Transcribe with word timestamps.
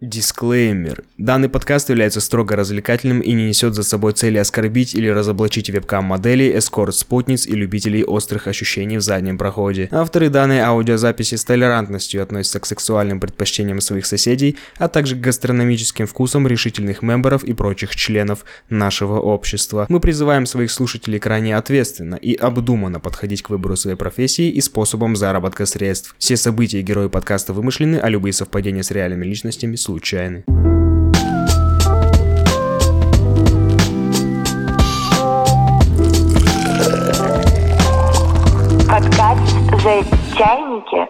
Дисклеймер. 0.00 1.04
Данный 1.18 1.50
подкаст 1.50 1.90
является 1.90 2.22
строго 2.22 2.56
развлекательным 2.56 3.20
и 3.20 3.32
не 3.32 3.48
несет 3.48 3.74
за 3.74 3.82
собой 3.82 4.14
цели 4.14 4.38
оскорбить 4.38 4.94
или 4.94 5.08
разоблачить 5.08 5.68
вебкам-моделей, 5.68 6.56
эскорт-спутниц 6.56 7.46
и 7.46 7.52
любителей 7.52 8.02
острых 8.02 8.46
ощущений 8.46 8.96
в 8.96 9.02
заднем 9.02 9.36
проходе. 9.36 9.88
Авторы 9.90 10.30
данной 10.30 10.60
аудиозаписи 10.60 11.34
с 11.34 11.44
толерантностью 11.44 12.22
относятся 12.22 12.60
к 12.60 12.66
сексуальным 12.66 13.20
предпочтениям 13.20 13.82
своих 13.82 14.06
соседей, 14.06 14.56
а 14.78 14.88
также 14.88 15.16
к 15.16 15.20
гастрономическим 15.20 16.06
вкусам 16.06 16.48
решительных 16.48 17.02
мемберов 17.02 17.44
и 17.44 17.52
прочих 17.52 17.94
членов 17.94 18.46
нашего 18.70 19.20
общества. 19.20 19.84
Мы 19.90 20.00
призываем 20.00 20.46
своих 20.46 20.70
слушателей 20.70 21.18
крайне 21.18 21.54
ответственно 21.54 22.14
и 22.14 22.34
обдуманно 22.34 23.00
подходить 23.00 23.42
к 23.42 23.50
выбору 23.50 23.76
своей 23.76 23.98
профессии 23.98 24.48
и 24.48 24.62
способам 24.62 25.14
заработка 25.14 25.66
средств. 25.66 26.14
Все 26.16 26.38
события 26.38 26.80
и 26.80 26.82
герои 26.82 27.08
подкаста 27.08 27.52
вымышлены, 27.52 27.96
а 27.96 28.08
любые 28.08 28.32
совпадения 28.32 28.82
с 28.82 28.90
реальными 28.90 29.26
личностями 29.26 29.76
случайны. 29.90 30.44
Подкаст 38.86 39.56
«За 39.82 40.04
чайники». 40.38 41.08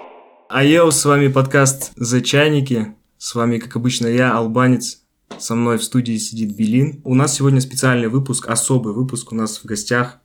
А 0.48 0.64
йоу, 0.64 0.90
с 0.90 1.04
вами 1.04 1.28
подкаст 1.28 1.92
«За 1.96 2.22
чайники». 2.22 2.94
С 3.18 3.34
вами, 3.34 3.58
как 3.58 3.76
обычно, 3.76 4.06
я, 4.06 4.34
Албанец. 4.34 5.02
Со 5.38 5.54
мной 5.54 5.76
в 5.76 5.84
студии 5.84 6.16
сидит 6.16 6.56
Белин. 6.56 7.02
У 7.04 7.14
нас 7.14 7.34
сегодня 7.34 7.60
специальный 7.60 8.08
выпуск, 8.08 8.48
особый 8.48 8.94
выпуск. 8.94 9.30
У 9.32 9.34
нас 9.34 9.58
в 9.58 9.66
гостях 9.66 10.20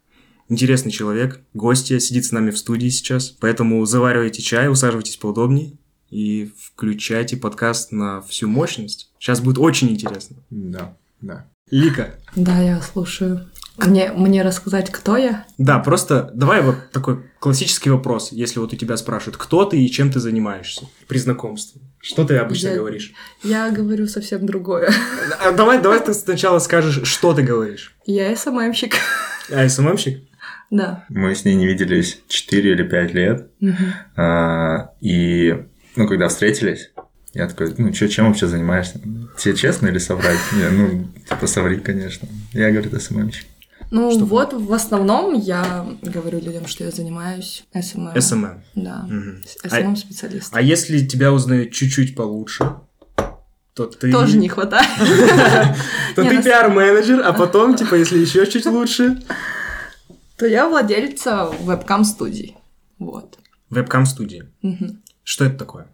интересный 0.48 0.92
человек, 0.94 1.42
гостья, 1.54 2.00
сидит 2.00 2.24
с 2.24 2.32
нами 2.32 2.52
в 2.52 2.58
студии 2.58 2.88
сейчас. 2.88 3.32
Поэтому 3.32 3.84
заваривайте 3.86 4.42
чай, 4.42 4.70
усаживайтесь 4.70 5.18
поудобнее 5.18 5.74
и 6.10 6.52
включайте 6.62 7.38
подкаст 7.38 7.92
на 7.92 8.22
всю 8.22 8.48
мощность. 8.48 9.12
Сейчас 9.20 9.40
будет 9.42 9.58
очень 9.58 9.90
интересно. 9.90 10.38
Да, 10.50 10.96
да. 11.22 11.46
Лика. 11.72 12.16
Да, 12.36 12.62
я 12.62 12.82
слушаю. 12.82 13.48
Мне, 13.78 14.12
мне 14.14 14.42
рассказать, 14.42 14.90
кто 14.90 15.18
я? 15.18 15.46
Да, 15.58 15.80
просто 15.80 16.32
давай 16.34 16.62
вот 16.62 16.92
такой 16.94 17.24
классический 17.40 17.90
вопрос, 17.90 18.32
если 18.32 18.60
вот 18.60 18.72
у 18.72 18.78
тебя 18.78 18.96
спрашивают, 18.96 19.36
кто 19.36 19.66
ты 19.66 19.84
и 19.84 19.92
чем 19.92 20.12
ты 20.12 20.22
занимаешься 20.22 20.88
при 21.08 21.18
знакомстве. 21.18 21.82
Что 22.00 22.24
ты 22.24 22.38
обычно 22.38 22.70
Я- 22.70 22.76
говоришь? 22.76 23.12
Я 23.44 23.70
говорю 23.72 24.08
совсем 24.08 24.46
другое. 24.46 24.94
А 25.42 25.52
давай, 25.52 25.82
давай 25.82 26.00
ты 26.00 26.14
сначала 26.14 26.60
скажешь, 26.60 27.06
что 27.06 27.34
ты 27.34 27.42
говоришь. 27.42 27.96
Я 28.06 28.34
СММщик. 28.36 28.96
А, 29.52 29.68
СММщик? 29.68 30.24
Да. 30.72 31.04
Мы 31.10 31.36
с 31.36 31.44
ней 31.44 31.56
не 31.56 31.68
виделись 31.68 32.22
4 32.30 32.72
или 32.72 32.84
5 32.84 33.14
лет. 33.14 33.50
А, 34.16 34.92
и, 35.02 35.66
ну, 35.96 36.08
когда 36.08 36.28
встретились, 36.28 36.92
я 37.34 37.48
такой, 37.48 37.74
ну, 37.78 37.92
чё, 37.92 38.08
чем 38.08 38.28
вообще 38.28 38.48
занимаешься? 38.48 39.00
Тебе 39.38 39.56
честно 39.56 39.88
или 39.88 39.98
соврать? 39.98 40.40
Не, 40.54 40.70
ну, 40.70 41.08
типа, 41.30 41.48
соври, 41.48 41.78
конечно. 41.78 42.28
Я, 42.54 42.72
говорю, 42.72 42.90
ты 42.90 43.00
SMM 43.00 43.13
щик. 43.13 43.46
Ну 43.92 44.12
Что? 44.12 44.26
вот, 44.26 44.54
в 44.54 44.74
основном 44.74 45.34
я 45.34 45.86
говорю 46.02 46.40
людям, 46.40 46.66
что 46.66 46.84
я 46.84 46.92
занимаюсь 46.92 47.66
SMM. 47.74 48.20
SMM. 48.20 48.64
Да. 48.76 49.06
Мгм. 49.08 49.44
SMM-специалист. 49.64 50.50
А 50.56 50.62
если 50.62 51.06
тебя 51.06 51.32
узнают 51.32 51.72
чуть-чуть 51.72 52.16
получше, 52.16 52.78
то 53.74 53.86
ты... 53.86 54.12
Тоже 54.12 54.38
не 54.38 54.48
хватает. 54.48 54.88
То 56.16 56.24
ты 56.24 56.42
пиар-менеджер, 56.42 57.22
а 57.24 57.34
потом, 57.34 57.76
типа, 57.76 57.96
если 57.96 58.20
еще 58.20 58.48
чуть 58.48 58.66
лучше... 58.66 59.22
То 60.38 60.46
я 60.46 60.68
владелица 60.68 61.46
вебкам-студий. 61.62 62.56
Вот. 63.00 63.38
Вебкам-студии. 63.70 64.46
Что 65.26 65.44
это 65.46 65.58
такое? 65.58 65.88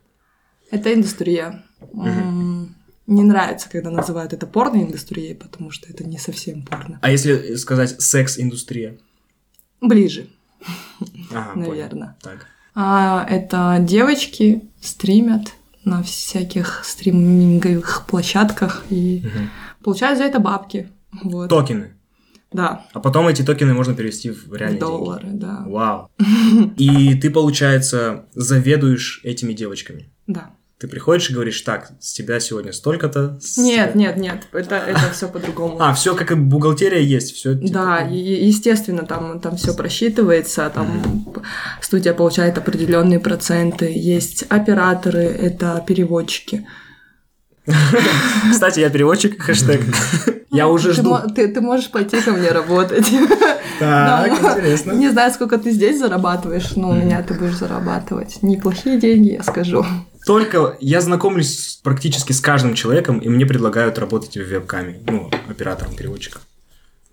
Это 0.70 0.94
индустрия. 0.94 1.64
М, 1.94 2.76
Не 3.08 3.24
нравится, 3.24 3.68
когда 3.70 3.90
называют 3.90 4.32
это 4.32 4.46
порно-индустрией, 4.46 5.36
потому 5.36 5.72
что 5.72 5.90
это 5.90 6.04
не 6.06 6.18
совсем 6.20 6.62
порно. 6.62 7.00
А 7.02 7.10
если 7.10 7.56
сказать 7.56 8.00
секс-индустрия? 8.00 8.98
Ближе, 9.82 10.28
Ага, 11.32 11.54
понял. 11.56 11.70
наверное. 11.72 12.16
Так. 12.22 12.46
А, 12.76 13.26
это 13.28 13.78
девочки 13.82 14.62
стримят 14.80 15.54
на 15.84 16.04
всяких 16.04 16.86
стриминговых 16.86 18.06
площадках 18.08 18.86
и 18.90 19.24
Мгм. 19.26 19.50
получают 19.84 20.20
за 20.20 20.26
это 20.26 20.40
бабки. 20.40 20.88
Вот. 21.24 21.50
Токены. 21.50 21.94
Да, 22.54 22.86
А 22.94 23.00
потом 23.00 23.28
эти 23.30 23.44
токены 23.44 23.74
можно 23.74 23.94
перевести 23.94 24.30
в 24.30 24.54
реальные 24.54 24.80
доллары, 24.80 25.24
деньги. 25.28 25.40
да. 25.42 25.64
Вау. 25.66 26.10
И 26.78 27.16
ты, 27.16 27.30
получается, 27.30 28.26
заведуешь 28.34 29.22
этими 29.24 29.54
девочками. 29.54 30.10
Да. 30.28 30.52
Ты 30.78 30.88
приходишь 30.88 31.30
и 31.30 31.34
говоришь, 31.34 31.62
так, 31.62 31.92
с 32.02 32.12
тебя 32.12 32.40
сегодня 32.40 32.74
столько-то. 32.74 33.40
с 33.40 33.58
Нет, 33.58 33.92
тебя- 33.94 34.00
нет, 34.02 34.18
нет, 34.18 34.48
это, 34.52 34.76
это 34.78 35.12
все 35.14 35.30
по-другому. 35.30 35.78
А, 35.80 35.94
все 35.94 36.16
как 36.16 36.32
и 36.32 36.36
бухгалтерия 36.36 37.00
есть, 37.00 37.34
все. 37.36 37.54
Да, 37.54 38.02
и- 38.02 38.46
естественно, 38.48 39.06
там, 39.06 39.40
там 39.40 39.56
все 39.58 39.74
просчитывается, 39.76 40.70
там 40.74 41.24
студия 41.82 42.14
получает 42.14 42.58
определенные 42.58 43.20
проценты, 43.20 43.94
есть 43.96 44.44
операторы, 44.50 45.20
это 45.22 45.82
переводчики. 45.88 46.68
Кстати, 48.52 48.80
я 48.80 48.90
переводчик, 48.90 49.42
хэштег. 49.42 49.82
Я 50.52 50.68
уже 50.68 50.90
ты, 50.90 51.02
жду. 51.02 51.18
ты, 51.34 51.48
ты 51.48 51.62
можешь 51.62 51.90
пойти 51.90 52.22
ко 52.22 52.32
мне 52.32 52.50
работать. 52.50 53.10
Так, 53.80 54.32
интересно. 54.32 54.92
Не 54.92 55.10
знаю, 55.10 55.32
сколько 55.32 55.58
ты 55.58 55.72
здесь 55.72 55.98
зарабатываешь, 55.98 56.76
но 56.76 56.90
у 56.90 56.94
меня 56.94 57.24
ты 57.24 57.34
будешь 57.34 57.58
зарабатывать 57.58 58.44
неплохие 58.44 59.00
деньги, 59.00 59.32
я 59.32 59.42
скажу. 59.44 59.84
Только 60.28 60.78
я 60.80 61.02
знакомлюсь 61.02 61.80
практически 61.82 62.32
с 62.32 62.40
каждым 62.42 62.76
человеком, 62.76 63.18
и 63.18 63.28
мне 63.28 63.44
предлагают 63.48 63.98
работать 63.98 64.38
в 64.38 64.42
вебкаме, 64.42 65.00
ну, 65.08 65.32
оператором, 65.50 65.96
переводчиком. 65.96 66.42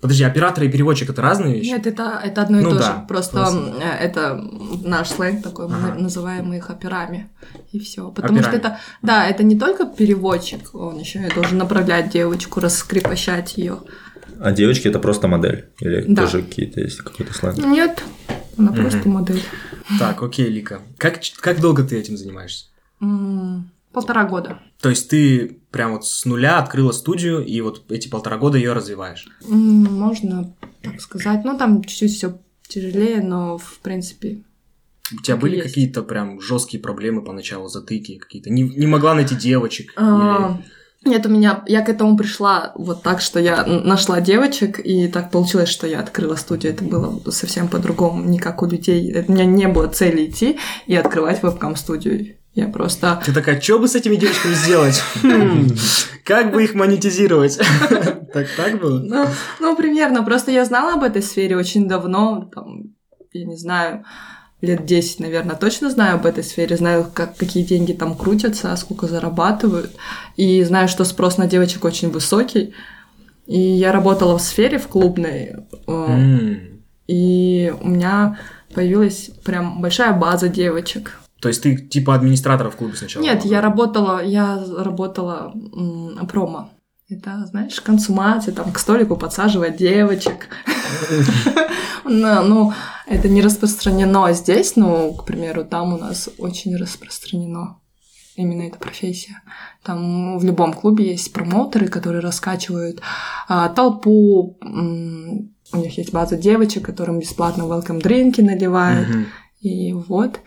Подожди, 0.00 0.22
оператор 0.24 0.62
и 0.64 0.68
переводчик 0.68 1.10
это 1.10 1.20
разные 1.22 1.54
вещи? 1.54 1.68
Нет, 1.70 1.86
это, 1.86 2.20
это 2.24 2.42
одно 2.42 2.60
и 2.60 2.62
Ну 2.62 2.70
то 2.70 2.78
да, 2.78 2.82
же. 2.84 2.92
Просто 3.08 3.36
просто. 3.38 3.74
э, 3.82 4.04
это 4.04 4.40
наш 4.84 5.08
сленг 5.08 5.42
такой, 5.42 5.66
мы 5.68 5.74
Ага. 5.76 5.88
на- 5.94 6.02
называем 6.02 6.52
их 6.52 6.70
операми. 6.70 7.28
И 7.72 7.80
все. 7.80 8.08
Потому 8.10 8.38
что 8.38 8.48
Операми. 8.50 8.60
это, 8.66 8.78
да, 9.02 9.26
это 9.26 9.42
не 9.42 9.58
только 9.58 9.86
переводчик, 9.86 10.72
он 10.74 10.98
еще 10.98 11.26
и 11.26 11.34
должен 11.34 11.58
направлять 11.58 12.10
девочку, 12.10 12.60
раскрепощать 12.60 13.58
ее. 13.58 13.78
А 14.40 14.52
девочки 14.52 14.86
это 14.86 15.00
просто 15.00 15.26
модель? 15.26 15.68
Или 15.80 16.04
Да. 16.06 16.22
тоже 16.22 16.42
какие-то 16.42 16.80
есть 16.80 16.98
какой-то 16.98 17.34
сленг? 17.34 17.58
Нет, 17.58 18.02
она 18.56 18.72
просто 18.72 19.08
модель. 19.08 19.42
Так, 19.98 20.22
окей, 20.22 20.48
Лика. 20.48 20.80
Как, 20.96 21.18
как 21.40 21.60
долго 21.60 21.82
ты 21.82 21.98
этим 21.98 22.16
занимаешься? 22.16 22.66
Полтора 23.92 24.24
года. 24.24 24.58
То 24.80 24.90
есть 24.90 25.08
ты 25.10 25.57
прям 25.70 25.92
вот 25.92 26.06
с 26.06 26.24
нуля 26.24 26.58
открыла 26.58 26.92
студию, 26.92 27.44
и 27.44 27.60
вот 27.60 27.82
эти 27.90 28.08
полтора 28.08 28.36
года 28.38 28.58
ее 28.58 28.72
развиваешь. 28.72 29.28
Можно 29.46 30.54
так 30.82 31.00
сказать. 31.00 31.44
Ну, 31.44 31.56
там 31.58 31.82
чуть-чуть 31.84 32.12
все 32.12 32.38
тяжелее, 32.68 33.22
но 33.22 33.58
в 33.58 33.78
принципе. 33.80 34.42
У 35.12 35.22
тебя 35.22 35.36
были 35.36 35.56
есть. 35.56 35.68
какие-то 35.68 36.02
прям 36.02 36.40
жесткие 36.40 36.82
проблемы 36.82 37.22
поначалу, 37.22 37.68
затыки 37.68 38.18
какие-то? 38.18 38.50
Не, 38.50 38.62
не 38.62 38.86
могла 38.86 39.14
найти 39.14 39.34
девочек? 39.34 39.92
а, 39.96 40.60
Нет, 41.04 41.24
у 41.24 41.30
меня, 41.30 41.62
я 41.66 41.80
к 41.80 41.88
этому 41.88 42.16
пришла 42.16 42.72
вот 42.74 43.02
так, 43.02 43.22
что 43.22 43.40
я 43.40 43.64
нашла 43.64 44.20
девочек, 44.20 44.78
и 44.84 45.08
так 45.08 45.30
получилось, 45.30 45.70
что 45.70 45.86
я 45.86 46.00
открыла 46.00 46.34
студию. 46.36 46.74
Это 46.74 46.84
было 46.84 47.18
совсем 47.30 47.68
по-другому, 47.68 48.22
не 48.22 48.38
как 48.38 48.62
у 48.62 48.66
людей. 48.66 49.24
У 49.26 49.32
меня 49.32 49.46
не 49.46 49.66
было 49.68 49.86
цели 49.88 50.26
идти 50.26 50.58
и 50.86 50.94
открывать 50.94 51.42
вебкам-студию. 51.42 52.36
Я 52.58 52.66
просто... 52.66 53.22
Ты 53.24 53.32
такая, 53.32 53.60
что 53.60 53.78
бы 53.78 53.86
с 53.86 53.94
этими 53.94 54.16
девочками 54.16 54.52
сделать? 54.54 55.00
Хм, 55.22 55.68
Как 56.24 56.52
бы 56.52 56.64
их 56.64 56.74
монетизировать? 56.74 57.56
Так 58.32 58.46
так 58.56 58.80
было? 58.80 58.98
Ну, 58.98 59.26
ну, 59.60 59.76
примерно. 59.76 60.24
Просто 60.24 60.50
я 60.50 60.64
знала 60.64 60.94
об 60.94 61.04
этой 61.04 61.22
сфере 61.22 61.56
очень 61.56 61.88
давно, 61.88 62.50
там, 62.52 62.94
я 63.32 63.44
не 63.44 63.56
знаю, 63.56 64.04
лет 64.60 64.84
10, 64.84 65.20
наверное, 65.20 65.54
точно 65.54 65.88
знаю 65.88 66.16
об 66.16 66.26
этой 66.26 66.42
сфере, 66.42 66.76
знаю, 66.76 67.06
как, 67.14 67.36
какие 67.36 67.62
деньги 67.62 67.92
там 67.92 68.16
крутятся, 68.16 68.74
сколько 68.76 69.06
зарабатывают, 69.06 69.92
и 70.36 70.62
знаю, 70.64 70.88
что 70.88 71.04
спрос 71.04 71.38
на 71.38 71.46
девочек 71.46 71.84
очень 71.84 72.10
высокий. 72.10 72.74
И 73.46 73.58
я 73.58 73.92
работала 73.92 74.36
в 74.36 74.42
сфере, 74.42 74.78
в 74.78 74.88
клубной, 74.88 75.54
э, 75.86 76.54
и 77.06 77.72
у 77.80 77.88
меня 77.88 78.38
появилась 78.74 79.30
прям 79.44 79.80
большая 79.80 80.12
база 80.12 80.48
девочек. 80.48 81.18
То 81.40 81.48
есть 81.48 81.62
ты 81.62 81.76
типа 81.76 82.14
администратора 82.14 82.70
в 82.70 82.76
клубе 82.76 82.96
сначала? 82.96 83.22
Нет, 83.22 83.42
была? 83.42 83.50
я 83.50 83.60
работала, 83.60 84.24
я 84.24 84.64
работала 84.76 85.52
м, 85.54 86.26
промо. 86.26 86.70
Это, 87.10 87.46
знаешь, 87.46 87.80
консумация, 87.80 88.52
там, 88.52 88.70
к 88.70 88.78
столику 88.78 89.16
подсаживать 89.16 89.76
девочек. 89.76 90.48
Ну, 92.10 92.72
это 93.06 93.28
не 93.28 93.42
распространено 93.42 94.32
здесь, 94.32 94.76
но, 94.76 95.12
к 95.12 95.26
примеру, 95.26 95.62
там 95.64 95.92
у 95.92 95.98
нас 95.98 96.30
очень 96.38 96.74
распространено 96.74 97.80
именно 98.38 98.62
эта 98.62 98.78
профессия. 98.78 99.42
Там 99.82 100.38
в 100.38 100.44
любом 100.44 100.72
клубе 100.72 101.10
есть 101.10 101.32
промоутеры, 101.32 101.88
которые 101.88 102.20
раскачивают 102.20 103.02
а, 103.48 103.68
толпу. 103.68 104.56
У 104.62 105.76
них 105.76 105.98
есть 105.98 106.12
база 106.12 106.36
девочек, 106.36 106.86
которым 106.86 107.18
бесплатно 107.18 107.64
welcome 107.64 108.00
дринки 108.00 108.40
наливают. 108.40 109.08
И 109.60 109.92
вот. 109.92 110.40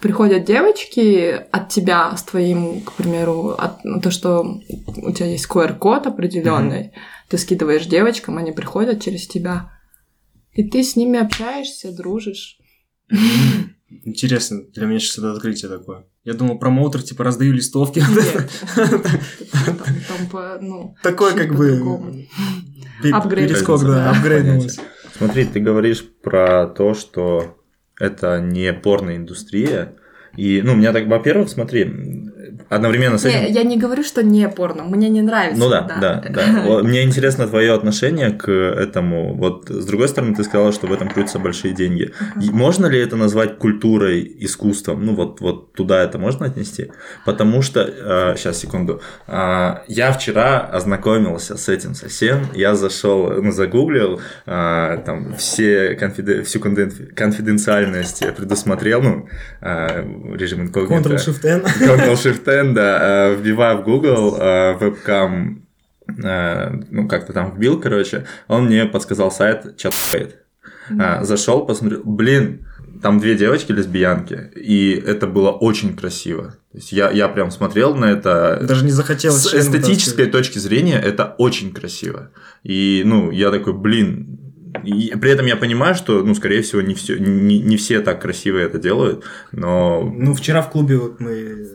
приходят 0.00 0.44
девочки 0.44 1.30
от 1.50 1.68
тебя 1.70 2.14
с 2.16 2.22
твоим, 2.22 2.82
к 2.82 2.92
примеру, 2.92 3.50
от, 3.50 3.84
ну, 3.84 4.00
то, 4.00 4.10
что 4.10 4.42
у 4.42 5.12
тебя 5.12 5.26
есть 5.26 5.46
QR-код 5.48 6.06
определенный, 6.06 6.92
ты 7.28 7.38
скидываешь 7.38 7.86
девочкам, 7.86 8.38
они 8.38 8.52
приходят 8.52 9.02
через 9.02 9.26
тебя, 9.26 9.70
и 10.52 10.68
ты 10.68 10.82
с 10.82 10.96
ними 10.96 11.18
общаешься, 11.18 11.94
дружишь. 11.96 12.58
Интересно, 14.04 14.62
для 14.74 14.86
меня 14.86 15.00
сейчас 15.00 15.18
это 15.18 15.32
открытие 15.32 15.70
такое. 15.70 16.04
Я 16.24 16.34
думал, 16.34 16.58
промоутер, 16.58 17.02
типа, 17.02 17.24
раздаю 17.24 17.52
листовки. 17.52 18.02
Ну, 20.60 20.94
Такой, 21.02 21.32
чуть 21.32 21.40
как 21.40 21.56
бы, 21.56 22.26
Апгрейд. 23.12 23.50
апгрейднулось. 24.16 24.78
Смотри, 25.16 25.44
ты 25.44 25.60
говоришь 25.60 26.04
про 26.22 26.66
то, 26.66 26.94
что 26.94 27.59
это 28.00 28.40
не 28.40 28.72
порноиндустрия. 28.72 29.94
И, 30.36 30.62
ну, 30.62 30.72
у 30.72 30.76
меня 30.76 30.92
так, 30.92 31.06
во-первых, 31.06 31.48
смотри, 31.48 32.29
одновременно 32.68 33.18
с 33.18 33.24
этим... 33.24 33.40
Не, 33.40 33.50
я 33.50 33.62
не 33.62 33.76
говорю, 33.78 34.02
что 34.04 34.22
не 34.22 34.48
порно, 34.48 34.84
мне 34.84 35.08
не 35.08 35.22
нравится. 35.22 35.58
Ну 35.58 35.68
да, 35.68 35.82
да, 36.00 36.24
да. 36.28 36.82
Мне 36.82 37.02
интересно 37.02 37.46
твое 37.46 37.72
отношение 37.72 38.30
к 38.30 38.48
этому. 38.50 39.34
Вот 39.34 39.68
с 39.68 39.84
другой 39.86 40.08
стороны, 40.08 40.34
ты 40.34 40.44
сказала, 40.44 40.72
что 40.72 40.86
в 40.86 40.92
этом 40.92 41.08
крутятся 41.08 41.38
большие 41.38 41.74
деньги. 41.74 42.12
Можно 42.36 42.86
ли 42.86 42.98
это 43.00 43.16
назвать 43.16 43.58
культурой, 43.58 44.30
искусством? 44.40 45.04
Ну 45.06 45.14
вот, 45.14 45.40
вот 45.40 45.72
туда 45.72 46.02
это 46.02 46.18
можно 46.18 46.46
отнести? 46.46 46.90
Потому 47.24 47.62
что, 47.62 48.34
сейчас, 48.36 48.58
секунду, 48.58 49.00
А, 49.26 49.82
я 49.88 50.12
вчера 50.12 50.60
ознакомился 50.60 51.56
с 51.56 51.68
этим 51.68 51.94
совсем. 51.94 52.48
Я 52.54 52.74
зашел, 52.74 53.30
ну, 53.42 53.52
загуглил, 53.52 54.20
а, 54.46 54.96
там 54.98 55.34
все 55.36 55.94
конфиде- 55.94 56.42
всю 56.42 56.60
конфиденциальность 56.60 58.22
предусмотрел, 58.36 59.02
ну, 59.02 59.28
а, 59.60 60.04
режим 60.34 60.62
инкогнито. 60.62 61.10
Ctrl-Shift-N. 61.10 61.62
Ctrl-Shift-N, 61.80 62.49
да, 62.74 63.28
э, 63.30 63.34
вбивая 63.34 63.76
в 63.76 63.84
Google 63.84 64.36
э, 64.38 64.76
вебкам, 64.78 65.66
э, 66.06 66.70
ну, 66.90 67.08
как-то 67.08 67.32
там 67.32 67.52
вбил, 67.52 67.80
короче, 67.80 68.26
он 68.48 68.66
мне 68.66 68.86
подсказал 68.86 69.30
сайт 69.30 69.64
Chatbait. 69.76 70.34
А, 70.98 71.24
Зашел, 71.24 71.64
посмотрел, 71.66 72.02
блин, 72.04 72.66
там 73.02 73.20
две 73.20 73.36
девочки 73.36 73.72
лесбиянки, 73.72 74.50
и 74.56 74.92
это 74.92 75.26
было 75.26 75.50
очень 75.50 75.96
красиво. 75.96 76.56
То 76.72 76.78
есть 76.78 76.92
я, 76.92 77.10
я 77.10 77.28
прям 77.28 77.50
смотрел 77.50 77.94
на 77.94 78.06
это. 78.06 78.60
Даже 78.62 78.84
не 78.84 78.90
захотелось. 78.90 79.42
С 79.42 79.54
эстетической 79.54 80.26
точки 80.26 80.58
зрения 80.58 81.00
это 81.00 81.34
очень 81.38 81.72
красиво. 81.72 82.30
И, 82.62 83.02
ну, 83.04 83.30
я 83.30 83.50
такой, 83.50 83.72
блин. 83.72 84.38
И 84.84 85.12
при 85.20 85.30
этом 85.32 85.46
я 85.46 85.56
понимаю, 85.56 85.94
что, 85.94 86.22
ну, 86.22 86.34
скорее 86.34 86.62
всего, 86.62 86.80
не 86.80 86.94
все, 86.94 87.18
не, 87.18 87.58
не 87.58 87.76
все 87.76 88.00
так 88.00 88.22
красиво 88.22 88.58
это 88.58 88.78
делают, 88.78 89.24
но 89.50 90.00
Ну, 90.02 90.32
вчера 90.32 90.62
в 90.62 90.70
клубе 90.70 90.96
вот 90.96 91.18
мы... 91.18 91.66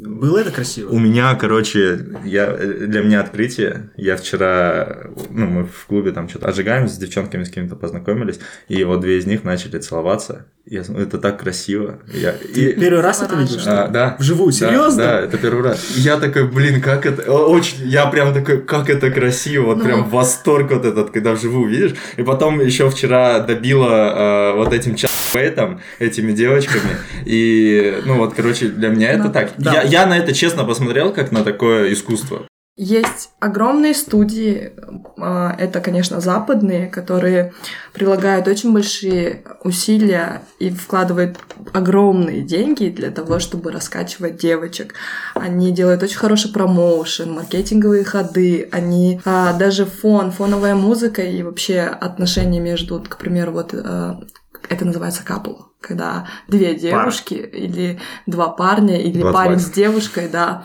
Было 0.00 0.38
это 0.38 0.52
красиво? 0.52 0.90
у 0.90 0.98
меня, 0.98 1.34
короче, 1.34 2.06
я, 2.24 2.56
для 2.56 3.02
меня 3.02 3.20
открытие. 3.20 3.90
Я 3.96 4.16
вчера, 4.16 5.10
ну, 5.30 5.46
мы 5.46 5.64
в 5.64 5.86
клубе 5.86 6.12
там 6.12 6.28
что-то 6.28 6.48
отжигаем, 6.48 6.88
с 6.88 6.96
девчонками 6.96 7.44
с 7.44 7.50
кем-то 7.50 7.74
познакомились, 7.74 8.38
и 8.68 8.82
вот 8.84 9.00
две 9.00 9.18
из 9.18 9.26
них 9.26 9.44
начали 9.44 9.78
целоваться. 9.78 10.46
Я, 10.70 10.84
смотрю, 10.84 11.06
это 11.06 11.16
так 11.18 11.40
красиво. 11.40 11.98
Я, 12.12 12.32
Ты 12.32 12.72
и- 12.72 12.72
первый 12.80 13.00
раз 13.00 13.22
это 13.22 13.36
видел? 13.36 13.58
что 13.58 13.70
ли? 13.70 13.76
а, 13.76 13.88
да. 13.88 14.16
Вживую, 14.18 14.52
Да, 14.52 14.58
серьезно? 14.58 15.02
Да, 15.02 15.20
это 15.20 15.38
первый 15.38 15.62
раз. 15.62 15.96
И 15.96 16.00
Я 16.00 16.18
такой, 16.18 16.46
блин, 16.46 16.82
как 16.82 17.06
это... 17.06 17.32
Очень, 17.32 17.88
я 17.88 18.04
прям 18.06 18.34
такой, 18.34 18.60
как 18.60 18.90
это 18.90 19.10
красиво. 19.10 19.66
Вот 19.66 19.78
Ну. 19.78 19.84
прям 19.84 20.08
восторг 20.10 20.70
вот 20.72 20.84
этот, 20.84 21.10
когда 21.10 21.32
вживую 21.32 21.70
видишь. 21.70 21.94
И 22.18 22.22
потом 22.22 22.60
еще 22.60 22.90
вчера 22.90 23.38
добила 23.40 24.52
э, 24.52 24.56
вот 24.56 24.74
этим 24.74 24.94
чатбейтом, 24.94 25.80
этими 26.00 26.32
девочками. 26.32 26.96
И, 27.24 28.02
ну 28.04 28.16
вот, 28.18 28.34
короче, 28.34 28.66
для 28.68 28.88
меня 28.90 29.10
это 29.12 29.24
Да. 29.24 29.30
так. 29.30 29.50
Да. 29.56 29.72
Я, 29.72 29.82
я 29.82 30.06
на 30.06 30.18
это 30.18 30.34
честно 30.34 30.64
посмотрел, 30.64 31.12
как 31.14 31.32
на 31.32 31.44
такое 31.44 31.92
искусство. 31.94 32.42
Есть 32.80 33.30
огромные 33.40 33.92
студии, 33.92 34.70
а, 35.16 35.52
это, 35.58 35.80
конечно, 35.80 36.20
западные, 36.20 36.86
которые 36.86 37.52
прилагают 37.92 38.46
очень 38.46 38.72
большие 38.72 39.42
усилия 39.64 40.42
и 40.60 40.70
вкладывают 40.70 41.38
огромные 41.72 42.42
деньги 42.42 42.88
для 42.88 43.10
того, 43.10 43.40
чтобы 43.40 43.72
раскачивать 43.72 44.36
девочек. 44.36 44.94
Они 45.34 45.72
делают 45.72 46.04
очень 46.04 46.18
хороший 46.18 46.52
промоушен, 46.52 47.32
маркетинговые 47.32 48.04
ходы, 48.04 48.68
они 48.70 49.20
а, 49.24 49.54
даже 49.54 49.84
фон, 49.84 50.30
фоновая 50.30 50.76
музыка 50.76 51.22
и 51.22 51.42
вообще 51.42 51.80
отношения 51.80 52.60
между, 52.60 53.00
к 53.00 53.18
примеру, 53.18 53.50
вот 53.50 53.74
а, 53.74 54.20
это 54.68 54.84
называется 54.84 55.24
капл, 55.24 55.54
когда 55.80 56.28
две 56.46 56.76
девушки 56.76 57.34
или 57.34 57.98
два 58.26 58.50
парня 58.50 59.00
или 59.00 59.20
Два 59.20 59.32
парень 59.32 59.58
с 59.58 59.68
девушкой, 59.68 60.28
да, 60.28 60.64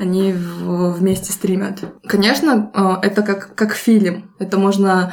они 0.00 0.32
в- 0.32 0.92
вместе 0.92 1.32
стримят. 1.32 1.78
Конечно, 2.08 2.70
э, 3.02 3.06
это 3.06 3.22
как, 3.22 3.54
как 3.54 3.74
фильм. 3.74 4.34
Это 4.38 4.58
можно 4.58 5.12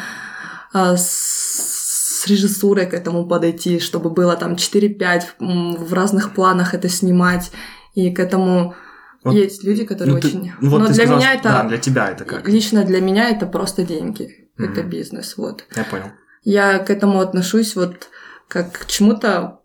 э, 0.74 0.96
с, 0.98 2.26
режиссурой 2.28 2.86
к 2.88 2.94
этому 2.94 3.26
подойти, 3.28 3.80
чтобы 3.80 4.10
было 4.10 4.36
там 4.36 4.54
4-5 4.56 5.22
м, 5.40 5.76
в 5.76 5.94
разных 5.94 6.34
планах 6.34 6.74
это 6.74 6.90
снимать. 6.90 7.52
И 7.96 8.12
к 8.12 8.20
этому 8.20 8.76
Вот, 9.24 9.34
есть 9.34 9.64
люди, 9.64 9.86
которые 9.86 10.16
Ну, 10.16 10.22
ты- 10.22 10.28
очень... 10.28 10.52
ну, 10.62 10.70
вот 10.70 10.80
Но 10.80 10.88
ты 10.88 10.94
для 10.94 11.04
сказал, 11.04 11.20
меня 11.20 11.34
это... 11.34 11.44
Да, 11.50 11.64
для 11.64 11.78
тебя 11.78 12.10
это 12.10 12.26
как? 12.26 12.48
Лично 12.50 12.84
для 12.84 13.02
меня 13.02 13.30
это 13.30 13.46
просто 13.46 13.84
деньги. 13.84 14.50
Это 14.58 14.82
Мгм. 14.82 14.90
бизнес, 14.90 15.38
вот. 15.38 15.66
Я 15.76 15.84
понял. 15.84 16.06
Я 16.44 16.80
к 16.80 16.90
этому 16.90 17.20
отношусь 17.20 17.76
вот 17.76 18.10
как 18.48 18.72
к 18.72 18.86
чему-то, 18.88 19.60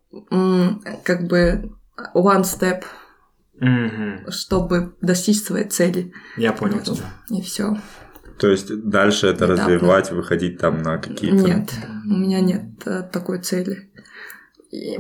как 1.04 1.26
бы 1.28 1.72
one 2.14 2.42
step, 2.42 2.82
Мгм. 3.62 4.28
чтобы 4.32 4.96
достичь 5.00 5.40
своей 5.40 5.68
цели. 5.68 6.12
Я 6.36 6.52
понял 6.52 6.80
тебя. 6.80 7.06
И 7.30 7.40
все. 7.42 7.76
То 8.40 8.48
есть 8.48 8.74
дальше 8.88 9.28
это 9.28 9.44
Недавно. 9.44 9.64
развивать, 9.64 10.10
выходить 10.10 10.58
там 10.58 10.82
на 10.82 10.98
какие-то... 10.98 11.36
Нет, 11.36 11.70
у 12.04 12.12
меня 12.12 12.40
нет 12.40 12.64
э, 12.86 13.04
такой 13.12 13.38
цели. 13.38 13.88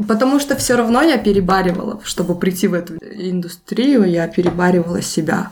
Потому 0.06 0.38
что 0.38 0.54
все 0.54 0.76
равно 0.76 1.02
я 1.02 1.18
перебаривала, 1.18 2.00
чтобы 2.04 2.38
прийти 2.38 2.68
в 2.68 2.74
эту 2.74 2.94
индустрию, 2.98 4.04
я 4.04 4.28
перебаривала 4.28 5.02
себя. 5.02 5.50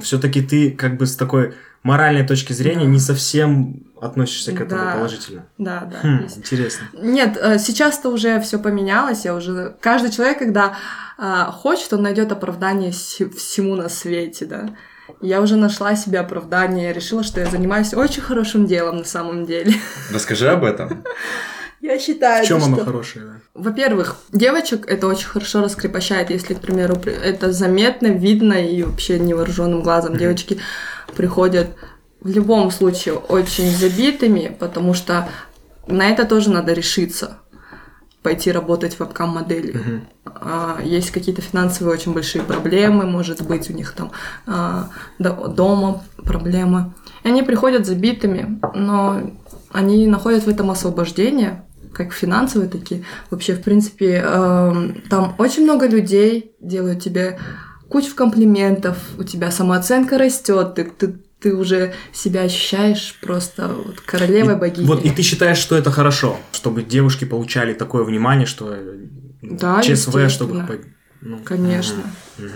все-таки 0.00 0.40
ты 0.40 0.70
как 0.70 0.96
бы 0.96 1.06
с 1.06 1.16
такой 1.16 1.54
моральной 1.82 2.26
точки 2.26 2.52
зрения 2.52 2.84
Да. 2.84 2.90
не 2.90 2.98
совсем 3.00 3.82
относишься 4.00 4.52
к 4.52 4.60
этому 4.60 4.82
Да. 4.84 4.92
положительно. 4.94 5.46
Да, 5.58 5.88
да. 5.90 5.98
Хм, 6.02 6.22
есть. 6.24 6.38
интересно. 6.38 6.86
Нет, 6.94 7.38
э, 7.40 7.58
сейчас-то 7.58 8.08
уже 8.10 8.40
все 8.40 8.58
поменялось. 8.58 9.24
Я 9.24 9.34
уже 9.34 9.76
каждый 9.80 10.10
человек, 10.10 10.38
когда 10.38 10.76
э, 11.18 11.44
хочет, 11.52 11.92
он 11.92 12.02
найдет 12.02 12.32
оправдание 12.32 12.90
се- 12.92 13.28
всему 13.28 13.76
на 13.76 13.88
свете, 13.88 14.44
да. 14.46 14.70
Я 15.20 15.40
уже 15.40 15.54
нашла 15.56 15.94
себе 15.94 16.18
оправдание, 16.18 16.92
решила, 16.92 17.22
что 17.22 17.38
я 17.40 17.46
занимаюсь 17.46 17.94
очень 17.94 18.22
хорошим 18.22 18.66
делом 18.66 18.98
на 18.98 19.04
самом 19.04 19.46
деле. 19.46 19.74
Расскажи 20.12 20.48
об 20.48 20.64
этом. 20.64 21.04
Я 21.80 21.98
считаю, 21.98 22.44
В 22.44 22.48
чем 22.48 22.60
что- 22.60 22.68
оно 22.68 22.84
хорошее? 22.84 23.24
да? 23.24 23.32
Во-первых, 23.54 24.16
девочек 24.32 24.86
это 24.88 25.08
очень 25.08 25.26
хорошо 25.26 25.62
раскрепощает, 25.62 26.30
если, 26.30 26.54
к 26.54 26.60
примеру, 26.60 26.94
при- 26.96 27.12
это 27.12 27.52
заметно, 27.52 28.06
видно 28.06 28.54
и 28.54 28.82
вообще 28.84 29.18
невооруженным 29.18 29.82
глазом 29.82 30.16
девочки 30.16 30.58
приходят 31.16 31.68
в 32.20 32.28
любом 32.28 32.70
случае 32.70 33.14
очень 33.14 33.68
забитыми, 33.70 34.56
потому 34.58 34.94
что 34.94 35.28
на 35.86 36.08
это 36.08 36.24
тоже 36.24 36.50
надо 36.50 36.72
решиться 36.72 37.38
пойти 38.22 38.52
работать 38.52 38.98
вебкам-моделью. 39.00 39.80
Мгм. 39.80 40.08
А, 40.26 40.78
Есть 40.84 41.10
какие-то 41.10 41.42
финансовые 41.42 41.94
очень 41.94 42.12
большие 42.12 42.44
проблемы, 42.44 43.04
может 43.04 43.42
быть, 43.42 43.68
у 43.68 43.72
них 43.72 43.92
там 43.92 44.12
а, 44.46 44.90
до- 45.18 45.48
дома 45.48 46.04
проблемы. 46.24 46.92
И 47.24 47.28
они 47.28 47.42
приходят 47.42 47.84
забитыми, 47.84 48.60
но 48.74 49.32
они 49.72 50.06
находят 50.06 50.44
в 50.44 50.48
этом 50.48 50.70
освобождение, 50.70 51.64
как 51.92 52.12
финансовые 52.12 52.70
такие. 52.70 53.02
Вообще, 53.30 53.54
в 53.54 53.62
принципе, 53.62 54.22
эм, 54.24 55.02
там 55.10 55.34
очень 55.38 55.64
много 55.64 55.86
людей 55.88 56.54
делают 56.60 57.02
тебе 57.02 57.38
кучу 57.92 58.14
комплиментов, 58.14 58.96
у 59.18 59.22
тебя 59.22 59.50
самооценка 59.50 60.16
растет, 60.16 60.74
ты, 60.74 60.84
ты, 60.84 61.14
ты 61.40 61.54
уже 61.54 61.92
себя 62.12 62.40
ощущаешь 62.42 63.18
просто 63.20 63.68
вот 63.68 64.00
королевой 64.00 64.54
И- 64.54 64.56
богиней. 64.56 64.88
Вот, 64.88 65.04
и 65.04 65.10
ты 65.10 65.22
считаешь, 65.22 65.58
что 65.58 65.76
это 65.76 65.90
хорошо, 65.90 66.38
чтобы 66.52 66.82
девушки 66.82 67.26
получали 67.26 67.74
такое 67.74 68.04
внимание, 68.04 68.46
что 68.46 68.72
э, 68.72 68.96
Да, 69.42 69.82
ЧСВ, 69.82 70.28
чтобы... 70.30 70.80
ну, 71.20 71.38
Конечно. 71.44 72.02
мгм, 72.38 72.48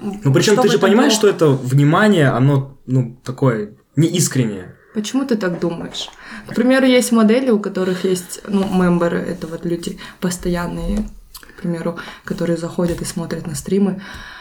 мгм. 0.00 0.20
Ну, 0.24 0.34
причем 0.34 0.56
ты 0.56 0.68
же 0.68 0.78
понимаешь, 0.80 1.12
было- 1.12 1.18
что 1.18 1.28
это 1.28 1.46
внимание, 1.50 2.28
оно, 2.30 2.76
ну, 2.86 3.16
такое 3.24 3.70
неискреннее. 3.96 4.74
Почему 4.92 5.24
ты 5.24 5.36
так 5.36 5.60
думаешь? 5.60 6.08
К 6.48 6.54
примеру, 6.54 6.86
есть 6.86 7.12
модели, 7.12 7.50
у 7.50 7.60
которых 7.60 8.04
есть, 8.04 8.40
ну, 8.48 8.64
мемберы, 8.82 9.18
это 9.18 9.46
вот 9.46 9.64
люди 9.64 9.98
постоянные, 10.20 11.08
к 11.56 11.62
примеру, 11.62 11.96
которые 12.24 12.56
заходят 12.56 13.00
и 13.02 13.04
смотрят 13.04 13.46
на 13.46 13.54
стримы. 13.54 13.92
А, 13.92 14.33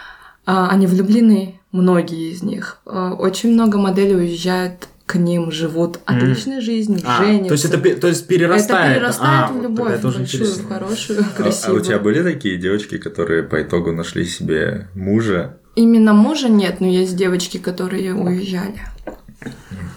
Они 0.46 0.88
влюблены, 0.88 1.60
многие 1.72 2.32
из 2.32 2.44
них. 2.44 2.80
А, 2.86 3.14
Очень 3.14 3.54
много 3.54 3.78
моделей 3.78 4.16
уезжают 4.16 4.88
к 5.06 5.16
ним 5.16 5.52
живут 5.52 6.00
отличной 6.06 6.62
жизнью, 6.62 7.02
А, 7.06 7.22
женятся. 7.24 7.48
то 7.50 7.54
есть 7.54 7.66
это 7.66 8.00
то 8.02 8.08
есть 8.08 8.26
перерастает. 8.28 8.86
Это 8.92 8.96
перерастает 9.00 9.50
А, 9.50 9.54
в 9.54 9.62
любовь, 9.62 10.02
тоже 10.02 10.20
большую, 10.20 10.42
интересно. 10.46 10.64
хорошую, 10.70 11.20
А- 11.20 11.26
А, 11.26 11.42
красивую. 11.44 11.82
у 11.82 11.84
тебя 11.86 12.00
были 12.00 12.24
такие 12.24 12.58
девочки, 12.58 12.98
которые 12.98 13.44
по 13.44 13.62
итогу 13.62 13.92
нашли 13.92 14.26
себе 14.26 14.88
мужа? 14.96 15.58
Именно 15.76 16.14
мужа 16.14 16.48
нет, 16.50 16.80
но 16.80 16.88
есть 16.88 17.16
девочки, 17.18 17.58
которые 17.58 18.14
уезжали. 18.14 18.82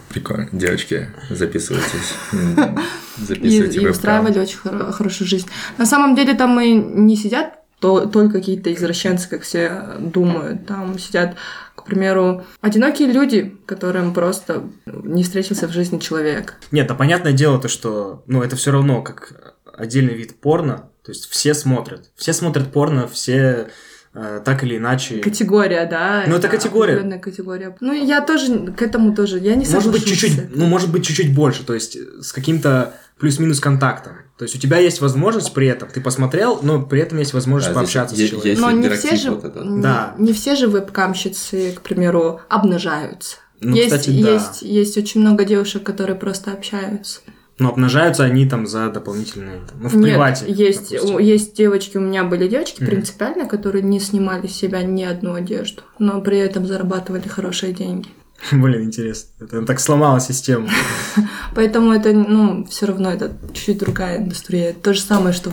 Прикольно. 0.09 0.49
Девочки, 0.53 1.09
записывайтесь. 1.31 2.15
И, 2.33 2.37
Записывайте 3.23 3.77
и 3.77 3.79
вебкам. 3.81 3.91
устраивали 3.91 4.39
очень 4.41 4.59
хоро- 4.63 4.91
хорошую 4.93 5.29
жизнь. 5.29 5.47
На 5.79 5.87
самом 5.87 6.15
деле 6.17 6.35
там 6.35 6.59
и 6.61 6.73
не 6.73 7.17
сидят 7.17 7.59
то- 7.81 8.07
только 8.07 8.39
какие-то 8.39 8.73
извращенцы, 8.73 9.29
как 9.29 9.43
все 9.43 9.97
думают. 9.99 10.67
Там 10.67 10.99
сидят, 10.99 11.37
к 11.75 11.85
примеру, 11.85 12.45
одинокие 12.61 13.11
люди, 13.13 13.57
которым 13.67 14.15
просто 14.15 14.65
не 14.87 15.23
встретился 15.23 15.69
в 15.69 15.73
жизни 15.73 15.99
человек. 15.99 16.55
Нет, 16.71 16.91
а 16.91 16.95
понятное 16.95 17.33
дело 17.33 17.61
то, 17.61 17.69
что, 17.69 18.23
ну, 18.27 18.43
это 18.43 18.57
все 18.57 18.71
равно 18.73 19.03
как 19.03 19.57
отдельный 19.77 20.15
вид 20.15 20.41
порно, 20.41 20.91
то 21.05 21.13
есть 21.13 21.27
все 21.29 21.55
смотрят, 21.55 22.11
все 22.17 22.33
смотрят 22.33 22.73
порно, 22.73 23.07
все 23.07 23.69
э, 24.15 24.41
так 24.45 24.65
или 24.65 24.79
иначе. 24.79 25.19
Категория, 25.19 25.87
да? 25.87 26.25
Ну, 26.27 26.37
это 26.37 26.49
категория. 26.49 26.95
определенная 26.95 27.19
категория. 27.19 27.77
Ну, 27.81 27.93
я 27.93 28.23
тоже 28.23 28.73
к 28.73 28.81
этому 28.81 29.15
тоже, 29.15 29.39
я 29.39 29.55
не 29.55 29.67
Может 29.67 29.93
быть 29.93 30.07
чуть-чуть, 30.07 30.57
ну, 30.57 30.67
может 30.67 30.91
быть 30.91 31.05
чуть-чуть 31.07 31.35
больше, 31.35 31.65
то 31.65 31.75
есть 31.75 31.97
с 32.23 32.33
каким-то 32.33 32.95
плюс-минус 33.19 33.61
контактом. 33.61 34.15
То 34.39 34.43
есть 34.45 34.55
у 34.55 34.59
тебя 34.59 34.79
есть 34.79 35.01
возможность 35.01 35.55
при 35.55 35.67
этом, 35.67 35.89
ты 35.89 36.01
посмотрел, 36.03 36.59
но 36.63 36.83
при 36.83 37.01
этом 37.01 37.19
есть 37.19 37.33
возможность 37.33 37.69
А, 37.69 37.73
здесь 37.73 37.77
пообщаться 37.81 38.15
с 38.17 38.19
е- 38.19 38.29
человеком. 38.29 38.63
Но 38.63 38.71
не 38.73 38.89
все 38.91 39.17
же, 39.17 39.31
вот 39.31 39.65
не, 39.65 39.81
Да. 39.83 40.15
не 40.19 40.33
все 40.35 40.55
же 40.57 40.67
вебкамщицы, 40.67 41.73
к 41.73 41.81
примеру, 41.81 42.41
обнажаются. 42.51 43.37
Ну, 43.61 43.75
есть, 43.75 43.87
кстати, 43.97 44.11
да. 44.23 44.33
есть, 44.35 44.61
есть 44.63 44.99
очень 44.99 45.23
много 45.23 45.45
девушек, 45.47 45.83
которые 45.83 46.17
просто 46.17 46.53
общаются. 46.53 47.21
Но 47.59 47.71
обнажаются 47.71 48.23
они 48.25 48.47
там 48.47 48.67
за 48.67 48.91
дополнительные, 48.91 49.61
там, 49.67 49.79
ну, 49.81 49.89
в 49.89 49.95
Нет, 49.97 50.03
привате. 50.05 50.45
есть, 50.49 50.91
допустим. 50.93 51.19
есть 51.19 51.57
девочки, 51.57 51.97
у 51.97 52.01
меня 52.03 52.23
были 52.25 52.47
девочки 52.49 52.83
Мгм. 52.83 52.91
принципиально, 52.91 53.47
которые 53.47 53.83
не 53.83 53.99
снимали 53.99 54.47
с 54.47 54.53
себя 54.55 54.83
ни 54.83 55.03
одну 55.03 55.33
одежду, 55.33 55.81
но 55.99 56.21
при 56.21 56.37
этом 56.39 56.67
зарабатывали 56.67 57.27
хорошие 57.27 57.73
деньги. 57.73 58.11
Блин, 58.53 58.85
интересно. 58.85 59.31
Это 59.41 59.63
так 59.63 59.81
сломала 59.81 60.21
систему. 60.21 60.69
Поэтому 61.55 61.93
это, 61.93 62.13
ну, 62.13 62.67
все 62.67 62.87
равно 62.87 63.11
это 63.11 63.33
чуть-чуть 63.53 63.79
другая 63.79 64.19
индустрия. 64.19 64.73
То 64.73 64.93
же 64.93 65.01
самое, 65.01 65.35
что 65.35 65.53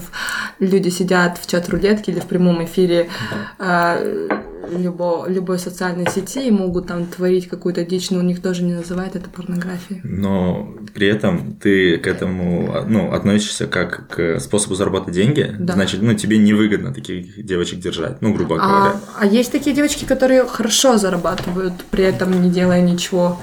люди 0.60 0.90
сидят 0.90 1.38
в 1.38 1.50
чат-рулетке 1.50 2.12
или 2.12 2.20
в 2.20 2.26
прямом 2.26 2.64
эфире 2.66 3.10
а, 3.58 4.00
любо- 4.72 5.26
любой 5.28 5.60
социальной 5.60 6.10
сети 6.10 6.48
и 6.48 6.52
могут 6.52 6.88
там 6.88 7.06
творить 7.06 7.48
какую-то 7.48 7.84
дичь, 7.86 8.10
но 8.10 8.20
у 8.20 8.22
них 8.22 8.42
тоже 8.42 8.64
не 8.64 8.74
называют 8.74 9.16
это 9.16 9.30
порнографией. 9.30 10.02
Но 10.04 10.74
при 10.94 11.08
этом 11.08 11.56
ты 11.56 11.98
к 11.98 12.08
этому 12.08 12.86
ну, 12.88 13.12
относишься 13.14 13.68
как 13.68 14.08
к 14.10 14.40
способу 14.40 14.76
заработать 14.76 15.14
деньги. 15.14 15.54
Да. 15.60 15.74
Значит, 15.74 16.02
ну, 16.02 16.14
тебе 16.14 16.38
невыгодно 16.38 16.94
таких 16.94 17.44
девочек 17.46 17.80
держать, 17.80 18.22
ну, 18.22 18.34
грубо 18.34 18.58
А, 18.60 18.68
говоря. 18.68 18.96
а 19.20 19.26
есть 19.26 19.52
такие 19.52 19.76
девочки, 19.76 20.06
которые 20.06 20.46
хорошо 20.46 20.98
зарабатывают, 20.98 21.74
при 21.92 22.04
этом 22.04 22.42
не 22.42 22.50
делая 22.50 22.82
ничего. 22.82 23.40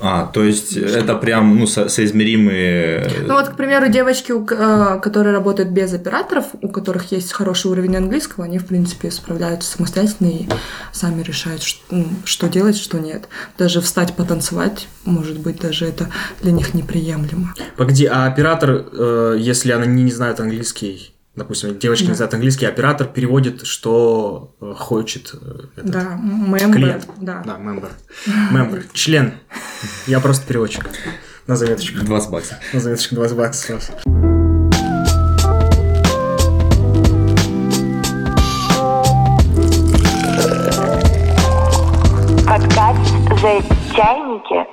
А, 0.00 0.26
то 0.26 0.44
есть 0.44 0.76
это 0.76 1.14
прям, 1.16 1.58
ну, 1.58 1.66
со- 1.66 1.88
соизмеримые... 1.88 3.10
Ну 3.26 3.34
вот, 3.34 3.48
к 3.48 3.56
примеру, 3.56 3.88
девочки, 3.88 4.32
э, 4.32 5.00
которые 5.00 5.32
работают 5.32 5.70
без 5.70 5.92
операторов, 5.92 6.46
у 6.62 6.68
которых 6.68 7.10
есть 7.10 7.32
хороший 7.32 7.70
уровень 7.70 7.96
английского, 7.96 8.44
они, 8.44 8.58
в 8.58 8.66
принципе, 8.66 9.10
справляются 9.10 9.72
самостоятельно 9.76 10.28
и 10.28 10.48
сами 10.92 11.22
решают, 11.22 11.62
ну, 11.90 12.06
что 12.24 12.48
делать, 12.48 12.76
что 12.76 12.98
нет. 12.98 13.28
Даже 13.58 13.80
встать 13.80 14.14
потанцевать, 14.14 14.86
может 15.04 15.38
быть, 15.40 15.58
даже 15.60 15.86
это 15.86 16.08
для 16.42 16.52
них 16.52 16.74
неприемлемо. 16.74 17.54
Погоди, 17.76 18.06
а 18.06 18.26
оператор, 18.26 18.86
э, 18.92 19.36
если 19.38 19.72
она 19.72 19.86
не, 19.86 20.04
не 20.04 20.12
знает 20.12 20.38
английский, 20.38 21.12
допустим, 21.38 21.78
девочка 21.78 22.04
Да. 22.06 22.10
не 22.10 22.16
знает 22.16 22.34
английский, 22.34 22.66
оператор 22.66 23.06
переводит, 23.06 23.66
что 23.66 24.54
э, 24.60 24.74
хочет 24.76 25.34
э, 25.34 25.60
этот 25.76 25.90
Да, 25.90 26.18
мембер, 26.20 26.72
клиент. 26.72 27.08
да. 27.18 27.42
Да, 27.46 27.56
мембер. 27.56 27.90
Мембер. 28.50 28.84
Член. 28.92 29.34
Я 30.06 30.20
просто 30.20 30.46
переводчик. 30.46 30.88
На 31.46 31.56
заметочку. 31.56 32.04
20 32.04 32.30
баксов. 32.30 32.58
На 32.74 32.80
заметочку 32.80 33.14
20 33.14 33.36
баксов. 33.36 33.90
Подкаст 42.46 43.12
«За 43.40 43.60
чайники». 43.94 44.66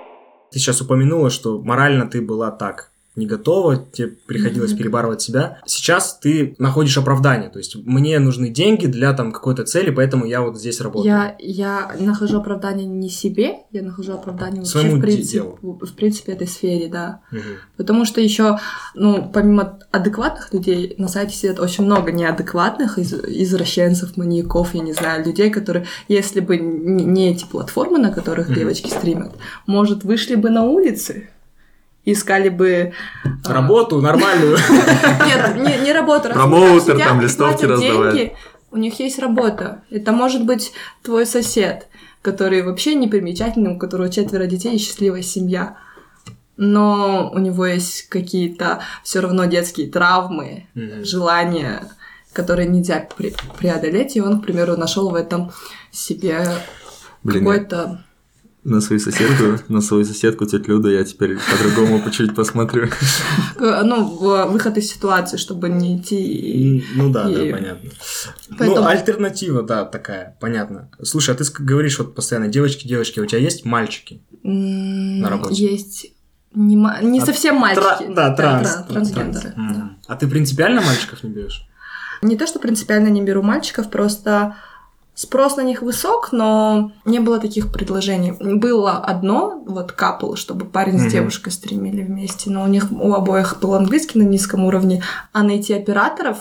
Ты 0.51 0.59
сейчас 0.59 0.81
упомянула, 0.81 1.29
что 1.29 1.59
морально 1.61 2.07
ты 2.07 2.21
была 2.21 2.49
так 2.51 2.91
не 3.15 3.25
готова, 3.27 3.77
тебе 3.91 4.09
приходилось 4.25 4.73
перебарывать 4.73 5.21
себя. 5.21 5.59
Сейчас 5.65 6.17
ты 6.19 6.55
находишь 6.59 6.97
оправдание, 6.97 7.49
то 7.49 7.59
есть 7.59 7.75
мне 7.85 8.19
нужны 8.19 8.49
деньги 8.49 8.87
для 8.87 9.13
там 9.13 9.31
какой-то 9.31 9.63
цели, 9.63 9.89
поэтому 9.89 10.25
я 10.25 10.41
вот 10.41 10.57
здесь 10.59 10.81
работаю. 10.81 11.13
Я, 11.13 11.35
я 11.39 11.91
нахожу 11.99 12.39
оправдание 12.39 12.85
не 12.85 13.09
себе, 13.09 13.57
я 13.71 13.81
нахожу 13.81 14.13
оправдание 14.13 14.59
вообще 14.61 14.79
Своему 14.79 14.97
в 14.97 15.01
принципе, 15.01 15.23
делу. 15.39 15.59
в, 15.61 15.93
принципе 15.93 16.33
этой 16.33 16.47
сфере, 16.47 16.87
да. 16.87 17.21
Мгм. 17.31 17.41
Потому 17.77 18.05
что 18.05 18.19
еще, 18.21 18.59
ну, 18.95 19.29
помимо 19.33 19.79
адекватных 19.91 20.53
людей, 20.53 20.95
на 20.97 21.07
сайте 21.07 21.35
сидят 21.35 21.59
очень 21.59 21.85
много 21.85 22.11
неадекватных 22.11 22.99
из- 22.99 23.13
извращенцев, 23.13 24.17
маньяков, 24.17 24.73
я 24.75 24.81
не 24.81 24.93
знаю, 24.93 25.25
людей, 25.25 25.49
которые, 25.49 25.85
если 26.07 26.39
бы 26.41 26.57
не 26.57 27.31
эти 27.31 27.45
платформы, 27.45 27.97
на 27.97 28.11
которых 28.11 28.47
Мгм. 28.49 28.55
девочки 28.55 28.89
стримят, 28.89 29.31
может, 29.67 30.03
вышли 30.03 30.35
бы 30.35 30.49
на 30.49 30.63
улицы, 30.63 31.29
искали 32.05 32.49
бы... 32.49 32.93
а, 33.43 33.53
Работу 33.53 34.01
нормальную. 34.01 34.57
Нет, 35.25 35.81
не, 35.83 35.91
работу. 35.93 36.29
Промоутер, 36.29 36.97
там 36.99 37.21
листовки 37.21 37.65
раздавать. 37.65 38.33
у 38.71 38.77
них 38.77 38.99
есть 38.99 39.19
работа. 39.19 39.83
Это 39.89 40.11
может 40.11 40.45
быть 40.45 40.71
твой 41.03 41.25
сосед, 41.25 41.87
который 42.21 42.61
вообще 42.63 42.95
не 42.95 43.07
примечательный, 43.07 43.71
у 43.75 43.79
которого 43.79 44.09
четверо 44.09 44.45
детей 44.45 44.75
и 44.75 44.79
счастливая 44.79 45.21
семья. 45.23 45.77
Но 46.57 47.31
у 47.33 47.39
него 47.39 47.65
есть 47.65 48.07
какие-то 48.07 48.79
все 49.03 49.19
равно 49.19 49.45
детские 49.45 49.89
травмы, 49.89 50.67
Мгм. 50.73 51.03
желания, 51.03 51.83
которые 52.31 52.67
нельзя 52.69 53.05
пре- 53.17 53.35
преодолеть, 53.57 54.15
и 54.15 54.21
он, 54.21 54.39
к 54.41 54.45
примеру, 54.45 54.77
нашел 54.77 55.09
в 55.09 55.15
этом 55.15 55.51
себе 55.91 56.47
Блин, 57.23 57.39
какой-то 57.39 58.04
На 58.65 58.81
свою 58.81 58.99
соседку, 58.99 59.59
на 59.73 59.79
свою 59.81 60.05
соседку 60.05 60.45
тетю 60.47 60.71
Люду 60.71 60.89
я 60.89 61.03
теперь 61.03 61.37
по-другому 61.37 62.01
по 62.01 62.09
чуть 62.09 62.33
посмотрю. 62.35 62.87
э, 63.59 63.81
ну, 63.83 64.03
в- 64.05 64.45
выход 64.47 64.77
из 64.77 64.89
ситуации, 64.91 65.37
чтобы 65.37 65.69
не 65.69 65.97
идти 65.97 66.83
Ну 66.95 67.11
да, 67.11 67.29
И- 67.29 67.35
да, 67.51 67.57
понятно. 67.57 67.89
Поэтому- 68.57 68.81
Ну, 68.81 68.87
альтернатива, 68.87 69.61
да, 69.61 69.85
такая, 69.85 70.35
понятно. 70.41 70.89
Слушай, 71.03 71.35
а 71.35 71.37
ты 71.37 71.43
говоришь 71.59 71.99
вот 71.99 72.15
постоянно 72.15 72.47
девочки, 72.47 72.87
девочки, 72.87 73.19
у 73.19 73.25
тебя 73.27 73.39
есть 73.39 73.65
мальчики? 73.65 74.23
На 74.41 75.29
работе. 75.29 75.53
Есть 75.63 76.07
не, 76.55 76.83
А, 77.21 77.25
совсем 77.25 77.57
мальчики. 77.57 77.83
Тра- 77.83 78.13
да, 78.15 78.35
транс. 78.35 78.69
тра- 78.71 78.83
трансгендеры. 78.89 79.53
Да. 79.55 79.91
А 80.07 80.15
ты 80.15 80.27
принципиально 80.27 80.81
мальчиков 80.81 81.21
не 81.23 81.29
берешь? 81.29 81.67
Не 82.23 82.35
то, 82.35 82.47
что 82.47 82.57
принципиально 82.59 83.09
не 83.09 83.21
беру 83.21 83.43
мальчиков, 83.43 83.91
просто 83.91 84.55
спрос 85.15 85.55
на 85.57 85.61
них 85.61 85.81
высок, 85.81 86.29
но 86.33 86.91
не 87.05 87.19
было 87.19 87.39
таких 87.39 87.71
предложений. 87.71 88.33
Было 88.39 88.97
одно, 88.97 89.63
вот 89.65 89.91
капл, 89.93 90.35
чтобы 90.35 90.65
парень 90.65 90.97
Мгм. 90.97 91.09
с 91.09 91.11
девушкой 91.11 91.51
стримили 91.51 92.03
вместе, 92.03 92.49
но 92.49 92.63
у 92.63 92.67
них 92.67 92.91
у 92.91 93.13
обоих 93.13 93.57
был 93.61 93.73
английский 93.75 94.19
на 94.19 94.23
низком 94.23 94.65
уровне, 94.65 95.01
а 95.31 95.41
найти 95.43 95.73
операторов, 95.73 96.39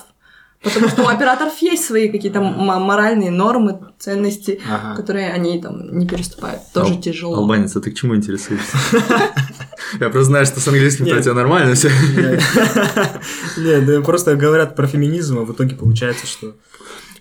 потому 0.62 0.88
что 0.88 1.04
у 1.04 1.07
операторов 1.09 1.57
есть 1.59 1.85
свои 1.85 2.09
какие-то 2.09 2.40
моральные 2.40 3.31
нормы, 3.31 3.78
ценности, 3.99 4.61
Ага. 4.69 4.97
которые 4.97 5.33
они 5.33 5.61
там 5.61 5.97
не 5.97 6.07
переступают. 6.07 6.61
Тоже 6.73 6.95
Ал- 6.95 7.00
тяжело. 7.00 7.37
Албанец, 7.37 7.76
а 7.76 7.81
ты 7.81 7.90
к 7.90 7.95
чему 7.95 8.16
интересуешься? 8.16 8.76
Я 10.00 10.09
просто 10.09 10.25
знаю, 10.25 10.47
что 10.47 10.59
с 10.61 10.66
английским 10.66 11.04
у 11.07 11.21
тебя 11.21 11.35
нормально 11.35 11.75
все. 11.75 11.90
Нет, 13.59 13.87
да 13.87 14.00
просто 14.00 14.35
говорят 14.35 14.75
про 14.75 14.87
феминизм, 14.88 15.38
а 15.38 15.43
в 15.45 15.52
итоге 15.52 15.76
получается, 15.76 16.26
что... 16.26 16.54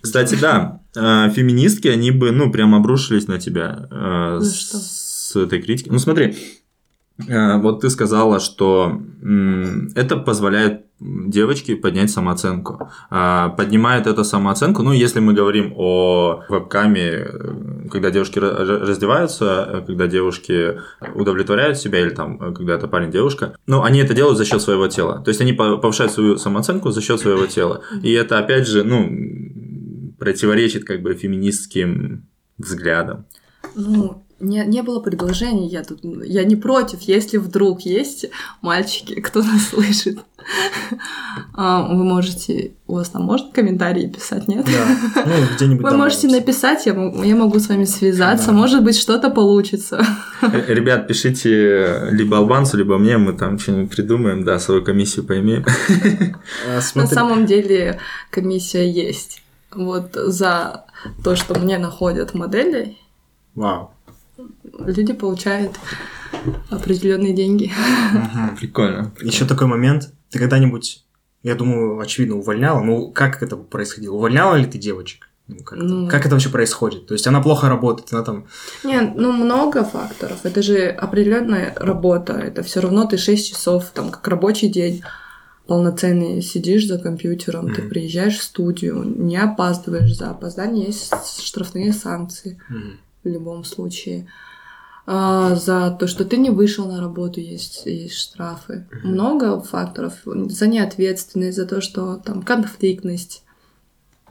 Кстати, 0.03 0.36
да, 0.36 0.81
э, 0.95 1.29
феминистки, 1.31 1.88
они 1.88 2.12
бы, 2.12 2.31
ну, 2.31 2.51
прям 2.51 2.75
обрушились 2.75 3.27
на 3.27 3.39
тебя 3.39 3.88
э, 3.89 4.38
За 4.39 4.77
с 4.77 5.36
этой 5.36 5.62
критикой. 5.62 5.93
Ну, 5.93 6.00
смотри, 6.00 6.36
э, 7.25 7.57
вот 7.60 7.79
ты 7.81 7.89
сказала, 7.89 8.41
что 8.41 9.01
это 9.95 10.17
позволяет 10.17 10.81
девочке 11.00 11.75
поднять 11.75 12.12
самооценку. 12.12 12.89
А, 13.10 13.50
Поднимает 13.50 14.07
это 14.07 14.24
самооценку, 14.24 14.83
ну, 14.83 14.91
если 14.91 15.19
мы 15.22 15.33
говорим 15.33 15.74
о 15.75 16.43
вебкаме, 16.50 17.01
э, 17.01 17.88
когда 17.89 18.12
девушки 18.12 18.39
ра- 18.39 18.57
ра- 18.62 18.86
раздеваются, 18.86 19.67
э, 19.69 19.81
когда 19.88 20.07
девушки 20.07 20.79
удовлетворяют 21.15 21.77
себя, 21.77 22.00
или 22.01 22.10
там, 22.10 22.41
э, 22.41 22.53
когда 22.53 22.75
это 22.75 22.88
парень-девушка, 22.88 23.55
ну, 23.67 23.83
они 23.83 24.00
это 24.00 24.13
делают 24.13 24.38
за 24.38 24.45
счет 24.45 24.62
своего 24.62 24.88
тела. 24.88 25.22
То 25.24 25.29
есть 25.29 25.41
они 25.41 25.53
по- 25.53 25.77
повышают 25.77 26.12
свою 26.12 26.38
самооценку 26.38 26.91
за 26.91 27.01
счет 27.01 27.19
своего 27.19 27.45
тела. 27.48 27.81
И 28.01 28.12
это, 28.12 28.38
опять 28.39 28.67
же, 28.67 28.83
ну, 28.83 29.10
противоречит 30.24 30.86
как 30.86 31.01
бы 31.01 31.13
феминистским 31.15 32.25
взглядам. 32.58 33.25
Ну, 33.75 34.24
не, 34.39 34.65
не 34.65 34.82
было 34.84 35.01
предложений, 35.01 35.68
я 35.68 35.84
тут, 35.84 36.00
я 36.03 36.46
не 36.46 36.56
против, 36.56 37.01
если 37.01 37.38
вдруг 37.38 37.82
есть 37.82 38.30
мальчики, 38.62 39.20
кто 39.20 39.42
нас 39.44 39.70
слышит. 39.70 40.20
А, 41.56 41.88
Вы 41.88 42.03
можете, 42.03 42.74
у 42.86 42.96
вас 42.96 43.10
там 43.10 43.24
можно 43.24 43.50
комментарии 43.51 44.08
писать, 44.08 44.48
нет? 44.48 44.65
Да. 44.65 45.24
Ну, 45.25 45.34
где-нибудь 45.56 45.84
Вы 45.84 45.98
можете 45.98 46.27
написать, 46.27 46.86
я 46.86 46.94
могу, 46.94 47.24
я 47.24 47.36
могу 47.36 47.60
с 47.60 47.70
вами 47.70 47.86
связаться, 47.86 48.51
может 48.51 48.84
быть, 48.84 48.98
что-то 48.98 49.30
получится. 49.30 50.06
Э, 50.42 50.74
Ребят, 50.74 51.08
пишите 51.08 52.10
либо 52.12 52.38
албанцу, 52.38 52.77
либо 52.77 52.98
мне, 52.98 53.18
мы 53.18 53.34
там 53.34 53.58
что-нибудь 53.58 53.92
придумаем, 53.96 54.44
да, 54.44 54.60
свою 54.60 54.84
комиссию 54.84 55.25
поимеем. 55.25 55.65
А, 56.68 56.82
На 56.96 57.08
самом 57.08 57.46
деле 57.46 58.00
комиссия 58.30 58.89
есть. 58.89 59.42
Вот 59.75 60.13
за 60.15 60.86
то, 61.24 61.36
что 61.36 61.58
мне 61.60 61.77
находят 61.77 62.34
модели, 62.34 62.98
Вау. 63.56 63.92
люди 64.80 65.13
получают 65.13 65.74
определенные 66.70 67.34
деньги. 67.34 67.72
Прикольно. 68.60 69.12
Еще 69.22 69.46
такой 69.46 69.68
момент. 69.68 70.12
Ты 70.30 70.39
когда-нибудь, 70.39 71.03
я 71.44 71.56
думаю, 71.56 72.00
очевидно, 72.00 72.38
увольняла. 72.38 72.82
Ну, 72.82 73.12
как 73.12 73.42
это 73.44 73.56
происходило? 73.58 74.15
Увольняла 74.15 74.56
ли 74.56 74.65
ты 74.65 74.77
девочек? 74.77 75.30
Ну, 75.48 75.58
как, 75.63 75.77
это, 75.77 75.88
Ну. 75.88 76.08
как 76.08 76.25
это 76.25 76.36
вообще 76.36 76.50
происходит? 76.50 77.06
То 77.06 77.13
есть 77.13 77.27
она 77.27 77.42
плохо 77.42 77.68
работает, 77.68 78.13
она 78.13 78.24
там... 78.24 78.46
Не, 78.84 79.01
ну 79.01 79.32
много 79.34 79.84
факторов. 79.84 80.39
Это 80.44 80.62
же 80.62 80.88
определенная 80.88 81.74
работа. 81.75 82.34
Это 82.34 82.63
все 82.63 82.80
равно 82.80 83.06
ты 83.06 83.18
6 83.18 83.50
часов, 83.50 83.92
там, 83.94 84.10
как 84.10 84.25
рабочий 84.27 84.70
день 84.70 85.03
полноценный 85.67 86.41
сидишь 86.41 86.88
за 86.88 86.98
компьютером, 87.00 87.74
ты 87.74 87.82
Мгм. 87.82 87.89
приезжаешь 87.89 88.38
в 88.38 88.43
студию, 88.43 89.03
не 89.03 89.38
опаздываешь 89.38 90.15
за 90.15 90.29
опоздание, 90.32 90.88
есть 90.88 91.13
штрафные 91.41 91.93
санкции 91.93 92.60
м, 92.70 93.00
в 93.24 93.27
любом 93.27 93.63
случае. 93.63 94.27
А, 95.05 95.55
за 95.55 95.91
то, 96.00 96.08
что 96.08 96.24
ты 96.25 96.38
не 96.38 96.50
вышел 96.50 96.86
на 96.88 97.01
работу, 97.01 97.39
есть, 97.41 97.86
есть 97.86 98.15
штрафы. 98.15 98.88
Много 99.03 99.60
факторов. 99.62 100.13
За 100.25 100.67
неответственность, 100.67 101.58
за 101.58 101.65
то, 101.65 101.82
что 101.82 102.15
там 102.17 102.41
конфликтность. 102.41 103.43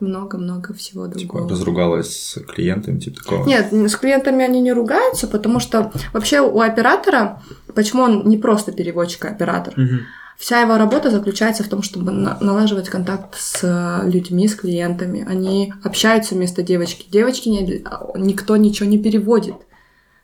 Много-много 0.00 0.72
всего 0.74 1.06
Типа 1.06 1.18
другого. 1.36 1.48
разругалась 1.50 2.16
с 2.16 2.40
клиентами, 2.40 2.98
типа 2.98 3.22
такого. 3.22 3.46
Нет, 3.46 3.72
с 3.72 3.94
клиентами 3.96 4.44
они 4.44 4.60
не 4.60 4.72
ругаются, 4.72 5.28
потому 5.28 5.60
что 5.60 5.92
вообще 6.12 6.40
у 6.40 6.60
оператора, 6.60 7.40
почему 7.74 8.02
он 8.02 8.26
не 8.26 8.36
просто 8.36 8.72
переводчик, 8.72 9.26
а 9.26 9.28
оператор, 9.28 9.74
мгм. 9.76 10.00
Вся 10.38 10.60
его 10.60 10.76
работа 10.76 11.10
заключается 11.10 11.62
в 11.64 11.68
том, 11.68 11.82
чтобы 11.82 12.10
на- 12.12 12.38
налаживать 12.40 12.88
контакт 12.88 13.34
с 13.38 13.60
э, 13.62 14.08
людьми, 14.10 14.48
с 14.48 14.54
клиентами. 14.54 15.24
Они 15.28 15.72
общаются 15.84 16.34
вместо 16.34 16.62
девочки. 16.62 17.06
Девочки 17.10 17.48
не, 17.48 17.84
никто 18.16 18.56
ничего 18.56 18.88
не 18.88 18.98
переводит. 18.98 19.54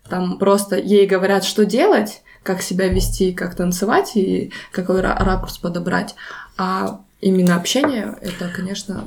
Там 0.09 0.39
просто 0.39 0.77
ей 0.79 1.07
говорят, 1.07 1.45
что 1.45 1.65
делать, 1.65 2.23
как 2.43 2.63
себя 2.63 2.89
вести, 2.89 3.33
как 3.33 3.55
танцевать 3.55 4.13
и 4.17 4.53
какой 4.73 5.01
ра- 5.01 5.23
ракурс 5.23 5.59
подобрать. 5.59 6.15
А 6.57 7.01
именно 7.21 7.57
общение, 7.57 8.17
это, 8.23 8.49
конечно, 8.55 9.05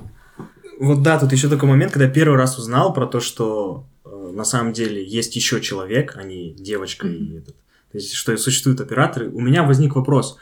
Вот 0.79 1.01
да, 1.01 1.19
тут 1.19 1.31
еще 1.31 1.49
такой 1.49 1.69
момент, 1.69 1.91
когда 1.91 2.05
я 2.05 2.11
первый 2.11 2.37
раз 2.37 2.57
узнал 2.57 2.93
про 2.93 3.05
то, 3.07 3.19
что 3.19 3.83
э, 4.05 4.31
на 4.33 4.43
самом 4.43 4.73
деле 4.73 5.03
есть 5.03 5.35
еще 5.35 5.59
человек, 5.61 6.15
а 6.17 6.23
не 6.23 6.51
девочка 6.53 7.07
и 7.07 7.37
этот. 7.37 7.55
То 7.91 7.97
есть, 7.97 8.13
что 8.13 8.35
существуют 8.37 8.79
операторы. 8.79 9.29
У 9.29 9.41
меня 9.41 9.63
возник 9.63 9.95
вопрос. 9.95 10.37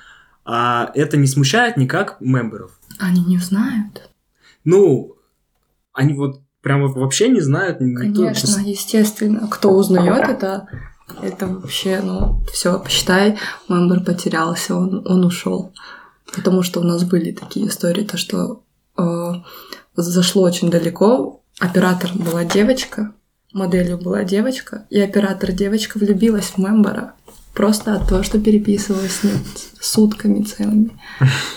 А 0.51 0.91
это 0.95 1.15
не 1.17 1.27
смущает 1.27 1.77
никак 1.77 2.17
мемберов? 2.19 2.71
они 2.97 3.23
не 3.23 3.37
знают. 3.37 4.09
Ну, 4.65 5.15
они 5.93 6.13
вот 6.13 6.41
прям 6.61 6.81
вот 6.81 6.95
вообще 6.97 7.29
не 7.29 7.39
знают. 7.39 7.79
никто- 7.81 8.03
Конечно, 8.23 8.59
естественно. 8.65 9.47
Кто 9.47 9.71
узнает 9.71 10.27
это, 10.27 10.67
это 11.21 11.47
вообще, 11.47 12.01
ну, 12.03 12.43
все, 12.51 12.79
посчитай, 12.79 13.37
мембер 13.69 14.03
потерялся, 14.03 14.75
он, 14.75 15.05
он 15.07 15.23
ушел. 15.23 15.71
Потому 16.35 16.63
что 16.63 16.79
у 16.81 16.83
нас 16.83 17.03
были 17.03 17.31
такие 17.31 17.67
истории, 17.67 18.03
то, 18.03 18.17
что 18.17 18.63
э, 18.97 19.31
зашло 19.95 20.41
очень 20.43 20.69
далеко. 20.71 21.41
Оператор 21.59 22.11
была 22.15 22.43
девочка, 22.43 23.13
моделью 23.53 23.97
была 23.97 24.23
девочка, 24.23 24.85
и 24.89 24.99
оператор 24.99 25.51
девочка 25.51 25.97
влюбилась 25.97 26.47
в 26.51 26.57
мембера. 26.57 27.13
Просто 27.53 27.95
от 27.95 28.07
того, 28.07 28.23
что 28.23 28.39
переписывалась 28.39 29.11
с 29.17 29.23
ним 29.23 29.33
сутками 29.81 30.43
целыми. 30.43 30.91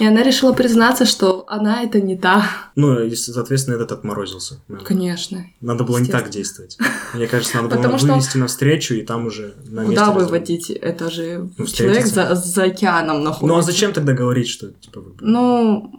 И 0.01 0.07
она 0.07 0.23
решила 0.23 0.53
признаться, 0.53 1.05
что 1.05 1.45
она 1.49 1.83
это 1.83 2.01
не 2.01 2.17
та. 2.17 2.45
Ну, 2.77 3.01
и, 3.05 3.15
соответственно, 3.15 3.77
этот 3.77 3.93
отморозился. 3.93 4.59
мембер. 4.69 4.85
Конечно. 4.87 5.45
Надо 5.61 5.85
было 5.85 5.99
не 5.99 6.09
так 6.09 6.31
действовать. 6.31 6.77
Мне 7.15 7.27
кажется, 7.29 7.61
надо 7.63 7.77
было 7.77 7.99
что- 7.99 8.07
вывести 8.09 8.37
на 8.37 8.47
встречу 8.49 8.95
и 8.95 9.03
там 9.03 9.27
уже 9.27 9.55
на 9.67 9.81
месте 9.81 9.91
Куда 9.95 10.03
разобрать. 10.07 10.25
выводить? 10.27 10.71
Это 10.71 11.11
же 11.11 11.49
Ну, 11.59 11.67
человек 11.67 12.07
за, 12.07 12.35
за 12.35 12.65
океаном 12.65 13.23
находится. 13.23 13.47
Ну, 13.47 13.57
а 13.59 13.63
зачем 13.63 13.93
тогда 13.93 14.13
говорить, 14.13 14.49
что 14.49 14.69
типа 14.71 15.03
Ну, 15.21 15.93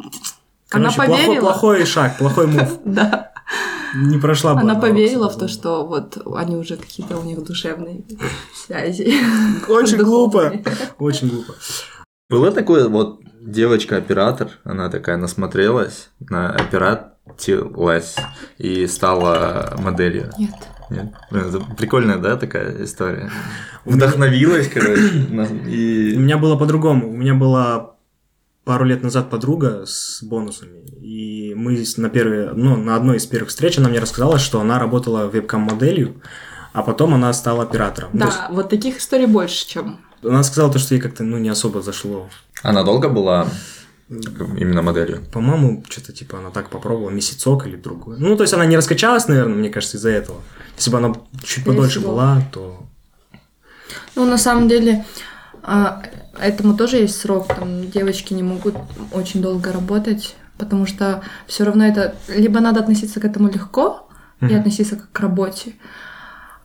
Короче, 0.69 0.95
она 0.95 1.05
плохой, 1.05 1.25
поверила. 1.25 1.41
плохой 1.45 1.85
шаг, 1.85 2.17
плохой 2.17 2.47
мув. 2.47 2.79
да. 2.85 3.31
Не 3.93 4.17
прошла 4.17 4.55
бы 4.55 4.61
Она 4.61 4.75
поверила 4.75 5.29
в 5.29 5.37
то, 5.37 5.47
что 5.47 5.85
вот 5.85 6.17
они 6.35 6.55
уже 6.55 6.77
какие-то 6.77 7.17
у 7.17 7.23
них 7.23 7.43
душевные 7.43 8.03
связи. 8.53 9.13
Очень 9.69 9.97
глупо. 9.97 10.53
Очень 10.99 11.29
глупо. 11.29 11.53
Было 12.29 12.51
такое, 12.51 12.87
вот 12.87 13.21
девочка-оператор, 13.41 14.49
она 14.63 14.89
такая 14.89 15.17
насмотрелась, 15.17 16.09
на 16.19 16.49
оператилась 16.49 18.15
и 18.57 18.87
стала 18.87 19.75
моделью. 19.77 20.31
Нет. 20.39 20.53
Нет? 20.89 21.13
Блин, 21.31 21.45
это 21.49 21.59
прикольная, 21.75 22.17
да, 22.17 22.35
такая 22.37 22.83
история? 22.83 23.29
Вдохновилась, 23.85 24.67
короче, 24.67 25.25
на- 25.29 25.43
У 25.43 25.67
и... 25.67 26.15
меня 26.15 26.37
было 26.37 26.55
по-другому. 26.55 27.09
У 27.09 27.13
меня 27.15 27.33
была 27.33 27.95
пару 28.63 28.85
лет 28.85 29.03
назад 29.03 29.29
подруга 29.29 29.85
с 29.85 30.23
бонусами. 30.23 30.82
И 31.03 31.53
мы 31.53 31.83
на, 31.97 32.09
первой, 32.09 32.53
ну, 32.53 32.77
на 32.77 32.95
одной 32.95 33.17
из 33.17 33.25
первых 33.25 33.49
встреч 33.49 33.77
она 33.77 33.89
мне 33.89 33.99
рассказала, 33.99 34.39
что 34.39 34.61
она 34.61 34.79
работала 34.79 35.27
вебкам-моделью, 35.27 36.21
а 36.71 36.81
потом 36.81 37.13
она 37.13 37.33
стала 37.33 37.63
оператором. 37.63 38.17
То 38.17 38.25
есть 38.25 38.37
Да, 38.37 38.47
вот 38.49 38.69
таких 38.69 38.99
историй 38.99 39.25
больше, 39.25 39.67
чем... 39.67 39.99
она 40.23 40.43
сказала 40.43 40.71
то, 40.71 40.79
что 40.79 40.95
ей 40.95 41.01
как-то 41.01 41.23
ну, 41.23 41.37
не 41.39 41.49
особо 41.49 41.81
зашло. 41.81 42.29
Она 42.61 42.83
долго 42.83 43.09
была 43.09 43.47
именно 44.09 44.81
моделью? 44.81 45.25
По-моему, 45.33 45.83
что-то 45.89 46.13
типа 46.13 46.37
она 46.37 46.51
так 46.51 46.69
попробовала, 46.69 47.09
месяцок 47.09 47.67
или 47.67 47.75
другой. 47.75 48.17
Ну, 48.17 48.37
то 48.37 48.43
есть 48.43 48.53
она 48.53 48.65
не 48.65 48.77
раскачалась, 48.77 49.27
наверное, 49.27 49.55
мне 49.55 49.69
кажется, 49.69 49.97
из-за 49.97 50.09
этого. 50.09 50.39
Если 50.77 50.89
бы 50.89 50.99
она 50.99 51.13
чуть 51.43 51.63
Скорее 51.63 51.65
подольше 51.65 51.99
всего. 51.99 52.13
была, 52.13 52.41
то... 52.53 52.85
Ну, 54.15 54.25
на 54.25 54.37
самом 54.37 54.69
деле, 54.69 55.05
а, 55.63 56.01
этому 56.39 56.77
тоже 56.77 56.97
есть 56.97 57.19
срок. 57.19 57.47
Там 57.47 57.91
девочки 57.91 58.33
не 58.33 58.43
могут 58.43 58.75
очень 59.11 59.41
долго 59.41 59.73
работать, 59.73 60.37
потому 60.63 60.85
что 60.85 61.21
все 61.47 61.63
равно 61.63 61.85
это... 61.85 62.15
Либо 62.27 62.59
надо 62.59 62.79
относиться 62.79 63.19
к 63.19 63.25
этому 63.25 63.49
легко 63.49 64.09
и 64.41 64.45
Мгм. 64.45 64.59
относиться 64.59 64.95
как 64.95 65.11
к 65.11 65.19
работе. 65.19 65.75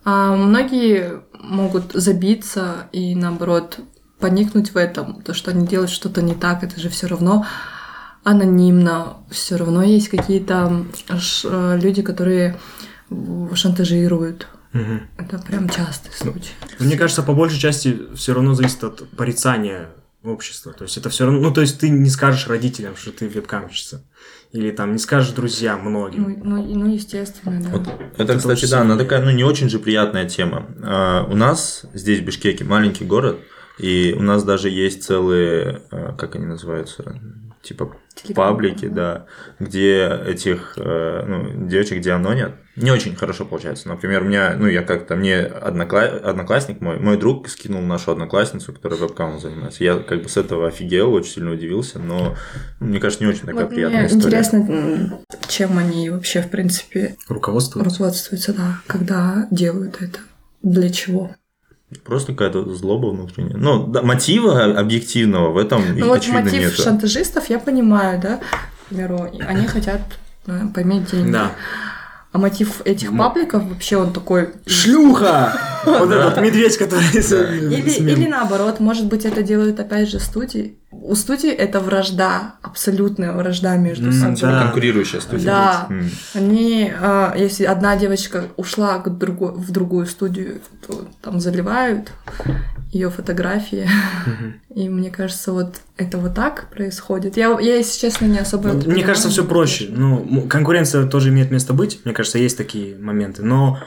А 0.04 0.34
многие 0.34 1.22
могут 1.40 1.92
забиться 1.92 2.88
и, 2.92 3.14
наоборот, 3.14 3.78
поникнуть 4.18 4.72
в 4.74 4.76
этом. 4.76 5.22
То, 5.22 5.34
что 5.34 5.50
они 5.50 5.66
делают 5.66 5.90
что-то 5.90 6.22
не 6.22 6.34
так, 6.34 6.62
это 6.64 6.80
же 6.80 6.88
все 6.88 7.06
равно 7.06 7.46
анонимно. 8.24 9.18
Все 9.30 9.56
равно 9.56 9.82
есть 9.82 10.08
какие-то 10.08 10.84
э, 11.44 11.78
люди, 11.80 12.02
которые 12.02 12.58
шантажируют. 13.54 14.48
Мгм. 14.72 15.08
Это 15.16 15.38
прям 15.38 15.68
частый 15.68 16.12
случай. 16.12 16.52
Мне 16.78 16.96
кажется, 16.96 17.22
по 17.22 17.32
большей 17.32 17.58
части 17.58 17.98
все 18.14 18.34
равно 18.34 18.54
зависит 18.54 18.84
от 18.84 19.08
порицания 19.10 19.88
общества. 20.28 20.72
То 20.72 20.84
есть 20.84 20.96
это 20.96 21.08
все 21.10 21.24
равно, 21.24 21.40
ну 21.40 21.52
то 21.52 21.60
есть 21.60 21.80
ты 21.80 21.88
не 21.90 22.10
скажешь 22.10 22.46
родителям, 22.48 22.96
что 22.96 23.12
ты 23.12 23.26
вебкамщица. 23.28 24.04
Или 24.52 24.70
там 24.70 24.92
не 24.92 24.98
скажешь 24.98 25.32
друзьям 25.32 25.84
Ну, 25.84 25.90
многим. 25.90 26.40
ну, 26.42 26.56
и- 26.64 26.74
ну, 26.74 26.92
естественно, 26.94 27.60
да. 27.62 27.68
Вот 27.70 27.82
это, 27.88 28.22
Это 28.22 28.36
кстати, 28.38 28.64
да, 28.70 28.80
она 28.80 28.96
такая, 28.96 29.22
ну, 29.22 29.30
не 29.30 29.44
очень 29.44 29.68
же 29.68 29.78
приятная 29.78 30.26
тема. 30.28 30.66
А, 30.82 31.24
у 31.24 31.34
нас 31.36 31.84
здесь, 31.92 32.20
в 32.20 32.24
Бишкеке, 32.24 32.64
маленький 32.64 33.04
город, 33.04 33.38
и 33.78 34.14
у 34.18 34.22
нас 34.22 34.44
даже 34.44 34.70
есть 34.70 35.02
целые, 35.04 35.82
а, 35.90 36.12
как 36.16 36.34
они 36.36 36.46
называются, 36.46 37.20
типа 37.62 37.94
паблики, 38.34 38.88
да, 38.88 39.26
где 39.58 40.08
этих, 40.26 40.74
э, 40.76 41.24
ну, 41.26 41.68
девочек, 41.68 41.98
где 41.98 42.12
анонят, 42.12 42.54
не 42.80 42.90
очень 42.90 43.14
хорошо 43.16 43.44
получается. 43.44 43.88
Например, 43.88 44.22
у 44.22 44.26
меня, 44.26 44.54
ну, 44.58 44.66
я 44.66 44.82
как-то, 44.82 45.16
мне 45.16 45.40
однокла- 45.42 46.18
одноклассник 46.18 46.80
мой, 46.80 46.98
мой 46.98 47.16
друг 47.16 47.48
скинул 47.48 47.82
нашу 47.82 48.12
одноклассницу, 48.12 48.72
которая 48.72 48.98
вебкамом 48.98 49.40
занимается. 49.40 49.84
Я 49.84 49.96
как 49.98 50.22
бы 50.22 50.28
с 50.28 50.36
этого 50.36 50.68
офигел, 50.68 51.12
очень 51.12 51.32
сильно 51.32 51.52
удивился, 51.52 51.98
но, 51.98 52.36
мне 52.80 53.00
кажется, 53.00 53.24
не 53.24 53.30
очень 53.30 53.42
такая 53.46 53.64
Вот 53.64 53.70
приятная 53.70 54.00
мне 54.00 54.08
история. 54.08 54.26
интересно, 54.38 55.20
чем 55.48 55.76
они 55.78 56.10
вообще, 56.10 56.42
в 56.42 56.50
принципе, 56.50 57.16
Руководство. 57.28 57.84
руководствуются, 57.84 58.52
да, 58.54 58.80
когда 58.86 59.46
делают 59.50 60.00
это. 60.00 60.18
Для 60.62 60.90
чего? 60.90 61.30
Просто 62.04 62.32
какая-то 62.32 62.74
злоба 62.74 63.06
внутренняя. 63.06 63.56
Ну, 63.56 63.86
да, 63.86 64.02
мотива 64.02 64.64
объективного 64.78 65.52
в 65.52 65.56
этом, 65.56 65.82
Ну 65.96 66.08
вот 66.08 66.18
очевидно, 66.18 66.42
мотив 66.44 66.60
нету. 66.60 66.82
шантажистов 66.82 67.48
я 67.48 67.58
понимаю, 67.58 68.20
да, 68.20 68.36
к 68.38 68.88
примеру, 68.90 69.30
они 69.40 69.66
хотят 69.66 70.00
э, 70.46 70.60
поиметь 70.74 71.10
деньги. 71.10 71.30
Да. 71.32 71.52
А 72.38 72.40
мотив 72.40 72.82
этих 72.84 73.10
М- 73.10 73.18
пабликов 73.18 73.64
вообще 73.64 73.96
он 73.96 74.12
такой... 74.12 74.50
Шлюха! 74.66 75.52
Вот 75.84 76.10
этот 76.10 76.40
медведь, 76.42 76.76
который 76.76 77.04
Или, 77.14 78.28
наоборот, 78.28 78.78
может 78.80 79.06
быть, 79.06 79.24
это 79.24 79.42
делают 79.42 79.80
опять 79.80 80.08
же 80.08 80.18
студии. 80.20 80.76
У 80.90 81.14
студии 81.14 81.50
это 81.50 81.80
вражда, 81.80 82.54
абсолютная 82.62 83.32
вражда 83.32 83.76
между 83.76 84.12
собой. 84.12 84.36
да. 84.40 84.62
Конкурирующая 84.62 85.20
студия. 85.20 85.46
Да. 85.46 85.88
Они, 86.34 86.92
а, 87.00 87.34
если 87.36 87.64
одна 87.64 87.96
девочка 87.96 88.44
ушла 88.56 88.98
в 88.98 89.70
другую 89.70 90.06
студию, 90.06 90.60
то 90.86 91.06
там 91.22 91.40
заливают 91.40 92.12
ее 92.90 93.10
фотографии. 93.10 93.88
И 94.74 94.88
мне 94.88 95.10
кажется, 95.10 95.52
вот 95.52 95.76
это 95.96 96.18
вот 96.18 96.34
так 96.34 96.70
происходит. 96.70 97.36
Я, 97.36 97.58
я 97.60 97.76
если 97.76 98.00
честно, 98.00 98.26
не 98.26 98.38
особо... 98.38 98.70
это 98.70 98.88
Мне 98.88 99.02
кажется, 99.04 99.28
все 99.28 99.44
проще. 99.44 99.88
Ну, 99.90 100.46
конкуренция 100.48 101.06
тоже 101.06 101.28
имеет 101.30 101.50
место 101.50 101.72
быть. 101.74 102.00
Мне 102.04 102.14
кажется, 102.14 102.38
есть 102.38 102.56
такие 102.56 102.96
моменты. 102.96 103.42
Но 103.42 103.78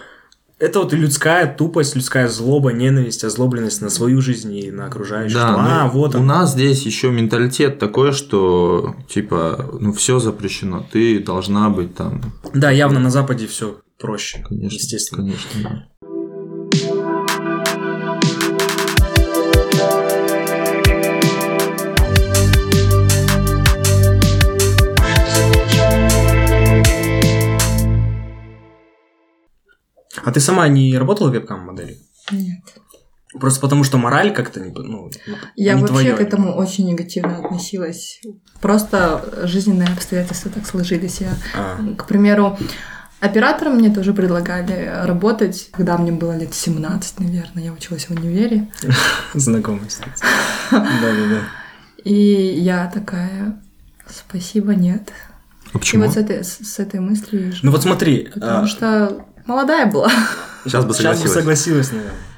это 0.60 0.80
вот 0.80 0.94
людская 0.94 1.52
тупость, 1.52 1.96
людская 1.96 2.28
злоба, 2.28 2.72
ненависть, 2.72 3.24
озлобленность 3.24 3.82
на 3.82 3.90
свою 3.90 4.22
жизнь 4.22 4.56
и 4.56 4.70
на 4.70 4.86
окружающих. 4.86 5.36
Да, 5.36 5.56
а, 5.58 5.84
ну, 5.86 5.90
вот 5.92 6.14
у 6.14 6.20
он. 6.20 6.28
нас 6.28 6.52
здесь 6.52 6.84
еще 6.84 7.10
менталитет 7.10 7.80
такой, 7.80 8.12
что 8.12 8.96
типа, 9.10 9.72
ну 9.80 9.92
все 9.94 10.20
запрещено, 10.20 10.86
ты 10.92 11.20
должна 11.20 11.70
быть 11.72 11.96
там, 11.96 12.22
Да, 12.54 12.70
явно 12.70 13.00
на 13.00 13.10
Западе 13.10 13.48
все 13.48 13.82
проще. 14.00 14.46
конечно, 14.48 14.76
Естественно. 14.76 15.22
конечно. 15.24 15.50
да. 15.64 15.88
А 30.24 30.32
ты 30.32 30.40
сама 30.40 30.68
не 30.68 30.98
работала 30.98 31.30
вебкам-моделью? 31.30 31.98
Нет. 32.32 32.60
Просто 33.40 33.62
потому, 33.62 33.84
что 33.86 33.98
мораль 33.98 34.34
как-то 34.34 34.60
не... 34.60 34.72
Ну, 34.72 35.10
Я 35.56 35.74
не 35.76 35.82
вообще 35.82 35.94
твоё. 35.96 36.18
к 36.18 36.20
этому 36.22 36.54
очень 36.54 36.86
негативно 36.88 37.38
относилась. 37.38 38.20
Просто 38.60 39.48
жизненные 39.48 39.88
обстоятельства 39.88 40.52
так 40.52 40.66
сложились. 40.68 41.22
Я, 41.22 41.30
А, 41.56 41.78
к 41.98 42.08
примеру, 42.08 42.58
оператором 43.22 43.76
мне 43.78 43.90
тоже 43.90 44.14
предлагали 44.14 44.92
работать, 45.06 45.70
когда 45.72 45.98
мне 45.98 46.12
было 46.12 46.38
лет 46.38 46.54
17, 46.54 47.20
наверное. 47.22 47.64
Я 47.64 47.72
училась 47.72 48.06
в 48.10 48.12
универе. 48.12 48.70
знакомый, 49.34 49.88
кстати. 49.88 50.12
Да-да-да. 50.72 51.40
И 52.04 52.14
я 52.60 52.92
такая, 52.94 53.62
спасибо, 54.10 54.76
нет. 54.76 55.10
А 55.74 55.78
И 55.78 55.80
почему? 55.80 56.04
вот 56.04 56.14
с 56.16 56.18
этой, 56.18 56.44
с, 56.44 56.80
этой 56.80 57.00
мыслью 57.00 57.50
и. 57.50 57.54
Ну 57.64 57.72
вот 57.72 57.82
смотри, 57.84 58.30
Потому 58.34 58.64
а, 58.64 58.68
что 58.68 59.26
молодая 59.46 59.86
была. 59.86 60.12
Сейчас 60.64 60.86
бы 60.86 60.94
сейчас 60.94 61.22
бы 61.22 61.28
согласилась. 61.28 61.88
согласилась, 61.88 61.92
наверное. 61.92 62.32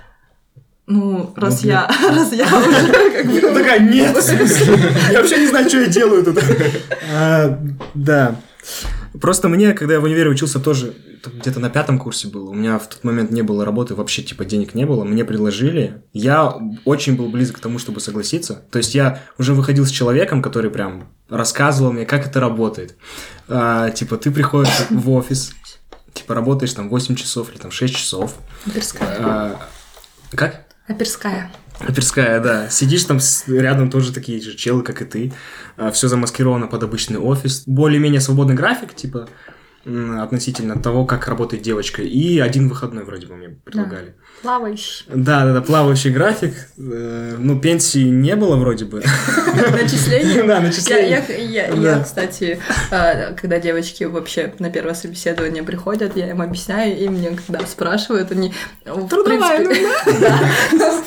Ну, 0.86 1.34
раз 1.38 1.64
Ну, 1.64 1.70
я, 1.70 1.88
раз 1.88 2.34
я 2.34 2.46
уже 2.58 3.12
как 3.12 3.26
бы... 3.26 3.42
Ну, 3.42 3.54
такая, 3.54 3.80
нет, 3.80 4.16
я 5.12 5.20
вообще 5.20 5.38
не 5.40 5.48
знаю, 5.48 5.70
что 5.70 5.80
я 5.80 5.88
делаю 5.88 6.24
тут. 6.24 6.44
А, 7.12 7.60
Да. 7.94 8.36
Просто 9.22 9.48
мне, 9.48 9.74
когда 9.74 9.94
я 9.94 10.00
в 10.00 10.06
универе 10.06 10.30
учился, 10.30 10.60
тоже 10.60 10.96
где-то 11.26 11.60
на 11.60 11.70
пятом 11.70 12.00
курсе 12.00 12.28
было. 12.28 12.50
У 12.50 12.54
меня 12.54 12.80
в 12.80 12.90
тот 12.90 13.04
момент 13.04 13.32
не 13.32 13.42
было 13.42 13.64
работы, 13.64 13.96
вообще 13.96 14.24
типа 14.24 14.44
денег 14.44 14.74
не 14.74 14.86
было. 14.86 15.04
Мне 15.04 15.24
предложили. 15.24 16.02
Я 16.12 16.54
очень 16.86 17.16
был 17.16 17.30
близок 17.30 17.58
к 17.58 17.60
тому, 17.60 17.80
чтобы 17.80 18.00
согласиться. 18.00 18.66
То 18.72 18.80
есть 18.80 18.96
я 18.96 19.22
уже 19.38 19.54
выходил 19.54 19.86
с 19.86 19.92
человеком, 19.92 20.42
который 20.42 20.72
прям 20.72 21.10
рассказывал 21.30 21.94
мне, 21.94 22.06
как 22.06 22.26
это 22.26 22.40
работает. 22.40 22.96
А, 23.48 23.92
типа 23.92 24.18
ты 24.18 24.32
приходишь 24.32 24.88
в 24.90 25.12
офис, 25.12 25.54
типа 26.14 26.34
работаешь 26.36 26.74
там 26.74 26.90
8 26.90 27.16
часов 27.16 27.50
или 27.52 27.58
там 27.58 27.72
6 27.72 27.96
часов. 27.96 28.36
Оперская. 28.66 29.18
А, 29.20 29.70
Как? 30.32 30.66
Оперская. 30.88 31.52
Оперская, 31.80 32.40
да. 32.40 32.70
Сидишь 32.70 33.04
там 33.06 33.20
с- 33.20 33.48
рядом 33.48 33.90
тоже 33.90 34.14
такие 34.14 34.40
же 34.42 34.56
челы, 34.56 34.84
как 34.84 35.02
и 35.02 35.06
ты. 35.06 35.34
Все 35.92 36.08
замаскировано 36.08 36.68
под 36.68 36.84
обычный 36.84 37.18
офис. 37.20 37.64
Более-менее 37.66 38.22
свободный 38.22 38.54
график, 38.56 38.94
типа, 38.96 39.28
относительно 39.86 40.82
того, 40.82 41.06
как 41.06 41.28
работает 41.28 41.62
девочка. 41.64 42.02
И 42.02 42.40
один 42.40 42.70
выходной 42.70 43.04
вроде 43.04 43.28
бы 43.28 43.36
мне 43.36 43.50
предлагали. 43.50 44.16
Плавающий. 44.42 45.06
Да, 45.14 45.46
да, 45.46 45.54
да, 45.54 45.62
плавающий 45.62 46.12
график. 46.12 46.54
Э, 46.78 47.36
Ну, 47.38 47.60
пенсии 47.60 48.04
не 48.10 48.36
было 48.36 48.56
вроде 48.56 48.86
бы. 48.86 49.04
Начисление. 49.72 50.44
Да, 50.44 50.56
Я, 50.56 50.62
начисление. 50.62 51.24
я, 51.28 51.68
я, 51.68 51.72
Да. 51.76 51.98
я, 51.98 52.00
кстати, 52.04 52.60
э, 52.92 53.34
когда 53.36 53.60
девочки 53.60 54.06
вообще 54.06 54.54
на 54.60 54.70
первое 54.70 54.94
собеседование 54.94 55.64
приходят, 55.64 56.16
я 56.16 56.30
им 56.30 56.42
объясняю, 56.42 56.98
и 56.98 57.08
мне 57.10 57.32
когда 57.32 57.66
спрашивают, 57.66 58.32
они... 58.32 58.54
Трудовая, 58.86 59.66
принципе, 59.66 59.88
да. 60.80 61.04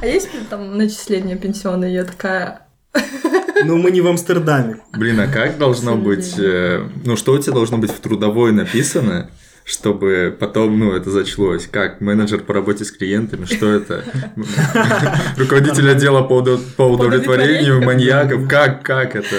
А 0.00 0.06
есть 0.06 0.28
там 0.50 0.76
начисление 0.78 1.36
пенсионное? 1.36 1.90
Я 1.90 2.04
такая... 2.04 2.62
Ну, 3.64 3.76
мы 3.76 3.90
не 3.90 4.00
в 4.00 4.06
Амстердаме. 4.06 4.78
Блин, 4.92 5.20
а 5.20 5.26
как 5.26 5.58
должно 5.58 5.96
быть, 5.96 6.34
э, 6.38 6.88
ну 7.04 7.16
что 7.16 7.32
у 7.32 7.38
тебя 7.38 7.54
должно 7.54 7.78
быть 7.78 7.90
в 7.90 8.00
трудовой 8.00 8.52
написано, 8.52 9.30
чтобы 9.64 10.34
потом, 10.38 10.78
ну, 10.78 10.92
это 10.92 11.10
зачлось? 11.10 11.66
Как 11.66 12.00
менеджер 12.00 12.40
по 12.40 12.54
работе 12.54 12.84
с 12.84 12.90
клиентами, 12.90 13.44
что 13.44 13.70
это? 13.70 14.02
Руководитель 15.36 15.90
отдела 15.90 16.22
по 16.22 16.42
по 16.76 16.82
удовлетворению 16.82 17.82
маньяков, 17.82 18.48
как, 18.48 18.82
как 18.82 19.14
это? 19.14 19.36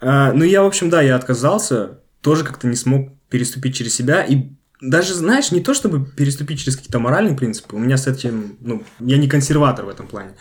А, 0.00 0.32
ну, 0.32 0.44
я, 0.44 0.62
в 0.62 0.66
общем, 0.66 0.90
да, 0.90 1.02
я 1.02 1.16
отказался, 1.16 1.98
тоже 2.20 2.44
как-то 2.44 2.66
не 2.68 2.76
смог 2.76 3.10
переступить 3.30 3.74
через 3.74 3.94
себя. 3.94 4.22
И 4.22 4.52
даже, 4.80 5.14
знаешь, 5.14 5.52
не 5.52 5.60
то, 5.60 5.74
чтобы 5.74 6.04
переступить 6.04 6.60
через 6.60 6.76
какие-то 6.76 6.98
моральные 6.98 7.36
принципы, 7.36 7.76
у 7.76 7.78
меня 7.78 7.96
с 7.96 8.06
этим, 8.06 8.56
ну, 8.60 8.84
я 9.00 9.16
не 9.16 9.28
консерватор 9.28 9.84
в 9.84 9.88
этом 9.88 10.06
плане. 10.06 10.32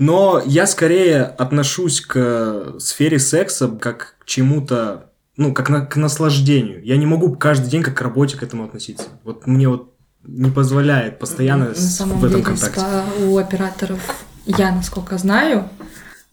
Но 0.00 0.42
я 0.46 0.66
скорее 0.66 1.24
отношусь 1.24 2.00
к 2.00 2.76
сфере 2.78 3.18
секса 3.18 3.68
как 3.68 4.16
к 4.20 4.24
чему-то, 4.24 5.10
ну, 5.36 5.52
как 5.52 5.68
на- 5.68 5.84
к 5.84 5.96
наслаждению. 5.96 6.82
Я 6.82 6.96
не 6.96 7.04
могу 7.04 7.34
каждый 7.36 7.68
день 7.68 7.82
как 7.82 7.98
к 7.98 8.00
работе 8.00 8.38
к 8.38 8.42
этому 8.42 8.64
относиться. 8.64 9.08
Вот 9.24 9.46
мне 9.46 9.68
вот 9.68 9.92
не 10.24 10.50
позволяет 10.50 11.18
постоянно 11.18 11.66
На 11.68 11.74
самом 11.74 12.18
в 12.18 12.24
этом 12.24 12.38
деле, 12.40 12.44
контакте. 12.44 12.80
спа- 12.80 13.26
у 13.28 13.36
операторов, 13.36 14.00
я 14.46 14.72
насколько 14.74 15.18
знаю, 15.18 15.68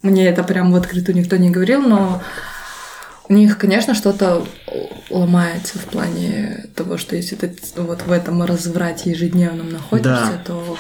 мне 0.01 0.25
это 0.29 0.43
прям 0.45 0.71
в 0.71 0.75
открытую 0.77 1.17
никто 1.17 1.35
не 1.35 1.49
говорил, 1.49 1.81
но 1.81 2.21
у 3.27 3.33
них, 3.33 3.57
конечно, 3.57 3.93
что-то 3.95 4.45
ломается 5.09 5.77
в 5.77 5.83
плане 5.85 6.67
того, 6.73 6.97
что 6.97 7.17
если 7.17 7.35
ты 7.35 7.53
вот 7.75 8.03
в 8.05 8.11
этом 8.13 8.41
разврате 8.43 9.09
ежедневном 9.09 9.71
находишься, 9.71 10.31
Да. 10.37 10.41
то 10.45 10.77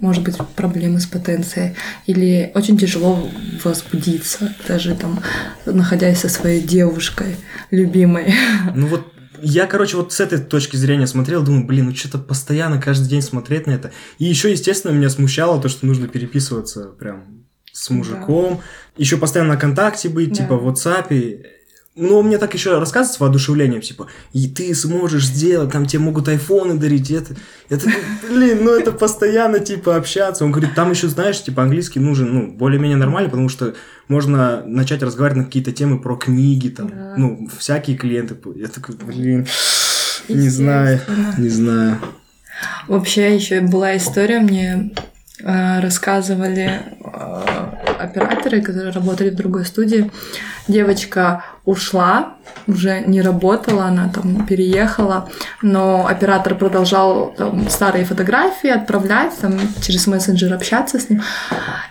может 0.00 0.22
быть 0.22 0.36
проблемы 0.54 1.00
с 1.00 1.06
потенцией. 1.06 1.74
Или 2.06 2.50
очень 2.54 2.78
тяжело 2.78 3.28
возбудиться, 3.64 4.54
даже 4.68 4.94
там, 4.94 5.20
находясь 5.64 6.20
со 6.20 6.28
своей 6.28 6.60
девушкой 6.62 7.36
любимой. 7.70 8.34
Ну 8.74 8.86
вот 8.86 9.12
я, 9.42 9.66
короче, 9.66 9.96
вот 9.96 10.12
с 10.12 10.20
этой 10.20 10.38
точки 10.38 10.76
зрения 10.76 11.06
смотрел, 11.06 11.42
думаю, 11.42 11.66
блин, 11.66 11.86
ну 11.86 11.94
что-то 11.94 12.18
постоянно 12.18 12.80
каждый 12.80 13.08
день 13.08 13.22
смотреть 13.22 13.66
на 13.66 13.72
это. 13.72 13.92
И 14.18 14.24
еще, 14.24 14.50
естественно, 14.50 14.92
меня 14.92 15.10
смущало 15.10 15.60
то, 15.60 15.68
что 15.68 15.86
нужно 15.86 16.08
переписываться 16.08 16.84
прям 16.98 17.44
с 17.72 17.90
мужиком, 17.90 18.62
еще 18.96 19.18
постоянно 19.18 19.54
на 19.54 19.60
контакте 19.60 20.08
быть, 20.08 20.30
Да. 20.30 20.34
типа 20.36 20.56
в 20.56 20.66
WhatsApp. 20.66 21.44
Но 21.96 22.20
мне 22.20 22.36
так 22.36 22.52
еще 22.52 22.78
рассказывают 22.78 23.16
с 23.16 23.20
воодушевлением, 23.20 23.80
типа, 23.80 24.06
и 24.34 24.48
ты 24.48 24.74
сможешь 24.74 25.26
сделать, 25.26 25.72
там 25.72 25.86
тебе 25.86 26.00
могут 26.00 26.28
айфоны 26.28 26.74
дарить, 26.74 27.10
это, 27.10 27.34
это, 27.70 27.88
блин, 28.28 28.58
ну 28.64 28.70
это 28.78 28.92
постоянно, 28.92 29.60
типа, 29.60 29.96
общаться. 29.96 30.44
Он 30.44 30.52
говорит, 30.52 30.74
там 30.74 30.90
еще, 30.90 31.08
знаешь, 31.08 31.42
типа, 31.42 31.62
английский 31.62 31.98
нужен, 32.00 32.34
ну, 32.34 32.52
более-менее 32.52 32.98
нормально, 32.98 33.30
потому 33.30 33.48
что 33.48 33.74
можно 34.08 34.62
начать 34.66 35.02
разговаривать 35.02 35.38
на 35.38 35.44
какие-то 35.44 35.72
темы 35.72 35.98
про 35.98 36.16
книги, 36.16 36.68
там, 36.68 36.88
Да. 36.90 37.14
ну, 37.16 37.48
всякие 37.58 37.96
клиенты. 37.96 38.36
Я 38.56 38.68
такой, 38.68 38.94
блин, 38.96 39.46
не 40.28 40.50
знаю, 40.50 41.00
не 41.38 41.48
знаю. 41.48 41.98
Вообще 42.88 43.34
еще 43.34 43.60
была 43.62 43.96
история, 43.96 44.40
мне 44.40 44.92
э, 45.40 45.80
рассказывали 45.80 46.82
э, 47.02 47.42
операторы, 47.98 48.60
которые 48.60 48.92
работали 48.92 49.30
в 49.30 49.34
другой 49.34 49.64
студии. 49.64 50.10
Девочка 50.68 51.44
ушла, 51.66 52.36
уже 52.66 53.00
не 53.00 53.20
работала, 53.20 53.84
она 53.84 54.08
там 54.08 54.46
переехала, 54.46 55.28
но 55.62 56.06
оператор 56.06 56.54
продолжал 56.54 57.34
там, 57.36 57.68
старые 57.68 58.04
фотографии 58.04 58.70
отправлять, 58.70 59.36
там, 59.40 59.58
через 59.82 60.06
мессенджер 60.06 60.54
общаться 60.54 60.98
с 60.98 61.10
ним. 61.10 61.22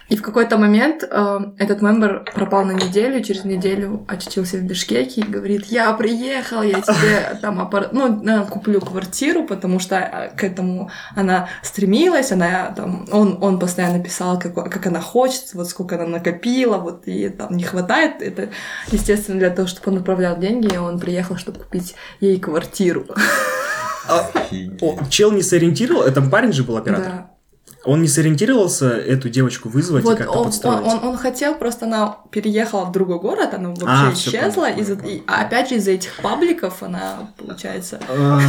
И 0.07 0.15
в 0.15 0.21
какой-то 0.21 0.57
момент 0.57 1.03
э, 1.03 1.39
этот 1.57 1.81
мембер 1.81 2.25
пропал 2.33 2.63
на 2.63 2.71
неделю, 2.71 3.23
через 3.23 3.43
неделю 3.43 4.05
очутился 4.07 4.57
в 4.57 4.61
Бишкеке 4.61 5.21
и 5.21 5.23
говорит, 5.23 5.65
я 5.65 5.91
приехал, 5.93 6.61
я 6.61 6.79
тебе 6.81 7.37
там 7.41 7.59
аппар- 7.59 7.89
ну, 7.91 8.23
э, 8.23 8.45
куплю 8.45 8.81
квартиру, 8.81 9.43
потому 9.43 9.79
что 9.79 9.95
э, 9.95 10.29
к 10.35 10.43
этому 10.43 10.91
она 11.15 11.49
стремилась, 11.63 12.31
она 12.31 12.71
там, 12.75 13.07
он, 13.11 13.39
он 13.41 13.59
постоянно 13.59 14.01
писал, 14.01 14.39
как, 14.39 14.53
как 14.53 14.85
она 14.85 15.01
хочет, 15.01 15.53
вот 15.53 15.67
сколько 15.69 15.95
она 15.95 16.05
накопила, 16.05 16.77
вот 16.77 17.07
и 17.07 17.29
там 17.29 17.57
не 17.57 17.63
хватает. 17.63 18.21
Это, 18.21 18.49
естественно, 18.91 19.39
для 19.39 19.49
того, 19.49 19.64
чтобы 19.67 19.91
он 19.91 19.97
отправлял 19.99 20.37
деньги, 20.37 20.75
он 20.77 20.99
приехал, 20.99 21.37
чтобы 21.37 21.59
купить 21.59 21.95
ей 22.19 22.39
квартиру. 22.39 23.05
Офигеть. 24.07 24.81
О, 24.83 24.97
чел 25.09 25.31
не 25.31 25.41
сориентировал, 25.41 26.03
это 26.03 26.21
парень 26.21 26.53
же 26.53 26.63
был 26.63 26.77
оператор. 26.77 27.05
Да. 27.11 27.31
Он 27.87 28.01
не 28.01 28.07
сориентировался 28.07 28.89
эту 28.89 29.29
девочку 29.29 29.69
вызвать 29.69 30.03
и 30.03 30.07
Вот 30.07 30.17
как-то 30.17 30.31
он, 30.31 30.37
он, 30.39 30.45
подстроить. 30.45 30.85
он, 30.87 31.03
он 31.09 31.17
хотел, 31.17 31.53
просто 31.53 31.85
она 31.85 32.17
переехала 32.31 32.85
в 32.85 32.91
другой 32.91 33.19
город, 33.19 33.53
она 33.53 33.69
вообще 33.69 33.85
А, 33.85 34.11
исчезла, 34.11 34.69
понял, 34.71 34.99
и- 35.07 35.21
а 35.27 35.41
опять 35.45 35.69
же 35.69 35.75
из-за 35.75 35.91
этих 35.91 36.15
пабликов 36.21 36.81
она, 36.81 37.29
получается... 37.37 37.99
А, 38.09 38.39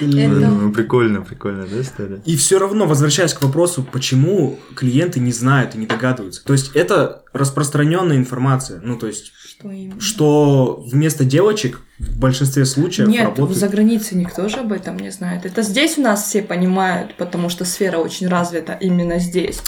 Ну, 0.00 0.72
прикольно, 0.72 1.22
прикольно, 1.22 1.66
да, 1.66 1.80
история? 1.80 2.20
И 2.26 2.36
все 2.36 2.58
равно, 2.58 2.86
возвращаясь 2.86 3.32
к 3.32 3.40
вопросу, 3.42 3.82
почему 3.82 4.58
клиенты 4.76 5.20
не 5.20 5.32
знают 5.32 5.74
и 5.74 5.78
не 5.78 5.86
догадываются. 5.86 6.44
То 6.44 6.52
есть 6.52 6.72
это 6.74 7.22
распространенная 7.32 8.16
информация. 8.16 8.80
Ну, 8.82 8.96
то 8.98 9.06
есть, 9.06 9.32
Что 9.44 9.70
именно? 9.70 10.00
что 10.00 10.82
вместо 10.86 11.24
девочек 11.24 11.80
в 11.98 12.18
большинстве 12.18 12.64
случаев 12.64 13.08
Нет, 13.08 13.24
работают... 13.26 13.56
за 13.58 13.68
границей 13.68 14.18
никто 14.18 14.48
же 14.48 14.56
об 14.58 14.72
этом 14.72 14.98
не 14.98 15.10
знает. 15.10 15.46
Это 15.46 15.62
здесь 15.62 15.98
у 15.98 16.02
нас 16.02 16.24
все 16.24 16.42
понимают, 16.42 17.16
потому 17.16 17.48
что 17.48 17.64
сфера 17.64 17.98
очень 17.98 18.28
развита 18.28 18.72
именно 18.72 19.18
здесь. 19.18 19.60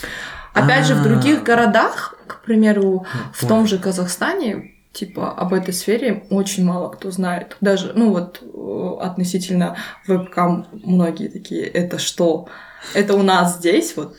Опять 0.54 0.86
же, 0.86 0.94
в 0.94 1.00
А. 1.00 1.04
других 1.04 1.42
городах, 1.44 2.14
к 2.26 2.42
примеру, 2.42 3.06
в 3.32 3.40
понял. 3.40 3.48
том 3.54 3.66
же 3.66 3.78
Казахстане, 3.78 4.72
типа, 4.92 5.32
об 5.32 5.54
этой 5.54 5.72
сфере 5.72 6.24
очень 6.30 6.64
мало 6.64 6.90
кто 6.90 7.10
знает. 7.10 7.56
Даже, 7.62 7.92
ну 7.94 8.10
вот, 8.10 8.42
э, 8.42 9.02
относительно 9.04 9.76
вебкам 10.06 10.66
многие 10.72 11.28
такие, 11.28 11.62
это 11.62 11.98
что? 11.98 12.48
Это 12.94 13.14
у 13.14 13.22
нас 13.22 13.58
здесь, 13.58 13.94
вот, 13.96 14.16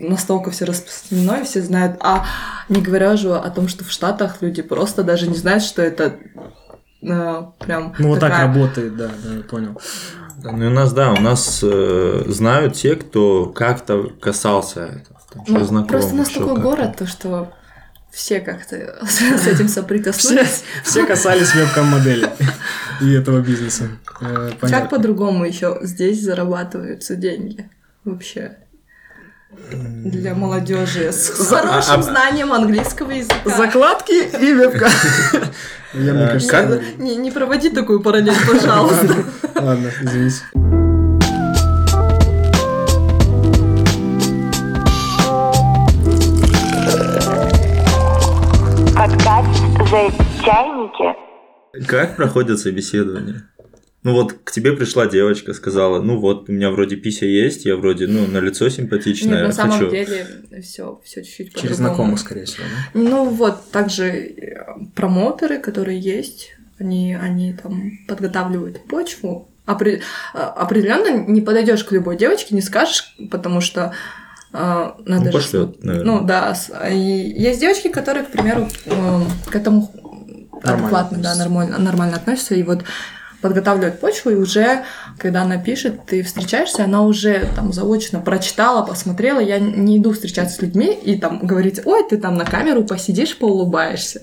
настолько 0.00 0.50
все 0.50 0.64
распространено, 0.64 1.40
и 1.40 1.44
все 1.44 1.62
знают. 1.62 1.96
А 2.00 2.26
не 2.68 2.80
говоря 2.80 3.12
уже 3.12 3.34
о 3.36 3.50
том, 3.50 3.68
что 3.68 3.84
в 3.84 3.90
Штатах 3.90 4.36
люди 4.40 4.62
просто 4.62 5.02
даже 5.04 5.26
не 5.28 5.36
знают, 5.36 5.62
что 5.62 5.82
это 5.82 6.16
э, 7.02 7.42
прям 7.58 7.94
Ну, 7.98 8.08
вот 8.08 8.20
так 8.20 8.30
такая- 8.32 8.46
работает, 8.48 8.96
да, 8.96 9.10
да, 9.24 9.34
я 9.36 9.42
понял. 9.42 9.80
Ну 10.42 10.64
и 10.64 10.66
у 10.68 10.70
нас, 10.70 10.92
да, 10.92 11.12
у 11.12 11.20
нас 11.20 11.60
э, 11.62 12.24
знают 12.28 12.74
те, 12.74 12.96
кто 12.96 13.46
как-то 13.46 14.04
касался 14.20 14.84
этого. 14.86 15.20
Там, 15.32 15.44
Ну, 15.46 15.64
знакомых, 15.64 15.88
просто 15.88 16.14
у 16.14 16.16
нас 16.16 16.28
такой 16.30 16.46
как-то. 16.48 16.62
город, 16.62 16.96
то 16.98 17.06
что 17.06 17.52
все 18.10 18.40
как-то 18.40 18.98
с 19.06 19.46
этим 19.46 19.68
соприкоснулись. 19.68 20.64
все 20.82 21.06
касались 21.06 21.54
вебкам-модели 21.54 22.28
и 23.02 23.12
этого 23.12 23.40
бизнеса. 23.40 23.88
Э, 24.22 24.50
Как 24.60 24.88
по-другому 24.90 25.44
еще 25.44 25.78
здесь 25.82 26.22
зарабатываются 26.22 27.16
деньги 27.16 27.70
вообще? 28.04 28.56
Для 29.50 30.34
молодежи 30.34 31.10
с 31.12 31.28
хорошим 31.48 32.00
а- 32.00 32.02
знанием 32.02 32.52
английского 32.52 33.10
языка. 33.10 33.56
Закладки 33.56 34.12
и 34.12 34.52
вебка. 34.54 34.88
Я, 35.92 36.14
мне 36.14 36.26
кажется, 36.26 36.82
Не, 36.98 37.16
не 37.16 37.32
проводи 37.32 37.70
такую 37.70 38.00
параллель, 38.00 38.36
пожалуйста. 38.48 39.24
Ладно, 39.56 39.90
извините. 40.02 40.42
Подкаст 48.94 49.62
за 49.90 50.10
чайники. 50.44 51.16
Как 51.88 52.16
проходят 52.16 52.58
собеседования? 52.60 53.42
Ну 54.02 54.12
вот 54.14 54.32
к 54.44 54.50
тебе 54.50 54.72
пришла 54.72 55.06
девочка, 55.06 55.52
сказала, 55.52 56.00
ну 56.00 56.18
вот, 56.18 56.48
у 56.48 56.52
меня 56.52 56.70
вроде 56.70 56.96
пися 56.96 57.26
есть, 57.26 57.66
я 57.66 57.76
вроде, 57.76 58.06
ну, 58.06 58.26
на 58.26 58.38
лицо 58.38 58.64
Нет, 58.64 58.72
симпатичная, 58.74 59.46
на 59.46 59.52
самом 59.52 59.72
хочу. 59.78 59.90
деле 59.90 60.26
все, 60.62 60.98
все 61.04 61.22
чуть-чуть 61.22 61.54
Через 61.54 61.76
знакомых, 61.76 62.18
скорее 62.18 62.46
всего. 62.46 62.64
да? 62.94 63.00
Ну 63.00 63.28
вот, 63.28 63.70
также 63.70 64.04
э, 64.06 64.64
промоутеры, 64.94 65.58
которые 65.58 66.00
есть, 66.00 66.52
они, 66.78 67.14
они 67.14 67.52
там 67.52 67.92
подготавливают 68.08 68.82
почву. 68.88 69.48
Опре- 69.66 70.00
э, 70.34 70.38
определенно 70.38 71.26
не 71.30 71.42
подойдешь 71.42 71.84
к 71.84 71.92
любой 71.92 72.16
девочке, 72.16 72.54
не 72.54 72.62
скажешь, 72.62 73.14
потому 73.30 73.60
что 73.60 73.92
э, 74.54 74.56
надо 75.04 75.24
Ну, 75.24 75.24
же- 75.26 75.32
пошлет, 75.32 75.84
наверное. 75.84 76.14
Ну 76.20 76.24
да, 76.26 76.54
с- 76.54 76.72
и 76.90 76.96
есть 76.96 77.60
девочки, 77.60 77.88
которые, 77.88 78.24
к 78.24 78.30
примеру, 78.30 78.66
э, 78.86 79.20
к 79.50 79.54
этому 79.54 79.92
адекватно, 80.62 81.18
да, 81.18 81.32
относятся. 81.32 81.38
нормально, 81.38 81.78
нормально 81.78 82.16
относятся, 82.16 82.54
и 82.54 82.62
вот 82.62 82.82
подготавливают 83.40 84.00
почву, 84.00 84.30
и 84.30 84.34
уже, 84.34 84.84
когда 85.18 85.42
она 85.42 85.58
пишет, 85.58 86.06
ты 86.06 86.22
встречаешься, 86.22 86.84
она 86.84 87.02
уже 87.02 87.48
там 87.56 87.72
заочно 87.72 88.20
прочитала, 88.20 88.84
посмотрела. 88.84 89.40
Я 89.40 89.58
не 89.58 89.98
иду 89.98 90.12
встречаться 90.12 90.56
с 90.56 90.62
людьми 90.62 90.92
и 90.92 91.18
там 91.18 91.46
говорить, 91.46 91.80
ой, 91.84 92.04
ты 92.08 92.16
там 92.16 92.36
на 92.36 92.44
камеру 92.44 92.84
посидишь, 92.84 93.36
поулыбаешься. 93.36 94.20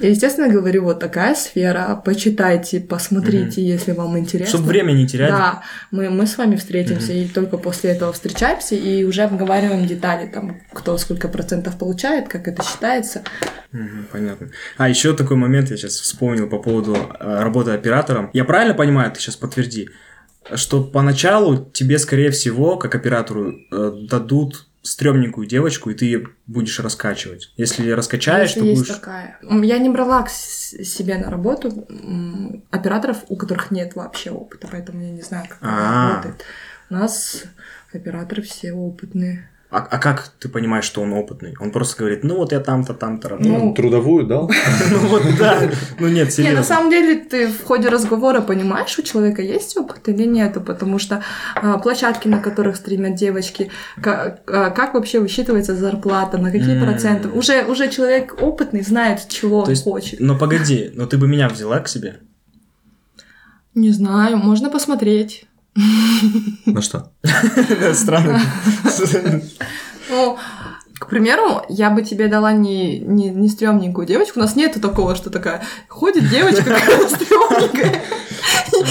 Я, 0.00 0.10
естественно, 0.10 0.48
говорю, 0.48 0.84
вот 0.84 1.00
такая 1.00 1.34
сфера, 1.34 2.00
почитайте, 2.04 2.80
посмотрите, 2.80 3.62
если 3.62 3.92
вам 3.92 4.18
интересно. 4.18 4.58
Чтобы 4.58 4.68
время 4.68 4.92
не 4.92 5.06
терять. 5.06 5.30
Да, 5.30 5.62
мы, 5.90 6.10
мы 6.10 6.26
с 6.26 6.38
вами 6.38 6.56
встретимся 6.56 7.12
и 7.12 7.26
только 7.26 7.58
после 7.58 7.90
этого 7.90 8.12
встречаемся 8.12 8.74
и 8.74 9.04
уже 9.04 9.22
обговариваем 9.22 9.86
детали, 9.86 10.26
там, 10.26 10.60
кто 10.72 10.96
сколько 10.98 11.28
процентов 11.28 11.76
получает, 11.76 12.28
как 12.28 12.48
это 12.48 12.62
считается. 12.62 13.22
Понятно. 14.12 14.50
А 14.76 14.88
еще 14.88 15.14
такой 15.14 15.36
момент 15.36 15.70
я 15.70 15.76
сейчас 15.76 15.92
вспомнил 15.92 16.48
по 16.48 16.58
поводу 16.58 16.94
э, 16.94 17.42
работы 17.42 17.70
оператором. 17.70 18.30
Я 18.32 18.44
правильно 18.44 18.74
понимаю, 18.74 19.12
ты 19.12 19.20
сейчас 19.20 19.36
подтверди, 19.36 19.90
что 20.54 20.82
поначалу 20.82 21.70
тебе, 21.72 21.98
скорее 21.98 22.30
всего, 22.30 22.76
как 22.76 22.94
оператору, 22.94 23.52
э, 23.70 23.92
дадут 24.08 24.66
стрёмненькую 24.82 25.46
девочку, 25.46 25.90
и 25.90 25.94
ты 25.94 26.06
ее 26.06 26.28
будешь 26.46 26.80
раскачивать. 26.80 27.52
Если 27.56 27.90
раскачаешь, 27.90 28.50
Если 28.50 28.60
то 28.60 28.66
есть 28.66 28.80
будешь... 28.80 28.94
такая. 28.94 29.38
Я 29.42 29.78
не 29.78 29.90
брала 29.90 30.22
к 30.22 30.30
себе 30.30 31.18
на 31.18 31.30
работу 31.30 31.86
операторов, 32.70 33.18
у 33.28 33.36
которых 33.36 33.70
нет 33.70 33.94
вообще 33.94 34.30
опыта, 34.30 34.68
поэтому 34.70 35.02
я 35.02 35.10
не 35.10 35.22
знаю, 35.22 35.46
как 35.48 35.58
это 35.58 35.68
А. 35.70 36.10
работает. 36.10 36.44
У 36.88 36.94
нас 36.94 37.44
операторы 37.92 38.42
все 38.42 38.72
опытные. 38.72 39.50
А, 39.70 39.86
а 39.88 39.98
как 39.98 40.32
ты 40.40 40.48
понимаешь, 40.48 40.84
что 40.84 41.00
он 41.00 41.12
опытный? 41.12 41.54
Он 41.60 41.70
просто 41.70 41.96
говорит, 41.98 42.24
ну 42.24 42.36
вот 42.36 42.50
я 42.50 42.58
там-то, 42.58 42.92
там-то 42.92 43.28
работал. 43.28 43.52
Ну, 43.52 43.74
Трудовую 43.74 44.26
дал? 44.26 44.50
Ну 44.90 44.98
вот 45.08 45.22
да. 45.38 45.60
Ну 46.00 46.08
нет, 46.08 46.16
Не, 46.16 46.24
на 46.24 46.30
серьезно. 46.30 46.62
самом 46.64 46.90
деле 46.90 47.16
ты 47.16 47.46
в 47.46 47.64
ходе 47.64 47.88
разговора 47.88 48.40
понимаешь, 48.40 48.98
у 48.98 49.02
человека 49.02 49.42
есть 49.42 49.76
опыт 49.76 50.08
или 50.08 50.24
нету, 50.24 50.60
потому 50.60 50.98
что 50.98 51.22
а, 51.54 51.78
площадки, 51.78 52.26
на 52.26 52.40
которых 52.40 52.76
стримят 52.76 53.14
девочки, 53.14 53.70
как, 54.02 54.40
а, 54.48 54.70
как 54.70 54.94
вообще 54.94 55.20
высчитывается 55.20 55.76
зарплата, 55.76 56.38
на 56.38 56.50
какие 56.50 56.82
проценты. 56.82 57.28
Уже, 57.28 57.64
уже 57.64 57.88
человек 57.90 58.42
опытный 58.42 58.82
знает, 58.82 59.28
чего 59.28 59.60
он 59.60 59.76
хочет. 59.76 60.18
Но 60.18 60.36
погоди, 60.36 60.90
но 60.94 61.06
ты 61.06 61.16
бы 61.16 61.28
меня 61.28 61.48
взяла 61.48 61.78
к 61.78 61.88
себе? 61.88 62.16
Не 63.74 63.90
знаю, 63.90 64.36
можно 64.36 64.68
посмотреть. 64.68 65.46
На 66.66 66.82
что? 66.82 67.12
Странно. 67.94 68.40
Ну, 70.08 70.38
к 70.98 71.06
примеру, 71.08 71.62
я 71.68 71.90
бы 71.90 72.02
тебе 72.02 72.28
дала 72.28 72.52
не, 72.52 72.98
не, 72.98 73.30
не 73.30 73.48
стрёмненькую 73.48 74.06
девочку. 74.06 74.38
У 74.38 74.42
нас 74.42 74.56
нету 74.56 74.80
такого, 74.80 75.14
что 75.16 75.30
такая 75.30 75.62
ходит 75.88 76.28
девочка 76.28 76.64
какая 76.64 77.08
стрёмненькая 77.08 78.02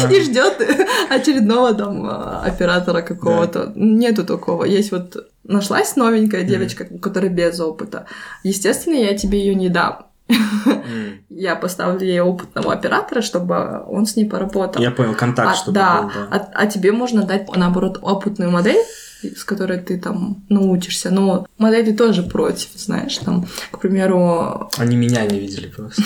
и 0.10 0.22
ждет 0.22 0.62
очередного 1.10 1.74
там 1.74 2.06
а, 2.06 2.44
оператора 2.44 3.02
какого-то. 3.02 3.72
Нету 3.76 4.26
такого. 4.26 4.63
Есть 4.63 4.92
вот 4.92 5.30
нашлась 5.44 5.96
новенькая 5.96 6.44
девочка, 6.44 6.88
у 6.89 7.00
которой 7.00 7.30
без 7.30 7.60
опыта. 7.60 8.08
Естественно, 8.44 8.96
я 8.96 9.15
тебе 9.15 9.39
ее 9.39 9.56
не 9.56 9.70
дам. 9.70 10.09
Я 11.30 11.56
поставлю 11.56 12.06
ей 12.06 12.22
опытного 12.22 12.74
оператора, 12.74 13.22
чтобы 13.22 13.84
он 13.88 14.06
с 14.06 14.15
ней 14.15 14.26
поработал. 14.26 14.82
Я 14.82 14.92
понял, 14.92 15.15
контакт, 15.15 15.50
А, 15.52 15.56
чтобы 15.56 15.76
да, 15.76 16.02
был, 16.02 16.10
да. 16.10 16.28
А, 16.32 16.50
а 16.54 16.68
тебе 16.68 16.92
можно 16.92 17.24
дать, 17.24 17.48
наоборот, 17.56 18.00
опытную 18.02 18.52
модель, 18.52 18.84
с 19.22 19.44
которой 19.44 19.80
ты 19.80 20.00
там 20.00 20.44
научишься. 20.50 21.12
Но 21.12 21.48
модели 21.58 21.92
тоже 21.92 22.24
против, 22.24 22.70
знаешь, 22.76 23.18
там, 23.18 23.48
к 23.72 23.80
примеру, 23.80 24.70
Они 24.78 24.96
меня 24.96 25.26
не 25.26 25.39
видели 25.39 25.68
просто. 25.68 26.04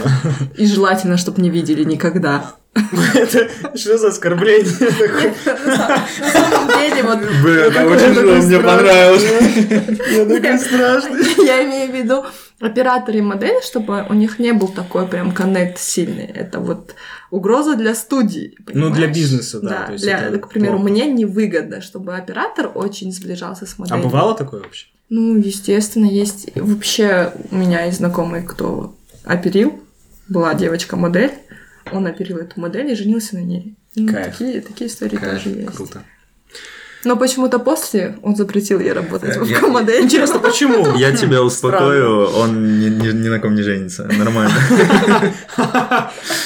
и 0.56 0.66
желательно, 0.66 1.16
чтобы 1.16 1.42
не 1.42 1.50
видели 1.50 1.84
никогда. 1.84 2.54
Это 2.74 3.50
что 3.76 3.98
за 3.98 4.08
оскорбление 4.08 4.64
такое? 4.64 5.34
На 5.44 6.32
самом 6.32 6.68
деле, 6.68 7.02
вот 7.02 7.18
Блин, 7.42 7.86
очень 7.86 8.46
мне 8.46 8.58
понравилось. 8.58 9.22
Я 10.10 10.24
такой 10.24 10.58
страшный. 10.58 11.44
я 11.46 11.64
имею 11.64 11.92
в 11.92 11.94
виду 11.94 12.24
операторы 12.60 13.18
и 13.18 13.22
модели, 13.22 13.60
чтобы 13.62 14.06
у 14.08 14.14
них 14.14 14.38
не 14.38 14.52
был 14.52 14.68
такой 14.68 15.06
прям 15.06 15.32
коннект 15.32 15.78
сильный. 15.78 16.24
Это 16.24 16.60
вот 16.60 16.94
угроза 17.30 17.76
для 17.76 17.94
студии. 17.94 18.56
Ну, 18.72 18.88
для 18.90 19.06
бизнеса, 19.08 19.60
да, 19.60 19.86
то 19.86 19.92
есть 19.92 20.04
для, 20.04 20.18
это 20.28 20.38
к 20.38 20.48
примеру, 20.48 20.78
плохо. 20.78 20.90
мне 20.90 21.06
невыгодно, 21.06 21.82
чтобы 21.82 22.16
оператор 22.16 22.70
очень 22.74 23.12
сближался 23.12 23.66
с 23.66 23.74
А 23.76 23.82
моделью. 23.82 24.04
бывало 24.04 24.34
такое 24.34 24.62
вообще? 24.62 24.86
Ну, 25.10 25.36
естественно, 25.36 26.06
есть. 26.06 26.48
Вообще, 26.54 27.32
у 27.50 27.56
меня 27.56 27.84
есть 27.84 27.98
знакомый, 27.98 28.42
кто 28.42 28.94
оперил. 29.24 29.78
Была 30.28 30.54
девочка-модель. 30.54 31.32
Он 31.90 32.06
оперил 32.06 32.38
эту 32.38 32.60
модель 32.60 32.90
и 32.90 32.94
женился 32.94 33.36
на 33.36 33.40
ней. 33.40 33.74
Ну, 33.94 34.12
Кайф. 34.12 34.26
такие, 34.38 34.60
такие 34.60 34.88
истории 34.88 35.16
тоже 35.16 35.50
есть. 35.50 35.74
Круто. 35.74 36.04
Но 37.04 37.16
почему-то 37.16 37.58
после 37.58 38.16
он 38.22 38.36
запретил 38.36 38.78
ей 38.80 38.92
работать 38.92 39.36
в 39.36 39.44
Я- 39.44 39.56
вебкам-модели. 39.56 40.02
Интересно, 40.02 40.38
почему? 40.38 40.94
Я 40.96 41.12
тебя 41.16 41.42
успокою, 41.42 42.28
он 42.30 42.78
ни, 42.78 43.28
на 43.28 43.38
ком 43.40 43.54
не 43.54 43.62
женится. 43.62 44.04
Нормально. 44.04 44.52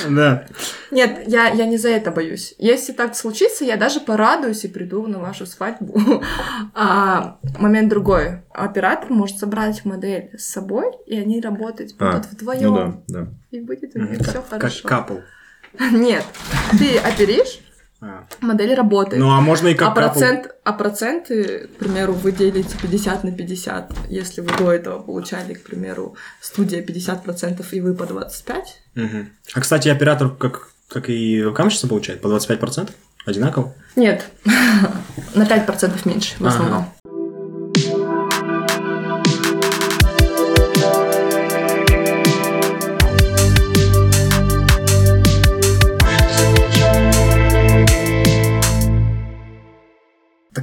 Да. 0.09 0.47
Нет, 0.91 1.25
я, 1.27 1.49
я 1.49 1.67
не 1.67 1.77
за 1.79 1.89
это 1.91 2.11
боюсь. 2.11 2.55
Если 2.59 2.93
так 2.93 3.17
случится, 3.17 3.65
я 3.65 3.77
даже 3.77 4.01
порадуюсь 4.01 4.65
и 4.65 4.69
приду 4.69 5.07
на 5.07 5.19
вашу 5.19 5.45
свадьбу. 5.47 6.23
А 6.75 7.39
момент 7.59 7.89
другой. 7.89 8.43
Оператор 8.55 9.11
может 9.11 9.39
собрать 9.39 9.85
модель 9.85 10.31
с 10.39 10.45
собой, 10.45 10.87
и 11.07 11.19
они 11.19 11.41
работать 11.41 11.95
А, 11.99 12.13
будут 12.13 12.27
вдвоем. 12.33 12.63
Ну 12.63 12.77
да, 13.09 13.21
да. 13.21 13.29
И 13.51 13.61
будет 13.61 13.95
у 13.95 13.99
них 14.01 14.21
все 14.21 14.33
Как 14.35 14.49
хорошо. 14.49 14.89
капл. 14.89 15.15
Нет, 15.93 16.25
ты 16.79 16.97
оперишь, 16.99 17.61
А. 18.01 18.27
модель 18.41 18.75
работает. 18.75 19.23
Ну, 19.23 19.31
а 19.31 19.41
можно 19.41 19.69
и 19.69 19.75
а, 19.75 19.77
как 19.77 19.95
капл. 19.95 20.01
процент, 20.01 20.55
а 20.65 20.73
проценты, 20.73 21.69
к 21.69 21.79
примеру, 21.79 22.13
вы 22.13 22.33
делите 22.33 22.77
50 22.81 23.25
на 23.25 23.33
50. 23.33 23.93
Если 24.11 24.43
вы 24.43 24.51
до 24.59 24.73
этого 24.73 24.99
получали, 25.01 25.55
к 25.55 25.63
примеру, 25.63 26.15
студия 26.41 26.83
50% 26.83 27.65
и 27.71 27.81
вы 27.81 27.95
по 27.95 28.07
25, 28.07 28.83
Мгм. 28.95 29.31
А, 29.55 29.61
кстати, 29.61 29.89
оператор, 29.89 30.31
как, 30.31 30.69
как 30.89 31.09
и 31.09 31.53
камщица, 31.55 31.89
получает 31.89 32.21
по 32.21 32.29
25%? 32.29 32.91
Одинаково? 33.25 33.75
нет, 33.97 34.25
на 35.35 35.43
5% 35.43 36.01
меньше 36.05 36.37
в 36.39 36.47
Ага. 36.47 36.89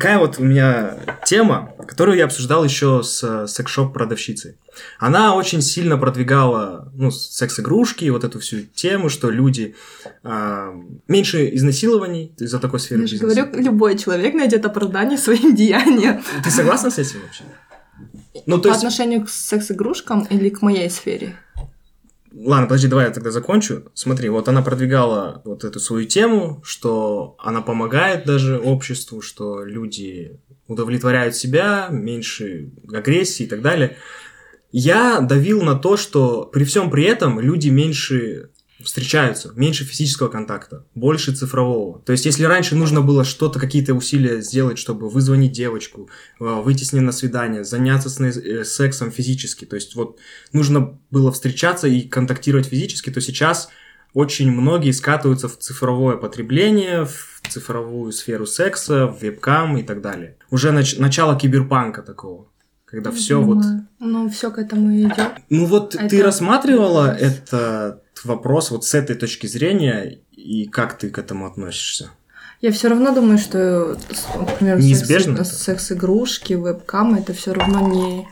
Такая 0.03 0.19
вот 0.19 0.37
у 0.37 0.43
меня 0.43 0.97
тема, 1.25 1.71
которую 1.87 2.17
я 2.17 2.25
обсуждал 2.25 2.65
еще 2.65 3.03
с 3.03 3.47
секс-шоп 3.47 3.93
продавщицей. 3.93 4.57
Она 4.99 5.33
очень 5.33 5.61
сильно 5.61 5.97
продвигала 5.97 6.91
ну, 6.93 7.09
секс-игрушки, 7.09 8.09
вот 8.09 8.25
эту 8.25 8.41
всю 8.41 8.63
тему, 8.63 9.07
что 9.07 9.29
люди 9.29 9.75
а, 10.21 10.73
меньше 11.07 11.55
изнасилований 11.55 12.33
из-за 12.37 12.59
такой 12.59 12.81
сферы 12.81 13.03
Я 13.03 13.07
бизнеса. 13.07 13.45
говорю, 13.45 13.63
любой 13.63 13.97
человек 13.97 14.33
найдет 14.33 14.65
оправдание 14.65 15.17
своим 15.17 15.55
деяниям. 15.55 16.21
Ты 16.43 16.51
согласна 16.51 16.91
с 16.91 16.97
этим 16.97 17.21
вообще? 17.21 17.45
Ну, 18.45 18.57
то 18.57 18.63
По 18.63 18.73
есть, 18.73 18.79
отношению 18.79 19.25
к 19.25 19.29
секс-игрушкам 19.29 20.27
или 20.29 20.49
к 20.49 20.61
моей 20.61 20.89
сфере? 20.89 21.37
Ладно, 22.33 22.67
подожди, 22.67 22.87
давай 22.87 23.05
я 23.05 23.11
тогда 23.11 23.31
закончу. 23.31 23.91
Смотри, 23.93 24.29
вот 24.29 24.47
она 24.47 24.61
продвигала 24.61 25.41
вот 25.45 25.63
эту 25.63 25.79
свою 25.79 26.05
тему, 26.05 26.61
что 26.63 27.35
она 27.39 27.61
помогает 27.61 28.25
даже 28.25 28.59
обществу, 28.59 29.21
что 29.21 29.63
люди 29.63 30.39
удовлетворяют 30.67 31.35
себя, 31.35 31.87
меньше 31.91 32.71
агрессии 32.91 33.43
и 33.43 33.47
так 33.47 33.61
далее. 33.61 33.97
Я 34.71 35.21
давил 35.21 35.61
на 35.61 35.75
то, 35.75 35.97
что 35.97 36.45
при 36.45 36.63
всем 36.63 36.89
при 36.89 37.03
этом 37.03 37.39
люди 37.39 37.69
меньше 37.69 38.49
встречаются, 38.83 39.51
меньше 39.55 39.85
физического 39.85 40.27
контакта, 40.27 40.85
больше 40.95 41.33
цифрового. 41.35 41.99
То 42.01 42.11
есть, 42.11 42.25
если 42.25 42.43
раньше 42.43 42.75
нужно 42.75 43.01
было 43.01 43.23
что-то, 43.23 43.59
какие-то 43.59 43.93
усилия 43.93 44.41
сделать, 44.41 44.77
чтобы 44.77 45.09
вызвонить 45.09 45.51
девочку, 45.51 46.09
э, 46.39 46.43
выйти 46.43 46.83
с 46.83 46.93
ней 46.93 47.01
на 47.01 47.11
свидание, 47.11 47.63
заняться 47.63 48.09
с 48.09 48.19
ней 48.19 48.31
э, 48.31 48.63
сексом 48.63 49.11
физически, 49.11 49.65
то 49.65 49.75
есть 49.75 49.95
вот 49.95 50.19
нужно 50.51 50.99
было 51.11 51.31
встречаться 51.31 51.87
и 51.87 52.01
контактировать 52.01 52.67
физически, 52.67 53.09
то 53.09 53.21
сейчас 53.21 53.69
очень 54.13 54.51
многие 54.51 54.91
скатываются 54.91 55.47
в 55.49 55.57
цифровое 55.57 56.17
потребление, 56.17 57.05
в 57.05 57.41
цифровую 57.49 58.11
сферу 58.11 58.45
секса, 58.45 59.07
в 59.07 59.21
вебкам 59.21 59.77
и 59.77 59.83
так 59.83 60.01
далее. 60.01 60.37
Уже 60.51 60.69
нач- 60.69 60.99
начало 60.99 61.35
киберпанка 61.37 62.03
такого, 62.03 62.47
когда 62.85 63.11
все 63.11 63.41
вот 63.41 63.63
Ну, 63.99 64.29
все 64.29 64.51
к 64.51 64.59
этому 64.59 64.91
и 64.91 65.03
идет. 65.05 65.31
ну 65.49 65.65
вот 65.65 65.95
Это 65.95 66.07
ты 66.09 66.21
рассматривала 66.21 67.17
вопрос. 67.17 67.99
Вопрос 68.25 68.71
вот 68.71 68.85
с 68.85 68.93
этой 68.93 69.15
точки 69.15 69.47
зрения, 69.47 70.19
и 70.31 70.65
как 70.65 70.97
ты 70.97 71.09
к 71.09 71.17
этому 71.17 71.45
относишься? 71.45 72.11
Я 72.61 72.71
все 72.71 72.87
равно 72.87 73.13
думаю, 73.13 73.37
что, 73.37 73.97
например, 74.37 74.79
Неизбежно 74.79 75.37
секс- 75.37 75.49
это? 75.51 75.59
секс-игрушки, 75.59 76.53
вебкам 76.53 77.15
это 77.15 77.33
все 77.33 77.53
равно 77.53 77.81
не, 77.89 78.27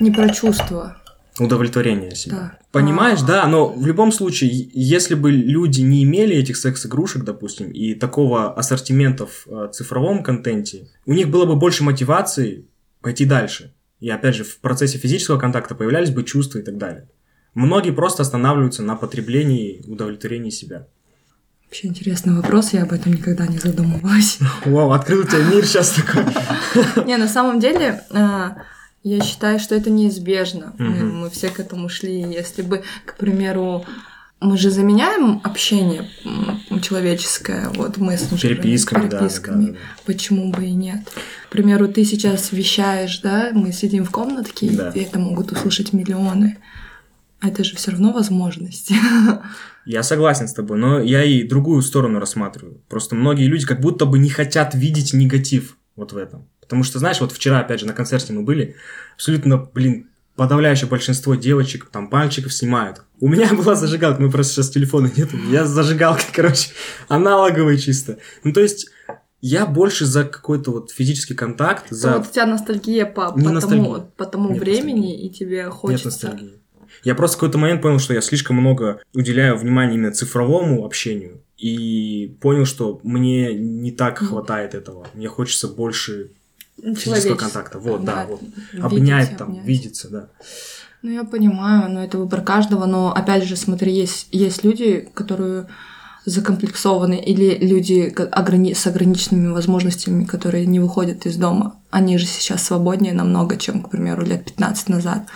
не 0.00 0.10
про 0.12 0.28
чувства. 0.28 0.96
Удовлетворение 1.40 2.14
себя. 2.14 2.36
Да. 2.36 2.58
Понимаешь, 2.70 3.18
А. 3.22 3.26
да, 3.26 3.46
но 3.48 3.68
в 3.68 3.84
любом 3.86 4.12
случае, 4.12 4.70
если 4.72 5.16
бы 5.16 5.32
люди 5.32 5.80
не 5.80 6.04
имели 6.04 6.36
этих 6.36 6.56
секс-игрушек, 6.56 7.24
допустим, 7.24 7.72
и 7.72 7.94
такого 7.94 8.54
ассортимента 8.54 9.26
в 9.26 9.46
э, 9.48 9.68
цифровом 9.72 10.22
контенте, 10.22 10.86
у 11.06 11.12
них 11.12 11.28
было 11.28 11.44
бы 11.44 11.56
больше 11.56 11.82
мотивации 11.82 12.66
пойти 13.00 13.24
дальше. 13.24 13.74
И 13.98 14.08
опять 14.08 14.36
же, 14.36 14.44
в 14.44 14.58
процессе 14.58 14.98
физического 14.98 15.38
контакта 15.38 15.74
появлялись 15.74 16.10
бы 16.10 16.22
чувства 16.22 16.58
и 16.60 16.62
так 16.62 16.78
далее. 16.78 17.08
Многие 17.54 17.90
просто 17.92 18.22
останавливаются 18.22 18.82
на 18.82 18.96
потреблении, 18.96 19.82
удовлетворении 19.86 20.50
себя. 20.50 20.86
Вообще 21.66 21.88
интересный 21.88 22.34
вопрос, 22.36 22.72
я 22.72 22.82
об 22.82 22.92
этом 22.92 23.12
никогда 23.12 23.46
не 23.46 23.58
задумывалась. 23.58 24.38
Вау, 24.64 24.92
открыл 24.92 25.20
у 25.20 25.24
тебя 25.24 25.42
мир 25.44 25.64
сейчас 25.66 25.90
такой. 25.90 26.24
Не, 27.06 27.16
на 27.16 27.26
самом 27.28 27.58
деле, 27.60 28.02
э, 28.10 28.48
я 29.02 29.20
считаю, 29.20 29.58
что 29.58 29.74
это 29.74 29.90
неизбежно. 29.90 30.72
Мы, 30.78 30.88
Мгм. 30.88 31.18
мы 31.20 31.30
все 31.30 31.48
к 31.48 31.58
этому 31.60 31.88
шли. 31.88 32.20
Если 32.22 32.62
бы, 32.62 32.82
к 33.04 33.16
примеру, 33.16 33.84
мы 34.40 34.56
же 34.56 34.70
заменяем 34.70 35.40
общение 35.42 36.08
человеческое, 36.82 37.70
вот 37.70 37.96
мессенджерами, 37.98 38.56
Переписками, 38.60 39.08
да, 39.08 39.18
переписками. 39.18 39.66
да, 39.66 39.72
да. 39.72 39.78
Почему 40.06 40.52
бы 40.52 40.64
и 40.66 40.72
нет? 40.72 41.00
К 41.48 41.52
примеру, 41.52 41.88
ты 41.88 42.04
сейчас 42.04 42.52
вещаешь, 42.52 43.18
да, 43.20 43.50
мы 43.52 43.72
сидим 43.72 44.04
в 44.04 44.10
комнатке, 44.10 44.68
Да. 44.70 44.90
и 44.90 45.00
это 45.00 45.18
могут 45.18 45.50
услышать 45.52 45.92
миллионы. 45.92 46.58
А 47.44 47.48
Это 47.48 47.62
же 47.62 47.76
все 47.76 47.90
равно 47.90 48.12
возможность. 48.12 48.90
Я 49.84 50.02
согласен 50.02 50.48
с 50.48 50.54
тобой, 50.54 50.78
но 50.78 50.98
я 51.00 51.22
и 51.24 51.42
другую 51.42 51.82
сторону 51.82 52.18
рассматриваю. 52.18 52.80
Просто 52.88 53.14
многие 53.14 53.46
люди 53.48 53.66
как 53.66 53.80
будто 53.82 54.06
бы 54.06 54.18
не 54.18 54.30
хотят 54.30 54.74
видеть 54.74 55.12
негатив 55.12 55.76
вот 55.94 56.12
в 56.12 56.16
этом. 56.16 56.48
Потому 56.62 56.84
что, 56.84 56.98
знаешь, 56.98 57.20
вот 57.20 57.32
вчера, 57.32 57.60
опять 57.60 57.80
же, 57.80 57.86
на 57.86 57.92
концерте 57.92 58.32
мы 58.32 58.44
были, 58.44 58.76
абсолютно, 59.14 59.58
блин, 59.58 60.08
подавляющее 60.36 60.88
большинство 60.88 61.34
девочек, 61.34 61.90
там, 61.92 62.08
мальчиков 62.10 62.54
снимают. 62.54 63.02
У 63.20 63.28
меня 63.28 63.48
была 63.52 63.74
зажигалка, 63.74 64.22
мы 64.22 64.30
просто 64.30 64.54
сейчас 64.54 64.70
телефона 64.70 65.10
нет, 65.14 65.28
я 65.50 65.66
с 65.66 65.68
зажигалкой, 65.68 66.24
короче, 66.32 66.70
аналоговый 67.08 67.76
чисто. 67.76 68.16
Ну, 68.42 68.54
то 68.54 68.62
есть, 68.62 68.88
я 69.42 69.66
больше 69.66 70.06
за 70.06 70.24
какой-то 70.24 70.70
вот 70.70 70.92
физический 70.92 71.34
контакт, 71.34 71.90
за... 71.90 72.16
Вот 72.16 72.28
у 72.28 72.32
тебя 72.32 72.46
ностальгия 72.46 73.04
по, 73.04 73.32
по 73.32 73.36
Не 73.36 73.44
тому, 73.44 73.54
ностальгия. 73.54 73.98
по 74.16 74.24
тому 74.24 74.48
Нет 74.48 74.60
времени, 74.60 75.08
ностальгии. 75.08 75.26
и 75.26 75.30
тебе 75.30 75.56
Нет 75.64 75.72
хочется... 75.74 76.06
ностальгии. 76.06 76.63
Я 77.02 77.14
просто 77.14 77.36
в 77.36 77.40
какой-то 77.40 77.58
момент 77.58 77.82
понял, 77.82 77.98
что 77.98 78.14
я 78.14 78.20
слишком 78.20 78.56
много 78.56 79.00
уделяю 79.14 79.56
внимания 79.56 79.94
именно 79.94 80.12
цифровому 80.12 80.84
общению. 80.84 81.40
И 81.58 82.36
понял, 82.40 82.64
что 82.64 83.00
мне 83.02 83.54
не 83.54 83.92
так 83.92 84.18
хватает 84.18 84.74
этого. 84.74 85.06
Мне 85.14 85.28
хочется 85.28 85.68
больше 85.68 86.30
физического 86.82 87.36
контакта. 87.36 87.78
Вот, 87.78 88.04
да, 88.04 88.26
вот. 88.28 88.40
видеть, 88.42 88.84
Обнять 88.84 89.36
там, 89.36 89.48
обнять. 89.48 89.66
видеться, 89.66 90.08
да. 90.10 90.28
Ну, 91.02 91.10
я 91.10 91.24
понимаю, 91.24 91.90
но 91.90 92.02
это 92.02 92.18
выбор 92.18 92.40
каждого, 92.40 92.86
но 92.86 93.12
опять 93.12 93.44
же, 93.44 93.56
смотри, 93.56 93.92
есть, 93.92 94.28
есть 94.32 94.64
люди, 94.64 95.08
которые 95.14 95.68
закомплексованы, 96.24 97.20
или 97.20 97.58
люди 97.60 98.10
ограни- 98.16 98.74
с 98.74 98.86
ограниченными 98.86 99.52
возможностями, 99.52 100.24
которые 100.24 100.64
не 100.66 100.80
выходят 100.80 101.26
из 101.26 101.36
дома. 101.36 101.76
Они 101.90 102.16
же 102.16 102.24
сейчас 102.24 102.64
свободнее 102.64 103.12
намного, 103.12 103.56
чем, 103.58 103.82
к 103.82 103.90
примеру, 103.90 104.24
лет 104.24 104.44
15 104.46 104.88
назад. 104.88 105.26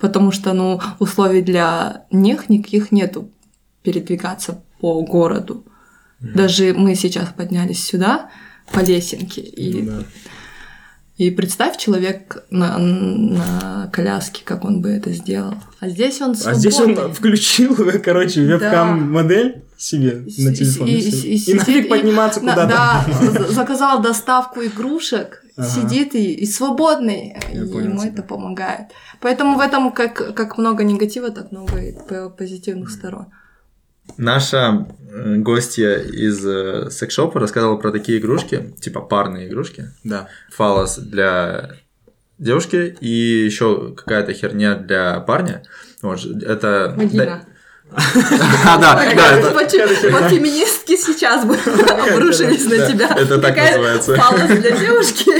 Потому 0.00 0.32
что, 0.32 0.52
ну, 0.52 0.80
условий 0.98 1.42
для 1.42 2.04
них 2.10 2.48
никаких 2.48 2.90
нету 2.92 3.30
передвигаться 3.82 4.62
по 4.80 5.02
городу. 5.02 5.64
Даже 6.20 6.74
мы 6.74 6.94
сейчас 6.94 7.28
поднялись 7.36 7.84
сюда 7.84 8.30
по 8.72 8.80
лесенке, 8.80 9.40
и 9.40 9.82
Да. 9.82 10.02
и 11.16 11.30
представь 11.30 11.76
человек 11.78 12.44
на, 12.50 12.78
на 12.78 13.90
коляске, 13.92 14.42
как 14.44 14.64
он 14.64 14.80
бы 14.82 14.90
это 14.90 15.12
сделал. 15.12 15.54
А 15.80 15.88
здесь 15.88 16.20
он 16.20 16.30
А 16.32 16.34
свободный. 16.34 16.60
здесь 16.60 16.80
он 16.80 17.12
включил, 17.14 17.74
короче, 18.04 18.46
Да. 18.46 18.56
вебкам-модель 18.58 19.62
себе 19.78 20.24
на 20.38 20.54
телефон. 20.54 20.86
и- 20.88 20.92
И, 20.92 21.10
и- 21.10 21.36
и 21.36 21.50
И 21.50 21.54
нафиг 21.54 21.88
подниматься 21.88 22.40
куда-то. 22.40 22.66
Да, 22.66 23.06
за- 23.22 23.52
заказал 23.52 24.02
доставку 24.02 24.62
игрушек, 24.62 25.39
Ага. 25.60 25.68
сидит 25.68 26.14
и, 26.14 26.32
и 26.32 26.46
свободный, 26.46 27.36
Я 27.52 27.64
и 27.64 27.68
понял 27.68 27.90
ему 27.90 28.00
тебя. 28.00 28.10
это 28.10 28.22
помогает. 28.22 28.88
Поэтому 29.20 29.56
в 29.56 29.60
этом 29.60 29.92
как, 29.92 30.34
как 30.34 30.58
много 30.58 30.84
негатива, 30.84 31.30
так 31.30 31.52
много 31.52 31.78
и 31.78 31.94
позитивных 32.36 32.90
сторон. 32.90 33.26
Наша 34.16 34.86
э, 35.12 35.36
гостья 35.36 35.96
из 35.98 36.44
э, 36.44 36.90
секс-шопа 36.90 37.38
рассказывала 37.38 37.76
про 37.76 37.92
такие 37.92 38.18
игрушки, 38.18 38.74
типа 38.80 39.00
парные 39.00 39.48
игрушки. 39.48 39.90
Да. 40.04 40.28
Фалос 40.50 40.98
для 40.98 41.76
девушки 42.38 42.96
и 43.00 43.44
еще 43.44 43.94
какая-то 43.94 44.32
херня 44.32 44.74
для 44.74 45.20
парня. 45.20 45.62
Вот, 46.02 46.24
это... 46.24 46.94
Вагина. 46.96 47.44
А, 47.92 48.78
да, 48.78 48.94
да, 48.94 49.36
это- 49.38 49.50
Вот 49.50 50.24
феминистки 50.30 50.96
сейчас 50.96 51.44
бы 51.44 51.56
обрушились 51.56 52.64
на 52.66 52.86
тебя. 52.86 53.08
это 53.16 53.38
так 53.38 53.56
называется. 53.56 54.14
Палос 54.16 54.48
для 54.60 54.70
девушки. 54.70 55.30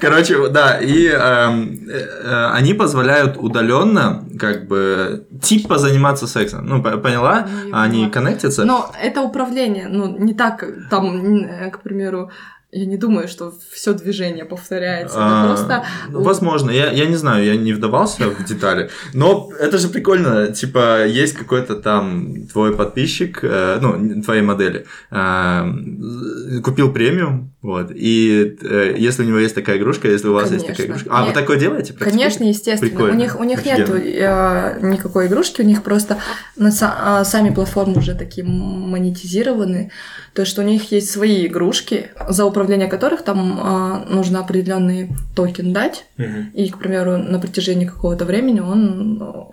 Короче, 0.00 0.48
да, 0.48 0.78
и 0.80 1.06
эм, 1.08 1.88
э, 1.88 2.46
они 2.52 2.74
позволяют 2.74 3.36
удаленно, 3.38 4.24
как 4.38 4.66
бы, 4.66 5.24
типа 5.42 5.78
заниматься 5.78 6.26
сексом. 6.26 6.66
Ну, 6.66 6.82
по- 6.82 6.96
поняла? 6.98 7.46
Ну, 7.66 7.70
Они 7.72 8.08
коннектятся. 8.10 8.64
Но 8.64 8.90
это 9.00 9.20
управление, 9.22 9.88
ну, 9.88 10.16
не 10.18 10.34
так, 10.34 10.64
там, 10.90 11.44
э, 11.44 11.70
к 11.70 11.80
примеру, 11.82 12.30
я 12.72 12.86
не 12.86 12.96
думаю, 12.96 13.26
что 13.26 13.52
все 13.72 13.94
движение 13.94 14.44
повторяется. 14.44 15.16
Это 15.16 15.42
А, 15.42 15.46
просто... 15.46 15.84
ну, 16.08 16.22
Возможно, 16.22 16.70
я, 16.70 16.90
я 16.92 17.06
не 17.06 17.16
знаю, 17.16 17.44
я 17.44 17.56
не 17.56 17.72
вдавался 17.72 18.30
в 18.30 18.44
детали. 18.44 18.90
Но 19.12 19.50
это 19.58 19.78
же 19.78 19.88
прикольно. 19.88 20.48
Типа, 20.48 21.04
есть 21.04 21.34
какой-то 21.34 21.76
там 21.76 22.46
твой 22.46 22.76
подписчик, 22.76 23.40
э, 23.42 23.78
ну, 23.80 24.22
твоей 24.22 24.42
модели, 24.42 24.86
э, 25.10 26.60
купил 26.62 26.92
премиум, 26.92 27.52
вот, 27.62 27.90
и 27.94 28.56
э, 28.62 28.94
если 28.96 29.22
у 29.22 29.26
него 29.26 29.38
есть 29.38 29.54
такая 29.54 29.76
игрушка, 29.76 30.08
если 30.08 30.28
у 30.28 30.32
вас 30.32 30.50
есть 30.50 30.66
такая 30.66 30.86
Конечно. 30.86 31.02
игрушка. 31.02 31.10
А, 31.12 31.20
вы 31.20 31.26
Нет. 31.26 31.34
такое 31.34 31.58
делаете? 31.58 31.92
Конечно, 31.92 32.44
естественно. 32.44 32.90
Прикольно. 32.90 33.14
У 33.14 33.18
них, 33.18 33.40
у 33.40 33.44
них 33.44 33.64
нету 33.66 33.96
э, 33.96 34.78
никакой 34.80 35.26
игрушки, 35.26 35.60
у 35.60 35.64
них 35.64 35.82
просто 35.82 36.18
на 36.56 36.70
а, 36.80 37.24
сами 37.24 37.52
платформы 37.52 37.98
уже 37.98 38.14
такие 38.14 38.46
монетизированы. 38.46 39.90
То 40.32 40.42
есть, 40.42 40.52
что 40.52 40.62
у 40.62 40.64
них 40.64 40.92
есть 40.92 41.10
свои 41.10 41.46
игрушки, 41.46 42.10
за 42.28 42.44
управление 42.44 42.59
которых 42.88 43.22
там 43.22 43.58
а, 43.60 44.04
нужно 44.08 44.40
определенный 44.40 45.10
токен 45.34 45.72
дать. 45.72 46.06
И, 46.54 46.68
к 46.70 46.78
примеру, 46.78 47.16
на 47.18 47.38
протяжении 47.38 47.86
какого-то 47.86 48.24
времени 48.24 48.60
он 48.60 49.22
э, 49.22 49.52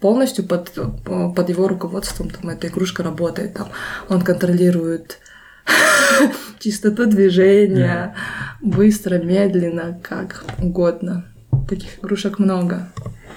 полностью 0.00 0.44
под, 0.44 0.72
э, 0.76 1.30
под 1.34 1.48
его 1.48 1.68
руководством 1.68 2.30
там 2.30 2.50
эта 2.50 2.68
игрушка 2.68 3.02
работает. 3.02 3.54
Там, 3.54 3.68
он 4.08 4.22
контролирует 4.22 5.18
чистоту 6.58 7.06
движения, 7.06 8.14
быстро, 8.60 9.18
медленно, 9.18 9.98
как 10.02 10.44
угодно. 10.58 11.24
Таких 11.68 11.98
игрушек 11.98 12.38
много. 12.38 12.90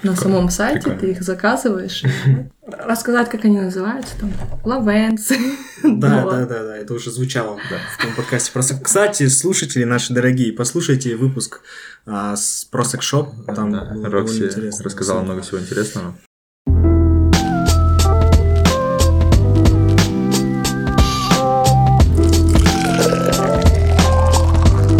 На 0.04 0.16
самом 0.16 0.50
сайте 0.50 0.80
Прикольно. 0.80 1.00
ты 1.00 1.12
их 1.12 1.22
заказываешь. 1.22 2.04
Рассказать, 2.68 3.30
как 3.30 3.46
они 3.46 3.60
называются, 3.60 4.18
там, 4.20 4.32
лавенцы. 4.64 5.38
Да, 5.84 6.24
Вот. 6.24 6.32
да, 6.34 6.46
да, 6.46 6.64
да, 6.64 6.78
это 6.78 6.94
уже 6.94 7.12
звучало 7.12 7.58
в 7.58 8.02
том 8.02 8.14
подкасте. 8.16 8.52
Просто, 8.52 8.78
кстати, 8.80 9.28
слушатели 9.28 9.84
наши 9.84 10.14
дорогие, 10.14 10.54
послушайте 10.54 11.16
выпуск 11.16 11.62
а, 12.06 12.36
с 12.36 12.66
про 12.66 12.84
секс-шоп. 12.84 13.30
Там 13.48 13.72
Да, 13.72 13.86
было 13.94 14.10
Рокси 14.10 14.34
довольно 14.34 14.46
интересно. 14.52 14.84
рассказала 14.86 15.22
много 15.22 15.42
всего 15.42 15.60
интересного. 15.60 16.16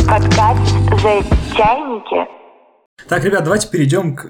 Подкаст 0.08 0.74
за 1.02 1.24
чайники. 1.56 2.28
Так, 3.08 3.24
ребят, 3.24 3.44
давайте 3.44 3.68
перейдем 3.70 4.16
к 4.16 4.28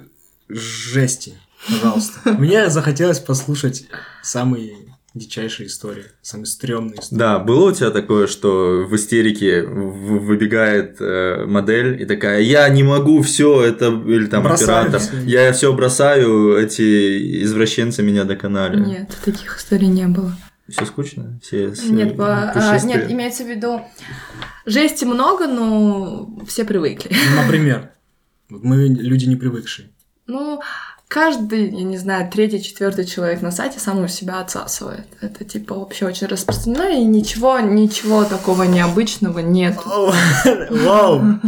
жести, 0.54 1.34
пожалуйста. 1.68 2.20
Мне 2.38 2.70
захотелось 2.70 3.20
послушать 3.20 3.88
самые 4.24 4.74
дичайшие 5.14 5.68
истории, 5.68 6.06
самые 6.22 6.46
стрёмные 6.46 7.00
истории. 7.02 7.20
Да, 7.20 7.40
было 7.40 7.70
у 7.70 7.74
тебя 7.74 7.92
такое, 7.92 8.28
что 8.28 8.86
в 8.90 8.96
истерике 8.96 9.62
выбегает 9.64 10.98
э, 11.02 11.46
модель 11.48 12.02
и 12.02 12.06
такая, 12.06 12.40
я 12.42 12.68
не 12.70 12.84
могу 12.84 13.22
все 13.22 13.62
это, 13.62 13.88
или 13.88 14.28
там 14.28 14.44
Бросаю 14.44 14.80
оператор, 14.88 15.02
всё. 15.02 15.18
я 15.26 15.52
все 15.52 15.74
бросаю, 15.74 16.58
эти 16.58 17.44
извращенцы 17.44 18.04
меня 18.04 18.24
доконали. 18.24 18.80
Нет, 18.80 19.10
таких 19.26 19.58
историй 19.58 19.88
не 19.88 20.08
было. 20.08 20.36
Все 20.70 20.86
скучно? 20.86 21.38
Все 21.44 21.76
с- 21.76 21.84
Нет, 21.84 22.16
по- 22.16 22.50
а, 22.52 22.80
нет, 22.86 23.12
имеется 23.12 23.44
в 23.44 23.50
виду, 23.50 23.82
жести 24.66 25.04
много, 25.04 25.48
но 25.48 26.40
все 26.48 26.64
привыкли. 26.64 27.12
Например, 27.36 27.92
вот 28.50 28.64
мы 28.64 28.88
люди 28.88 29.26
не 29.26 29.36
привыкшие. 29.36 29.90
Ну, 30.32 30.62
каждый, 31.10 31.70
я 31.72 31.84
не 31.84 31.98
знаю, 31.98 32.30
третий, 32.32 32.64
четвертый 32.64 33.04
человек 33.04 33.42
на 33.42 33.52
сайте 33.52 33.80
сам 33.80 34.02
у 34.02 34.08
себя 34.08 34.40
отсасывает. 34.40 35.06
Это 35.20 35.44
типа 35.44 35.76
вообще 35.76 36.06
очень 36.06 36.28
распространено, 36.28 37.02
и 37.02 37.04
ничего, 37.04 37.60
ничего 37.60 38.24
такого 38.24 38.64
необычного 38.64 39.40
нет. 39.40 39.78
Вау! 40.70 41.22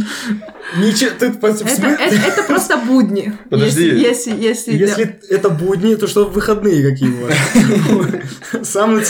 Ничего, 0.76 1.10
тут 1.18 1.40
по- 1.40 1.52
в 1.52 1.62
Это, 1.66 2.42
просто 2.46 2.76
будни. 2.76 3.32
Подожди. 3.48 3.86
Если, 3.86 4.32
если, 4.32 4.72
если, 4.72 5.20
это 5.30 5.48
будни, 5.48 5.94
то 5.94 6.06
что 6.06 6.26
выходные 6.26 6.82
какие 6.90 7.10
у 7.10 7.26
вас? 7.26 7.34
Самый... 8.68 9.04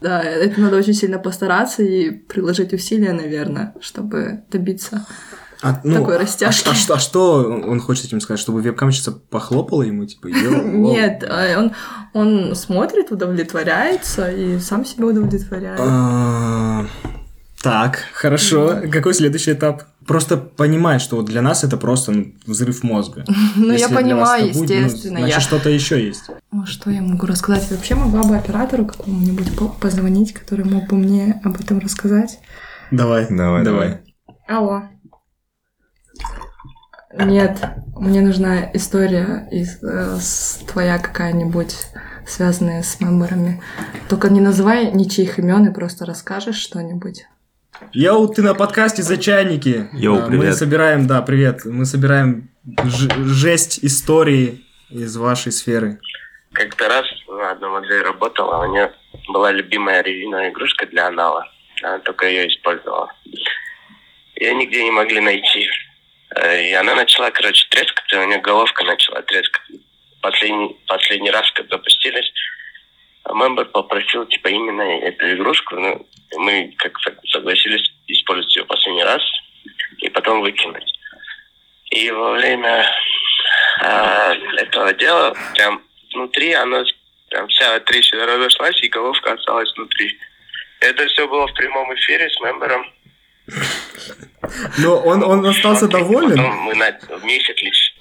Да, 0.00 0.22
это 0.22 0.60
надо 0.60 0.76
очень 0.76 0.94
сильно 0.94 1.18
постараться 1.18 1.82
и 1.82 2.10
приложить 2.10 2.72
усилия, 2.72 3.12
наверное, 3.12 3.74
чтобы 3.80 4.42
добиться. 4.50 5.06
А, 5.66 5.80
ну, 5.82 5.94
Такой 5.98 6.16
а 6.16 6.18
растяжки. 6.20 6.64
ш- 6.64 6.70
А, 6.70 6.74
что, 6.74 6.94
а 6.94 6.98
что 7.00 7.42
он 7.66 7.80
хочет 7.80 8.04
этим 8.04 8.20
сказать? 8.20 8.38
Чтобы 8.38 8.62
вебкамщица 8.62 9.10
похлопала 9.10 9.82
ему, 9.82 10.04
типа. 10.04 10.26
Нет, 10.28 11.24
а 11.28 11.58
он, 11.58 11.72
он 12.14 12.54
смотрит, 12.54 13.10
удовлетворяется 13.10 14.30
и 14.30 14.60
сам 14.60 14.84
себя 14.84 15.06
удовлетворяет. 15.06 15.80
А, 15.82 16.86
Так, 17.62 17.98
хорошо. 18.12 18.82
Какой 18.92 19.12
следующий 19.14 19.52
этап? 19.54 19.82
Просто 20.06 20.36
понимать, 20.36 21.02
что 21.02 21.16
вот 21.16 21.26
для 21.26 21.42
нас 21.42 21.64
это 21.64 21.76
просто 21.76 22.12
ну, 22.12 22.32
взрыв 22.46 22.84
мозга. 22.84 23.24
Ну, 23.56 23.72
Если 23.72 23.88
я 23.90 23.96
понимаю, 23.96 24.52
ну, 24.54 24.62
естественно. 24.62 25.18
Значит, 25.18 25.34
я... 25.34 25.40
что-то 25.40 25.68
еще 25.70 26.06
есть. 26.06 26.30
Что 26.66 26.90
я 26.90 27.02
могу 27.02 27.26
рассказать? 27.26 27.68
Вообще 27.72 27.96
могла 27.96 28.22
бы 28.22 28.36
оператору 28.36 28.86
какому-нибудь 28.86 29.56
по- 29.56 29.68
позвонить, 29.68 30.32
который 30.32 30.64
мог 30.64 30.86
бы 30.88 30.96
мне 30.96 31.40
об 31.42 31.60
этом 31.60 31.80
рассказать. 31.80 32.38
Давай, 32.92 33.26
Давай, 33.28 33.64
давай. 33.64 33.98
Алло. 34.46 34.82
Нет, 37.18 37.58
мне 37.96 38.20
нужна 38.20 38.70
история 38.74 39.48
из, 39.50 39.82
э, 39.82 40.16
с- 40.20 40.60
твоя 40.70 40.98
какая-нибудь, 40.98 41.74
связанная 42.26 42.82
с 42.82 43.00
мемберами. 43.00 43.62
Только 44.08 44.28
не 44.28 44.40
называй 44.40 44.90
ничьих 44.92 45.38
имен 45.38 45.66
и 45.66 45.72
просто 45.74 46.04
расскажешь 46.04 46.56
что-нибудь. 46.58 47.24
Йоу, 47.92 48.28
ты 48.28 48.42
на 48.42 48.54
подкасте 48.54 49.02
за 49.02 49.16
чайники. 49.18 49.88
Йоу, 49.92 50.18
А, 50.18 50.28
Мы 50.28 50.38
привет. 50.38 50.56
собираем, 50.56 51.06
да, 51.06 51.22
привет. 51.22 51.64
Мы 51.64 51.84
собираем 51.84 52.48
ж- 52.84 53.08
жесть 53.24 53.80
истории 53.84 54.64
из 54.90 55.16
вашей 55.16 55.52
сферы. 55.52 55.98
Как-то 56.52 56.88
раз 56.88 57.04
на 57.28 57.50
одной 57.52 57.70
модели 57.70 58.02
работала, 58.02 58.66
у 58.66 58.72
нее 58.72 58.90
была 59.28 59.52
любимая 59.52 60.02
резиновая 60.02 60.50
игрушка 60.50 60.86
для 60.86 61.08
анала. 61.08 61.44
Она 61.82 61.98
только 61.98 62.26
ее 62.26 62.48
использовала. 62.48 63.12
Ее 64.36 64.54
нигде 64.54 64.82
не 64.84 64.90
могли 64.90 65.20
найти. 65.20 65.66
Э, 66.36 66.68
И 66.68 66.72
она 66.72 66.94
начала, 66.94 67.30
короче, 67.30 67.66
трескаться, 67.70 68.20
у 68.20 68.24
нее 68.24 68.38
головка 68.38 68.84
начала 68.84 69.22
трескаться. 69.22 69.72
Последний, 70.20 70.76
последний 70.86 71.30
раз, 71.30 71.50
когда 71.52 71.76
запустились, 71.76 72.32
мембер 73.32 73.66
попросил, 73.66 74.26
типа, 74.26 74.48
именно 74.48 74.82
эту 74.82 75.34
игрушку. 75.34 75.76
Ну, 75.76 76.06
мы 76.36 76.74
как 76.78 76.98
согласились 77.32 77.92
использовать 78.08 78.54
ее 78.56 78.64
последний 78.64 79.04
раз 79.04 79.22
и 79.98 80.08
потом 80.08 80.40
выкинуть. 80.40 80.92
И 81.90 82.10
во 82.10 82.32
время 82.32 82.84
а, 83.80 84.34
этого 84.56 84.92
дела 84.94 85.34
прям 85.54 85.82
внутри 86.12 86.52
она 86.52 86.84
прям 87.30 87.48
вся 87.48 87.78
трещина 87.80 88.26
разошлась, 88.26 88.80
и 88.82 88.88
головка 88.88 89.32
осталась 89.32 89.72
внутри. 89.76 90.18
Это 90.80 91.06
все 91.06 91.26
было 91.28 91.46
в 91.46 91.54
прямом 91.54 91.94
эфире 91.94 92.28
с 92.28 92.40
мембером. 92.40 92.92
Но 94.78 94.96
он, 94.98 95.22
он 95.22 95.44
остался 95.46 95.88
доволен. 95.88 96.36
Потом 96.36 96.56
мы 96.62 96.74
на 96.74 96.90
месяц 97.24 97.56
лишь. 97.62 97.96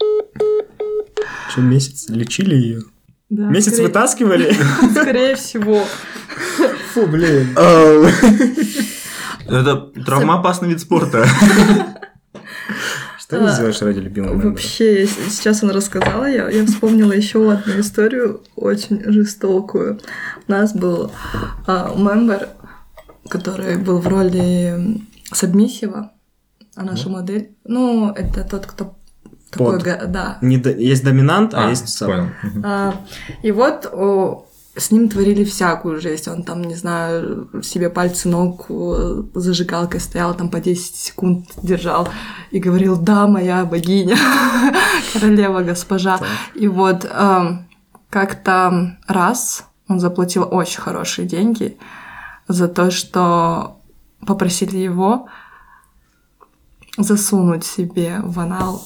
Что, 1.50 1.62
месяц 1.62 2.10
лечили 2.10 2.56
ее? 2.56 2.82
Да, 3.30 3.44
Месяц 3.50 3.74
скорее- 3.74 3.88
вытаскивали? 3.88 4.54
Скорее 4.92 5.36
всего. 5.36 5.86
Фу, 6.94 7.08
блин. 7.08 7.56
Это 9.48 9.76
травмоопасный 10.06 10.70
вид 10.70 10.82
спорта. 10.82 11.26
Что 13.20 13.40
ты 13.40 13.46
А, 13.46 13.50
сделаешь 13.50 13.82
ради 13.82 14.00
любимого? 14.00 14.36
Вообще, 14.50 15.08
сейчас 15.08 15.64
он 15.64 15.72
рассказала, 15.72 16.26
я, 16.26 16.48
я 16.50 16.66
вспомнила 16.66 17.12
еще 17.12 17.52
одну 17.52 17.80
историю, 17.80 18.44
очень 18.56 19.02
жестокую. 19.12 20.00
У 20.48 20.52
нас 20.52 20.74
был 20.76 21.12
а, 21.66 21.94
мембер, 21.98 22.50
который 23.30 23.78
был 23.78 24.00
в 24.00 24.08
роли 24.08 25.02
сабмиссива, 25.32 26.12
а 26.76 26.84
наша 26.84 27.10
модель... 27.10 27.56
Ну, 27.64 28.12
это 28.12 28.44
тот, 28.44 28.66
кто 28.66 28.96
такой... 29.50 29.82
Да. 30.08 30.38
Не 30.42 30.58
до- 30.58 30.72
Есть 30.72 31.04
доминант, 31.04 31.54
а, 31.54 31.68
А, 31.68 31.70
есть 31.70 31.88
саб. 31.90 32.10
понял. 32.10 32.28
А, 32.64 32.94
и 33.42 33.52
вот 33.52 33.86
о, 33.92 34.46
с 34.78 34.92
ним 34.92 35.08
творили 35.10 35.44
всякую 35.46 36.02
жесть. 36.02 36.28
Он 36.28 36.44
там, 36.44 36.62
не 36.64 36.76
знаю, 36.76 37.50
себе 37.64 37.90
пальцы 37.90 38.28
ног 38.28 38.66
зажигалкой 39.34 40.00
стоял, 40.02 40.34
там 40.36 40.50
по 40.50 40.60
10 40.60 40.96
секунд 40.96 41.48
держал 41.64 42.10
и 42.52 42.60
говорил, 42.60 42.98
да, 42.98 43.26
моя 43.28 43.64
богиня, 43.66 44.18
королева, 45.14 45.62
госпожа. 45.62 46.20
И 46.54 46.68
вот 46.68 47.06
эм, 47.10 47.68
как-то 48.10 48.98
раз 49.08 49.64
он 49.88 50.00
заплатил 50.00 50.48
очень 50.52 50.82
хорошие 50.82 51.26
деньги 51.28 51.78
за 52.48 52.68
то, 52.68 52.92
что 52.92 53.80
попросили 54.26 54.78
его 54.78 55.28
засунуть 56.98 57.66
себе 57.66 58.20
в 58.24 58.40
анал 58.40 58.82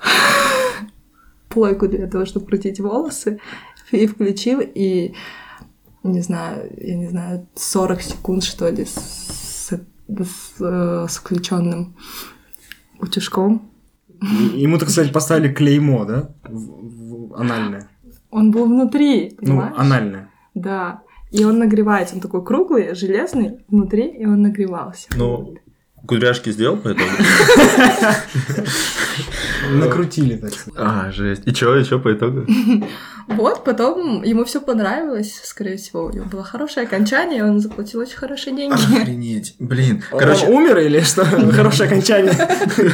плойку 1.48 1.88
для 1.88 2.06
того, 2.06 2.24
чтобы 2.26 2.46
крутить 2.46 2.80
волосы, 2.80 3.40
и 3.92 4.06
включил, 4.06 4.60
и, 4.60 5.14
не 6.02 6.20
знаю, 6.20 6.70
я 6.76 6.96
не 6.96 7.08
знаю, 7.08 7.46
40 7.54 8.02
секунд, 8.02 8.44
что 8.44 8.68
ли, 8.68 8.84
с, 8.84 8.94
с, 8.94 9.80
с, 10.08 10.58
с 10.58 11.16
включенным 11.18 11.94
утюжком. 12.98 13.70
Ему, 14.54 14.78
так 14.78 14.88
сказать, 14.90 15.12
поставили 15.12 15.52
клеймо, 15.52 16.04
да? 16.04 16.30
В, 16.44 17.28
в 17.28 17.34
анальное. 17.36 17.88
Он 18.30 18.50
был 18.50 18.66
внутри, 18.66 19.36
Ну, 19.40 19.46
понимаешь? 19.46 19.74
анальное. 19.76 20.30
Да. 20.54 21.02
И 21.30 21.44
он 21.44 21.58
нагревается, 21.58 22.14
он 22.14 22.20
такой 22.20 22.44
круглый, 22.44 22.94
железный 22.94 23.58
внутри, 23.68 24.06
и 24.06 24.24
он 24.24 24.42
нагревался. 24.42 25.08
Ну, 25.16 25.56
кудряшки 26.06 26.50
сделал 26.50 26.76
по 26.76 26.92
итогу? 26.92 27.10
Накрутили, 29.72 30.36
так 30.36 30.52
сказать. 30.52 30.78
А, 30.78 31.10
жесть. 31.10 31.42
И 31.46 31.52
чё, 31.52 31.76
и 31.76 31.84
чё 31.84 31.98
по 31.98 32.12
итогу? 32.12 32.46
Вот, 33.28 33.64
потом 33.64 34.22
ему 34.22 34.44
все 34.44 34.60
понравилось, 34.60 35.40
скорее 35.42 35.78
всего, 35.78 36.04
у 36.04 36.12
него 36.12 36.26
было 36.26 36.44
хорошее 36.44 36.86
окончание, 36.86 37.44
он 37.44 37.58
заплатил 37.58 37.98
очень 37.98 38.16
хорошие 38.16 38.54
деньги. 38.54 38.74
Охренеть. 38.74 39.56
Блин. 39.58 40.04
Короче, 40.10 40.42
Короче, 40.42 40.46
умер 40.46 40.78
или 40.78 41.00
что? 41.00 41.24
Хорошее 41.52 41.88
окончание. 41.88 42.34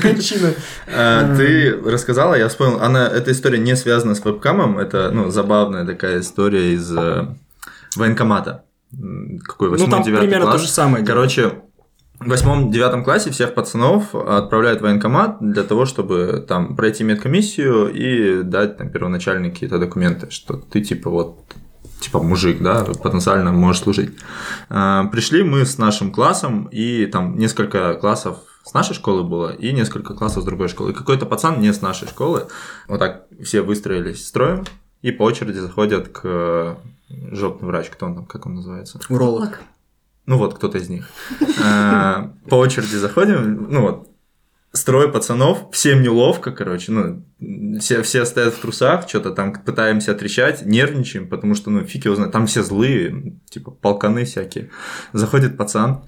Кончина. 0.01 0.55
а, 0.87 1.37
ты 1.37 1.77
рассказала, 1.85 2.35
я 2.35 2.49
вспомнил, 2.49 2.81
она, 2.81 3.07
эта 3.09 3.31
история 3.31 3.59
не 3.59 3.77
связана 3.77 4.15
с 4.15 4.25
вебкамом, 4.25 4.79
это, 4.79 5.11
ну, 5.11 5.29
забавная 5.31 5.85
такая 5.85 6.21
история 6.21 6.73
из 6.73 6.91
э, 6.97 7.27
военкомата. 7.97 8.65
Какой, 9.45 9.69
Ну, 9.69 9.75
8 9.75 9.91
там 9.91 10.03
9 10.03 10.21
примерно 10.21 10.47
класс. 10.47 10.57
то 10.57 10.67
же 10.67 10.71
самое. 10.71 11.05
Короче, 11.05 11.63
в 12.21 12.29
восьмом-девятом 12.29 13.05
классе 13.05 13.31
всех 13.31 13.55
пацанов 13.55 14.15
отправляют 14.15 14.81
в 14.81 14.83
военкомат 14.83 15.39
для 15.41 15.63
того, 15.65 15.87
чтобы 15.87 16.45
там 16.47 16.77
пройти 16.77 17.05
медкомиссию 17.05 17.89
и 17.93 18.43
дать 18.43 18.77
там 18.77 18.91
первоначальные 18.91 19.51
какие-то 19.51 19.79
документы, 19.79 20.31
что 20.31 20.55
ты 20.57 20.83
типа 20.83 21.11
вот 21.11 21.41
типа 22.01 22.21
мужик, 22.21 22.61
да, 22.61 22.85
потенциально 22.85 23.53
можешь 23.53 23.83
служить. 23.83 24.11
А, 24.69 25.05
Пришли 25.07 25.43
мы 25.43 25.65
с 25.65 25.79
нашим 25.79 26.11
классом, 26.11 26.69
и 26.73 27.07
там 27.07 27.39
несколько 27.39 27.95
классов 27.95 28.39
с 28.65 28.75
нашей 28.75 28.95
школы 28.95 29.23
было, 29.23 29.53
и 29.53 29.73
несколько 29.73 30.15
классов 30.15 30.43
с 30.43 30.47
другой 30.47 30.69
школы. 30.69 30.91
И 30.91 30.95
какой-то 30.95 31.27
пацан 31.27 31.61
не 31.61 31.73
с 31.73 31.81
нашей 31.81 32.09
школы. 32.09 32.47
Вот 32.89 32.99
так 32.99 33.27
все 33.43 33.63
выстроились 33.63 34.27
строем, 34.27 34.65
и 35.01 35.11
по 35.13 35.23
очереди 35.23 35.59
заходят 35.59 36.09
к 36.09 36.77
жопный 37.31 37.69
врач, 37.69 37.89
кто 37.91 38.07
он 38.07 38.15
там, 38.15 38.27
как 38.27 38.47
он 38.47 38.55
называется? 38.55 39.01
Уролог. 39.09 39.61
Ну 40.27 40.39
вот, 40.39 40.55
кто-то 40.55 40.79
из 40.79 40.89
них. 40.89 41.09
А, 41.63 42.33
По 42.49 42.57
очереди 42.57 42.95
заходим, 42.97 43.67
ну 43.71 43.83
вот, 43.83 44.09
строй 44.73 45.13
пацанов, 45.13 45.71
всем 45.73 46.03
неловко, 46.03 46.51
короче, 46.51 46.93
ну, 46.93 47.25
все, 47.79 48.03
все 48.03 48.25
стоят 48.25 48.55
в 48.55 48.61
трусах, 48.61 49.09
что-то 49.09 49.33
там 49.33 49.53
пытаемся 49.53 50.15
трещать, 50.15 50.65
нервничаем, 50.65 51.29
потому 51.29 51.55
что, 51.55 51.71
ну, 51.71 51.85
фиг 51.85 52.07
его 52.07 52.15
знает, 52.15 52.33
там 52.33 52.47
все 52.47 52.63
злые, 52.63 53.37
типа, 53.51 53.71
полканы 53.71 54.25
всякие. 54.25 54.71
Заходит 55.13 55.57
пацан, 55.57 56.05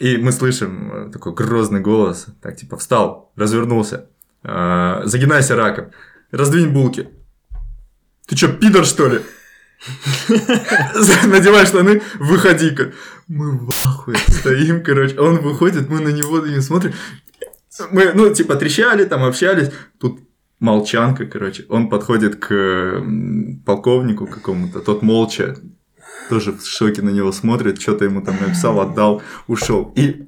и 0.00 0.16
мы 0.16 0.32
слышим 0.32 0.92
э, 0.92 1.10
такой 1.12 1.34
грозный 1.34 1.80
голос, 1.80 2.26
так, 2.42 2.56
типа, 2.56 2.76
встал, 2.76 3.32
развернулся, 3.36 4.06
а, 4.42 5.02
загинайся 5.04 5.54
раком, 5.54 5.92
раздвинь 6.30 6.72
булки. 6.72 7.08
Ты 8.26 8.36
чё, 8.36 8.52
пидор, 8.52 8.84
что 8.84 9.08
ли? 9.08 9.20
Надевай 11.26 11.66
штаны, 11.66 12.02
выходи-ка. 12.18 12.92
Мы 13.28 13.58
в 13.58 13.68
ахуе 13.84 14.16
стоим, 14.28 14.82
короче. 14.82 15.18
Он 15.18 15.38
выходит, 15.38 15.88
мы 15.88 16.00
на 16.00 16.08
него 16.08 16.38
него 16.38 16.60
смотрим. 16.60 16.92
Мы, 17.90 18.12
ну, 18.14 18.32
типа, 18.34 18.56
трещали, 18.56 19.04
там, 19.04 19.24
общались. 19.24 19.70
Тут 20.00 20.20
молчанка, 20.58 21.26
короче. 21.26 21.64
Он 21.68 21.88
подходит 21.88 22.36
к 22.36 23.02
полковнику 23.64 24.26
какому-то, 24.26 24.80
тот 24.80 25.02
молча, 25.02 25.56
тоже 26.28 26.52
в 26.52 26.66
шоке 26.66 27.02
на 27.02 27.10
него 27.10 27.32
смотрит, 27.32 27.80
что-то 27.80 28.04
ему 28.04 28.22
там 28.22 28.36
написал, 28.40 28.80
отдал, 28.80 29.22
ушел. 29.46 29.92
И 29.96 30.26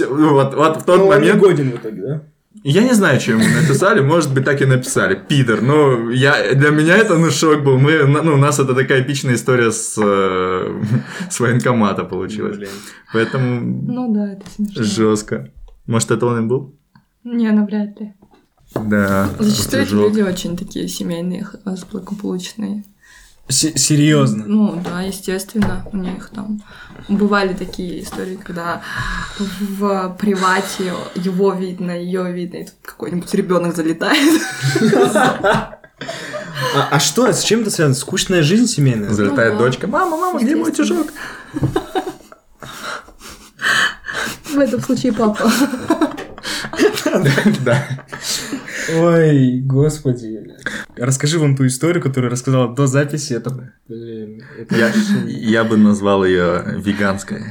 ну, 0.00 0.32
вот, 0.34 0.54
вот 0.54 0.82
в 0.82 0.84
тот 0.84 0.98
Ну, 0.98 1.06
он 1.06 1.22
не 1.22 1.32
момент... 1.32 1.40
годен 1.40 1.70
в 1.70 1.76
итоге, 1.76 2.02
да? 2.02 2.22
Я 2.64 2.82
не 2.82 2.92
знаю, 2.94 3.20
что 3.20 3.32
ему 3.32 3.44
написали, 3.44 4.00
может 4.00 4.32
быть, 4.34 4.44
так 4.44 4.60
и 4.60 4.66
написали. 4.66 5.14
Пидор. 5.28 5.60
Но 5.62 6.10
я, 6.10 6.54
для 6.54 6.70
меня 6.70 6.96
это 6.96 7.16
ну, 7.16 7.30
шок 7.30 7.62
был. 7.62 7.78
Мы, 7.78 8.04
ну, 8.04 8.34
у 8.34 8.36
нас 8.36 8.58
это 8.58 8.74
такая 8.74 9.02
эпичная 9.02 9.34
история 9.34 9.70
с, 9.70 9.94
э, 9.96 10.82
с 11.30 11.40
военкомата 11.40 12.04
получилась. 12.04 12.56
Блин. 12.56 12.70
Поэтому 13.12 13.60
Ну 13.60 14.12
да, 14.14 14.32
это 14.32 14.44
смешно. 14.50 14.82
жестко. 14.82 15.50
Может, 15.86 16.10
это 16.10 16.26
он 16.26 16.44
и 16.44 16.48
был? 16.48 16.74
Не, 17.24 17.50
навряд 17.50 18.00
ли. 18.00 18.12
Да. 18.74 19.28
Зачастую 19.38 19.82
эти 19.82 19.92
люди 19.92 20.20
очень 20.20 20.56
такие 20.56 20.88
семейные, 20.88 21.44
х- 21.44 21.58
благополучные. 21.90 22.84
С- 23.48 23.76
Серьезно. 23.78 24.44
Ну 24.46 24.80
да, 24.84 25.00
естественно, 25.02 25.84
у 25.92 25.96
них 25.96 26.30
там 26.34 26.62
бывали 27.08 27.54
такие 27.54 28.02
истории, 28.02 28.36
когда 28.36 28.82
в 29.38 30.16
привате 30.18 30.92
его 31.14 31.52
видно, 31.52 31.92
ее 31.92 32.30
видно, 32.32 32.58
и 32.58 32.64
тут 32.64 32.74
какой-нибудь 32.84 33.32
ребенок 33.34 33.74
залетает. 33.74 34.42
А, 36.74 36.88
а 36.90 37.00
что, 37.00 37.32
с 37.32 37.42
чем 37.42 37.60
это 37.60 37.70
связано? 37.70 37.94
Скучная 37.94 38.42
жизнь 38.42 38.66
семейная? 38.66 39.10
Залетает 39.10 39.54
Ну 39.54 39.58
да. 39.60 39.64
дочка. 39.64 39.86
Мама, 39.86 40.16
мама, 40.16 40.40
где 40.40 40.54
мой 40.56 40.70
тяжок? 40.72 41.08
В 44.44 44.58
этом 44.58 44.80
случае 44.82 45.12
папа. 45.12 45.50
Да. 47.64 47.82
Ой, 48.94 49.60
господи. 49.64 50.47
Расскажи 51.00 51.38
вон 51.38 51.56
ту 51.56 51.66
историю, 51.66 52.02
которую 52.02 52.30
рассказала 52.30 52.74
до 52.74 52.86
записи. 52.86 53.32
Это, 53.34 53.50
блин, 53.88 54.42
это 54.58 54.74
Я, 54.76 54.92
я 55.26 55.64
бы 55.64 55.76
назвал 55.76 56.24
ее 56.24 56.62
веганской. 56.76 57.42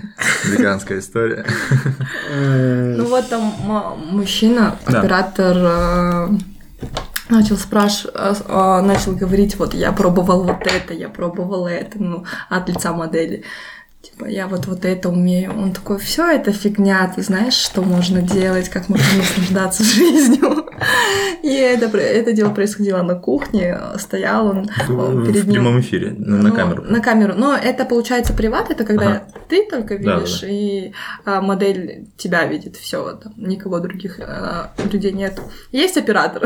Веганская 0.45 0.99
история. 0.99 1.45
э, 2.29 2.95
Ну 2.97 3.05
вот 3.05 3.29
там 3.29 3.53
мужчина, 4.11 4.77
оператор, 4.85 5.55
э, 5.57 6.29
начал 7.29 7.57
спрашивать, 7.57 8.13
начал 8.47 9.15
говорить, 9.15 9.57
вот 9.57 9.73
я 9.73 9.91
пробовал 9.91 10.43
вот 10.43 10.65
это, 10.65 10.93
я 10.93 11.09
пробовал 11.09 11.67
это, 11.67 12.01
ну, 12.01 12.25
от 12.49 12.69
лица 12.69 12.93
модели. 12.93 13.43
Типа, 14.11 14.25
я 14.25 14.47
вот 14.47 14.65
вот 14.67 14.85
это 14.85 15.09
умею. 15.09 15.51
Он 15.57 15.73
такой, 15.73 15.97
все 15.99 16.25
это 16.29 16.51
фигня, 16.51 17.11
ты 17.13 17.21
знаешь, 17.21 17.53
что 17.55 17.81
можно 17.81 18.21
делать, 18.21 18.69
как 18.69 18.87
можно 18.89 19.05
наслаждаться 19.17 19.83
жизнью. 19.97 20.65
И 21.43 21.49
это, 21.53 21.85
это 21.97 22.31
дело 22.31 22.49
происходило 22.53 23.01
на 23.01 23.15
кухне, 23.15 23.77
стоял 23.97 24.47
он 24.47 24.69
э, 24.69 24.83
В 24.87 25.25
перед 25.25 25.43
ним. 25.45 25.53
прямом 25.53 25.79
эфире, 25.81 26.11
на 26.17 26.37
на 26.37 26.49
Ну, 26.49 26.55
камеру. 26.55 26.83
На 26.83 26.99
камеру. 27.01 27.33
Но 27.35 27.55
это 27.55 27.85
получается 27.85 28.33
приват, 28.33 28.71
это 28.71 28.85
когда 28.85 29.07
Ага. 29.07 29.27
ты 29.49 29.67
только 29.69 29.97
Да, 29.99 30.15
видишь, 30.19 30.43
и 30.47 30.93
а, 31.25 31.41
модель 31.41 32.07
тебя 32.17 32.45
видит, 32.45 32.75
все, 32.77 33.13
там 33.21 33.33
никого 33.37 33.79
других 33.79 34.19
а, 34.19 34.71
людей 34.91 35.11
нет. 35.11 35.39
Есть 35.71 35.97
оператор, 35.97 36.43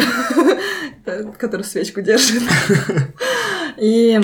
который 1.38 1.64
свечку 1.64 2.02
держит. 2.02 2.44
И 3.78 4.20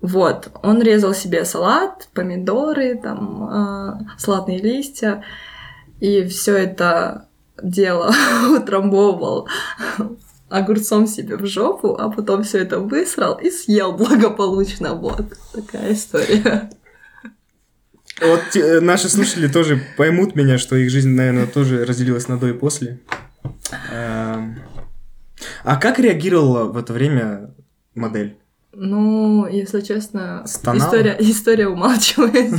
вот, 0.00 0.50
он 0.62 0.80
резал 0.82 1.14
себе 1.14 1.44
салат, 1.44 2.08
помидоры, 2.14 2.96
там, 2.96 3.42
а, 3.44 3.98
салатные 4.18 4.58
листья, 4.58 5.22
и 6.00 6.24
все 6.26 6.56
это 6.56 7.26
дело 7.62 8.12
утрамбовывал 8.56 9.48
огурцом 10.48 11.06
себе 11.06 11.36
в 11.36 11.46
жопу, 11.46 11.96
а 11.98 12.10
потом 12.10 12.42
все 12.42 12.58
это 12.58 12.78
высрал 12.78 13.34
и 13.34 13.50
съел 13.50 13.92
благополучно. 13.92 14.94
Вот 14.94 15.26
такая 15.52 15.92
история. 15.92 16.70
Вот 18.20 18.40
те- 18.52 18.60
э, 18.76 18.80
наши 18.80 19.08
слушатели 19.08 19.46
тоже 19.48 19.80
поймут 19.96 20.34
меня, 20.34 20.58
что 20.58 20.74
их 20.76 20.90
жизнь, 20.90 21.10
наверное, 21.10 21.46
тоже 21.46 21.84
разделилась 21.84 22.28
на 22.28 22.36
до 22.38 22.48
и 22.48 22.52
после. 22.52 22.98
Эм, 23.92 24.58
А 25.62 25.76
как 25.76 25.98
реагировала 26.00 26.64
в 26.64 26.76
это 26.76 26.92
время 26.92 27.54
модель? 27.94 28.36
Ну, 28.80 29.48
если 29.48 29.80
честно, 29.80 30.44
Стонала? 30.46 30.86
история, 30.86 31.16
история 31.18 31.66
умалчивает. 31.66 32.54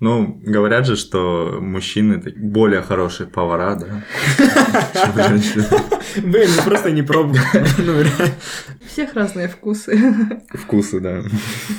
Ну, 0.00 0.40
говорят 0.42 0.84
же, 0.84 0.96
что 0.96 1.58
мужчины 1.60 2.20
более 2.36 2.82
хорошие 2.82 3.28
повара, 3.28 3.76
да, 3.76 4.04
чем 4.92 5.14
женщины. 5.28 5.64
Блин, 6.16 6.50
ну 6.56 6.62
просто 6.64 6.90
не 6.90 7.02
пробовал. 7.02 7.38
Ну, 7.78 8.02
всех 8.90 9.14
разные 9.14 9.46
вкусы. 9.46 9.96
Вкусы, 10.52 10.98
да. 10.98 11.22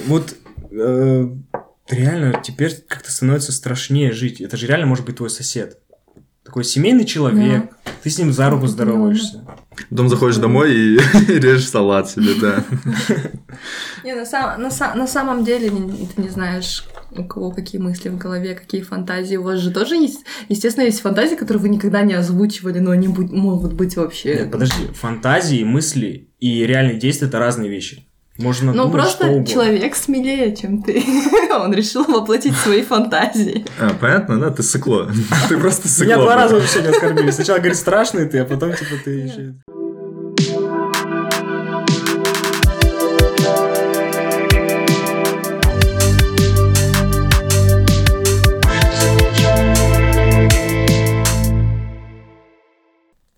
Вот 0.07 0.37
э, 0.71 1.27
реально 1.89 2.41
теперь 2.41 2.73
как-то 2.87 3.11
становится 3.11 3.51
страшнее 3.51 4.13
жить. 4.13 4.39
Это 4.39 4.55
же 4.55 4.67
реально 4.67 4.85
может 4.87 5.05
быть 5.05 5.17
твой 5.17 5.29
сосед. 5.29 5.82
Такой 6.53 6.65
семейный 6.65 7.03
человек. 7.03 7.71
Ты 8.03 8.11
с 8.11 8.19
ним 8.19 8.31
за 8.31 8.47
руку 8.51 8.67
здороваешься. 8.67 9.43
Потом 9.89 10.07
заходишь 10.07 10.37
домой 10.37 10.71
и 10.71 10.97
режешь 11.27 11.67
салат 11.67 12.07
себе, 12.07 12.35
да. 12.39 12.63
Не, 14.03 14.13
на, 14.13 14.23
сам- 14.23 14.61
на, 14.61 14.67
са- 14.67 14.93
на 14.93 15.07
самом 15.07 15.43
деле 15.43 15.71
ты 15.71 16.21
не 16.21 16.29
знаешь, 16.29 16.85
у 17.17 17.23
кого 17.23 17.49
какие 17.49 17.81
мысли 17.81 18.09
в 18.09 18.19
голове, 18.19 18.53
какие 18.53 18.81
фантазии. 18.83 19.35
У 19.35 19.41
вас 19.41 19.61
же 19.61 19.71
тоже 19.71 19.95
есть, 19.95 20.19
естественно, 20.47 20.85
есть 20.85 21.01
фантазии, 21.01 21.35
которые 21.35 21.59
вы 21.63 21.69
никогда 21.69 22.03
не 22.03 22.13
озвучивали, 22.13 22.77
но 22.77 22.91
они 22.91 23.07
будь- 23.07 23.31
могут 23.31 23.73
быть 23.73 23.95
вообще. 23.97 24.35
Нет, 24.35 24.51
подожди, 24.51 24.85
фантазии, 24.93 25.63
мысли 25.63 26.29
и 26.39 26.67
реальные 26.67 26.99
действия 26.99 27.29
это 27.29 27.39
разные 27.39 27.67
вещи. 27.71 28.05
Можно 28.39 28.73
Ну, 28.73 28.89
просто 28.89 29.45
человек 29.45 29.95
смелее, 29.95 30.55
чем 30.55 30.81
ты. 30.81 31.03
Он 31.51 31.71
решил 31.73 32.03
воплотить 32.03 32.55
свои 32.55 32.81
фантазии. 32.81 33.63
А, 33.79 33.91
понятно, 33.99 34.39
да? 34.39 34.49
Ты 34.49 34.63
сыкло. 34.63 35.11
Ты 35.49 35.57
просто 35.57 35.87
сыкло. 35.87 36.05
Меня 36.05 36.17
два 36.17 36.35
раза 36.35 36.55
вообще 36.55 36.81
не 36.81 36.87
оскорбили. 36.87 37.29
Сначала 37.29 37.57
говорит 37.57 37.77
страшный 37.77 38.27
ты, 38.27 38.39
а 38.39 38.45
потом 38.45 38.73
типа 38.73 38.95
ты 39.03 39.11
еще... 39.11 39.53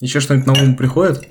Еще 0.05 0.19
что-нибудь 0.19 0.45
на 0.45 0.53
ум 0.53 0.75
приходит? 0.75 1.27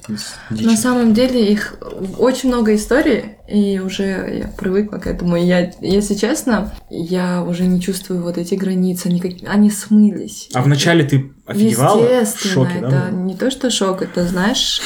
На 0.51 0.77
самом 0.77 1.15
деле 1.15 1.53
их 1.53 1.77
очень 2.19 2.49
много 2.49 2.75
историй, 2.75 3.37
и 3.49 3.79
уже 3.79 4.03
я 4.43 4.49
привыкла 4.59 4.99
к 4.99 5.07
этому. 5.07 5.37
И 5.37 5.45
я, 5.47 5.71
если 5.81 6.15
честно, 6.15 6.75
я 6.91 7.45
уже 7.45 7.67
не 7.67 7.81
чувствую 7.81 8.25
вот 8.25 8.37
эти 8.37 8.57
границы, 8.57 9.07
они, 9.07 9.21
как- 9.21 9.49
они 9.49 9.71
смылись. 9.71 10.49
А 10.55 10.63
вначале 10.63 11.05
ты 11.05 11.31
офигевала? 11.47 12.01
В 12.01 12.03
Естественно, 12.03 12.53
шоке, 12.53 12.79
да? 12.81 12.89
это 12.89 13.15
не 13.15 13.37
то, 13.37 13.49
что 13.53 13.71
шок, 13.71 14.03
это, 14.03 14.27
знаешь, 14.27 14.81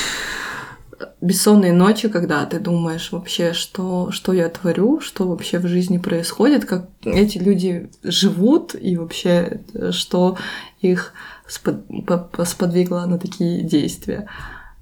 бессонные 1.22 1.72
ночи, 1.72 2.08
когда 2.08 2.44
ты 2.44 2.60
думаешь 2.60 3.08
вообще, 3.10 3.54
что, 3.54 4.10
что 4.10 4.34
я 4.34 4.50
творю, 4.50 5.00
что 5.00 5.26
вообще 5.26 5.58
в 5.60 5.66
жизни 5.66 5.96
происходит, 5.96 6.66
как 6.66 6.90
эти 7.04 7.38
люди 7.38 7.90
живут, 8.02 8.74
и 8.78 8.98
вообще, 8.98 9.60
что 9.92 10.36
их 10.82 11.14
спод- 11.48 12.04
по- 12.06 12.18
по- 12.18 12.44
сподвигло 12.44 13.04
на 13.06 13.18
такие 13.18 13.62
действия. 13.62 14.28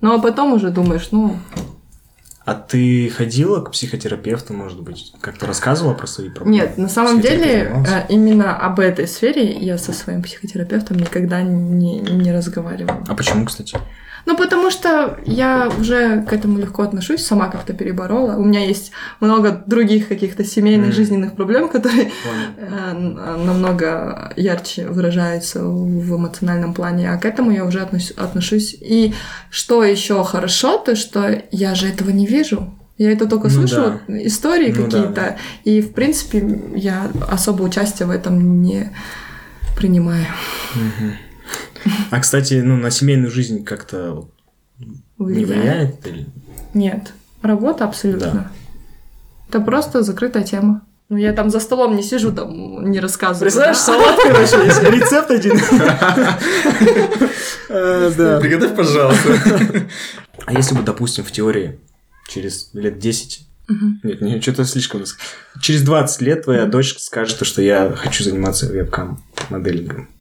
Ну, 0.00 0.14
а 0.14 0.20
потом 0.20 0.52
уже 0.52 0.70
думаешь, 0.70 1.08
ну, 1.10 1.36
А 2.44 2.54
ты 2.54 3.08
ходила 3.10 3.60
к 3.60 3.72
психотерапевту, 3.72 4.52
может 4.54 4.80
быть? 4.80 5.12
Как-то 5.20 5.46
рассказывала 5.46 5.94
про 5.94 6.06
свои 6.06 6.28
проблемы? 6.30 6.56
Нет, 6.60 6.78
на 6.78 6.88
самом 6.88 7.20
деле, 7.20 7.72
э, 7.88 8.06
именно 8.08 8.56
об 8.56 8.78
этой 8.78 9.08
сфере 9.08 9.52
я 9.58 9.78
со 9.78 9.92
своим 9.92 10.22
психотерапевтом 10.22 10.96
никогда 10.98 11.42
не, 11.42 11.98
не 11.98 12.30
разговаривала. 12.32 13.02
А 13.08 13.14
почему, 13.16 13.46
кстати? 13.46 13.76
Ну, 14.26 14.36
потому 14.36 14.70
что 14.70 15.18
я 15.24 15.70
уже 15.78 16.22
к 16.22 16.32
этому 16.32 16.58
легко 16.58 16.82
отношусь, 16.82 17.24
сама 17.24 17.48
как-то 17.48 17.72
переборола. 17.72 18.34
У 18.36 18.44
меня 18.44 18.64
есть 18.66 18.90
много 19.20 19.62
других 19.66 20.08
каких-то 20.08 20.44
семейных, 20.44 20.88
Мгм. 20.88 20.94
жизненных 20.96 21.36
проблем, 21.36 21.68
которые 21.68 22.10
Понял. 22.24 23.18
э, 23.18 23.36
намного 23.44 24.32
ярче 24.36 24.88
выражаются 24.88 25.62
в 25.64 26.16
эмоциональном 26.16 26.74
плане, 26.74 27.10
а 27.12 27.18
к 27.18 27.24
этому 27.24 27.52
я 27.52 27.64
уже 27.64 27.78
относ- 27.80 28.12
отношусь. 28.16 28.74
И 28.80 29.14
что 29.50 29.84
еще 29.84 30.22
хорошо, 30.24 30.76
то 30.78 30.96
что 30.96 31.42
я 31.52 31.74
же 31.76 31.86
этого 31.88 32.10
не 32.10 32.26
вижу. 32.26 32.74
Я 32.98 33.12
это 33.12 33.26
только 33.26 33.48
Ну 33.48 33.54
слышу, 33.54 34.00
да. 34.08 34.22
истории 34.26 34.72
Ну 34.72 34.76
да, 34.76 34.82
какие-то, 34.84 35.12
да. 35.14 35.36
и 35.64 35.80
в 35.82 35.92
принципе 35.92 36.60
я 36.74 37.10
особо 37.30 37.62
участия 37.62 38.06
в 38.06 38.10
этом 38.10 38.62
не 38.62 38.90
принимаю. 39.76 40.24
Мгм. 40.74 41.12
А, 42.10 42.20
кстати, 42.20 42.54
ну, 42.64 42.76
на 42.76 42.90
семейную 42.90 43.30
жизнь 43.30 43.64
как-то 43.64 44.28
не 45.18 45.44
влияет? 45.44 46.06
или- 46.06 46.26
Нет, 46.74 47.12
работа 47.42 47.84
абсолютно. 47.84 48.30
Да. 48.32 48.50
Это 49.48 49.60
просто 49.60 50.02
закрытая 50.02 50.42
тема. 50.44 50.82
Ну, 51.08 51.16
я 51.16 51.32
там 51.32 51.50
за 51.50 51.60
столом 51.60 51.94
не 51.96 52.02
сижу, 52.02 52.32
там 52.32 52.90
не 52.90 52.98
рассказываю. 52.98 53.42
Представляешь, 53.50 53.76
да? 53.78 53.82
салат, 53.84 54.16
короче, 54.22 54.66
есть 54.66 54.82
рецепт 54.90 55.30
один. 55.30 55.56
Да. 57.68 58.40
Приготовь, 58.40 58.74
пожалуйста. 58.76 59.86
А 60.46 60.52
если 60.52 60.74
бы, 60.74 60.82
допустим, 60.82 61.24
в 61.24 61.32
теории 61.32 61.78
через 62.28 62.70
лет 62.72 62.98
10, 62.98 63.42
Мгм. 63.68 64.00
нет, 64.04 64.20
не, 64.20 64.40
что-то 64.40 64.64
слишком... 64.64 65.02
Через 65.60 65.82
20 65.82 66.20
лет 66.22 66.44
твоя 66.44 66.66
дочь 66.66 66.96
скажет, 66.98 67.44
что 67.44 67.60
я 67.62 67.92
хочу 67.96 68.22
заниматься 68.22 68.66
вебкам-моделингом. 68.66 70.08
А, 70.08 70.15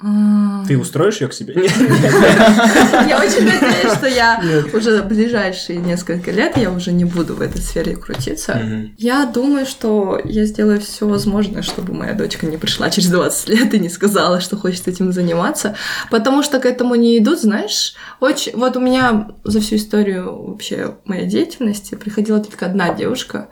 Ты 0.00 0.78
устроишь 0.78 1.20
ее 1.20 1.26
к 1.28 1.32
себе? 1.32 1.54
Я 1.54 3.18
очень 3.18 3.44
надеюсь, 3.44 3.96
что 3.96 4.06
я 4.06 4.40
уже 4.72 5.02
ближайшие 5.02 5.80
несколько 5.80 6.30
лет 6.30 6.56
я 6.56 6.70
уже 6.70 6.92
не 6.92 7.04
буду 7.04 7.34
в 7.34 7.40
этой 7.40 7.60
сфере 7.60 7.96
крутиться. 7.96 8.62
Я 8.96 9.26
думаю, 9.26 9.66
что 9.66 10.20
я 10.24 10.44
сделаю 10.44 10.80
все 10.80 11.08
возможное, 11.08 11.62
чтобы 11.62 11.94
моя 11.94 12.14
дочка 12.14 12.46
не 12.46 12.58
пришла 12.58 12.90
через 12.90 13.08
20 13.08 13.48
лет 13.48 13.74
и 13.74 13.80
не 13.80 13.88
сказала, 13.88 14.40
что 14.40 14.56
хочет 14.56 14.86
этим 14.86 15.12
заниматься, 15.12 15.74
потому 16.10 16.44
что 16.44 16.60
к 16.60 16.66
этому 16.66 16.94
не 16.94 17.18
идут, 17.18 17.40
знаешь, 17.40 17.94
очень... 18.20 18.52
Вот 18.54 18.76
у 18.76 18.80
меня 18.80 19.32
за 19.42 19.60
всю 19.60 19.76
историю 19.76 20.46
вообще 20.46 20.96
моей 21.06 21.26
деятельности 21.26 21.96
приходила 21.96 22.38
только 22.38 22.66
одна 22.66 22.94
девушка 22.94 23.48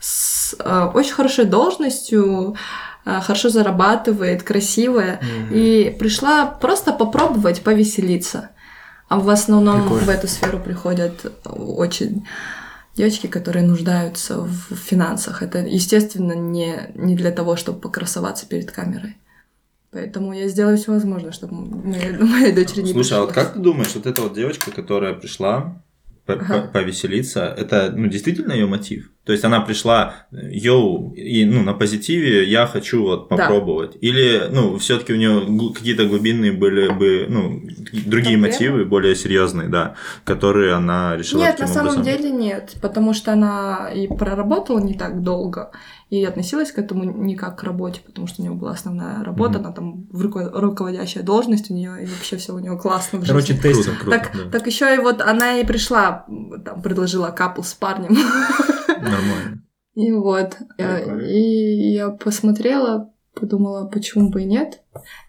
с 0.00 0.54
э, 0.58 0.90
очень 0.94 1.12
хорошей 1.12 1.44
должностью, 1.44 2.56
хорошо 3.22 3.48
зарабатывает, 3.48 4.42
красивая, 4.42 5.20
Мгм. 5.22 5.54
и 5.54 5.90
пришла 5.98 6.46
просто 6.46 6.92
попробовать 6.92 7.62
повеселиться. 7.62 8.50
А 9.08 9.18
в 9.18 9.28
основном 9.30 9.82
Прикольно. 9.82 10.04
в 10.04 10.08
эту 10.10 10.28
сферу 10.28 10.58
приходят 10.58 11.24
очень 11.44 12.26
девочки, 12.94 13.26
которые 13.26 13.64
нуждаются 13.66 14.40
в 14.40 14.74
финансах. 14.74 15.42
Это, 15.42 15.58
естественно, 15.60 16.32
не, 16.32 16.90
не 16.94 17.14
для 17.16 17.30
того, 17.30 17.56
чтобы 17.56 17.80
покрасоваться 17.80 18.46
перед 18.46 18.70
камерой. 18.70 19.16
Поэтому 19.90 20.34
я 20.34 20.48
сделаю 20.48 20.76
все 20.76 20.92
возможное, 20.92 21.32
чтобы 21.32 21.54
моей, 21.54 22.12
моей 22.18 22.52
дочери 22.58 22.82
не 22.82 22.92
Слушай, 22.92 23.16
а 23.18 23.20
вот 23.22 23.32
как 23.32 23.54
ты 23.54 23.58
думаешь, 23.60 23.94
вот 23.94 24.04
эта 24.06 24.20
вот 24.20 24.34
девочка, 24.34 24.70
которая 24.70 25.14
пришла 25.14 25.82
по- 26.26 26.34
Ага. 26.34 26.60
по- 26.60 26.68
повеселиться, 26.80 27.46
это 27.46 27.90
ну, 27.96 28.06
действительно 28.08 28.52
ее 28.52 28.66
мотив? 28.66 29.10
То 29.28 29.32
есть 29.32 29.44
она 29.44 29.60
пришла, 29.60 30.14
йоу, 30.32 31.12
и 31.12 31.44
ну, 31.44 31.62
на 31.62 31.74
позитиве 31.74 32.48
я 32.48 32.66
хочу 32.66 33.02
вот 33.02 33.28
Да. 33.28 33.36
попробовать. 33.36 33.98
Или, 34.00 34.48
ну, 34.50 34.78
все-таки 34.78 35.12
у 35.12 35.16
нее 35.16 35.72
какие-то 35.74 36.06
глубинные 36.06 36.52
были 36.52 36.88
бы, 36.88 37.26
ну, 37.28 37.60
другие 38.06 38.38
Проблемы? 38.38 38.46
мотивы, 38.48 38.84
более 38.86 39.14
серьезные, 39.14 39.68
да, 39.68 39.96
которые 40.24 40.72
она 40.72 41.14
решила 41.14 41.42
Нет, 41.42 41.58
на 41.58 41.66
самом 41.66 41.88
образом. 41.98 42.04
деле 42.04 42.30
нет, 42.30 42.76
потому 42.80 43.12
что 43.12 43.34
она 43.34 43.90
и 43.94 44.06
проработала 44.08 44.78
не 44.78 44.94
так 44.94 45.22
долго, 45.22 45.72
и 46.08 46.24
относилась 46.24 46.72
к 46.72 46.78
этому 46.78 47.04
не 47.04 47.34
как 47.36 47.58
к 47.58 47.64
работе, 47.64 48.00
потому 48.06 48.26
что 48.28 48.40
у 48.40 48.44
нее 48.46 48.54
была 48.54 48.70
основная 48.70 49.22
работа, 49.22 49.58
Мгм. 49.58 49.66
она 49.66 49.74
там 49.74 50.06
в 50.10 50.22
руко- 50.24 50.50
руководящая 50.54 51.22
должность 51.22 51.70
у 51.70 51.74
нее, 51.74 52.02
и 52.02 52.06
вообще 52.06 52.38
все 52.38 52.54
у 52.54 52.58
нее 52.60 52.78
классно 52.78 53.18
в 53.18 53.26
Короче, 53.26 53.48
жизни. 53.48 53.60
тестинг. 53.60 53.98
Круто, 54.00 54.18
круто, 54.18 54.18
Так, 54.18 54.44
да. 54.46 54.50
так 54.58 54.66
еще 54.66 54.94
и 54.94 54.98
вот 54.98 55.20
она 55.20 55.58
и 55.60 55.66
пришла, 55.66 56.24
там, 56.64 56.80
предложила 56.80 57.26
капл 57.28 57.60
с 57.60 57.74
парнем. 57.74 58.16
Нормально. 59.02 59.62
И 59.94 60.12
вот. 60.12 60.56
Прикольно. 60.76 61.20
И 61.22 61.92
я 61.92 62.10
посмотрела, 62.10 63.12
подумала, 63.34 63.86
почему 63.88 64.30
бы 64.30 64.42
и 64.42 64.46
нет. 64.46 64.80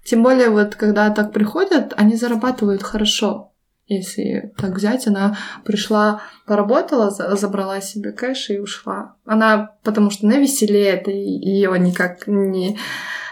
Тем 0.05 0.23
более, 0.23 0.49
вот 0.49 0.75
когда 0.75 1.09
так 1.09 1.31
приходят, 1.33 1.93
они 1.97 2.15
зарабатывают 2.15 2.83
хорошо. 2.83 3.51
Если 3.87 4.53
так 4.55 4.75
взять, 4.75 5.07
она 5.07 5.35
пришла, 5.65 6.21
поработала, 6.45 7.09
за- 7.09 7.35
забрала 7.35 7.81
себе 7.81 8.11
кэш 8.11 8.51
и 8.51 8.59
ушла. 8.59 9.15
Она, 9.25 9.71
потому 9.83 10.11
что 10.11 10.27
на 10.27 10.37
веселе 10.37 10.83
это 10.85 11.09
ее 11.09 11.77
никак 11.79 12.27
не, 12.27 12.77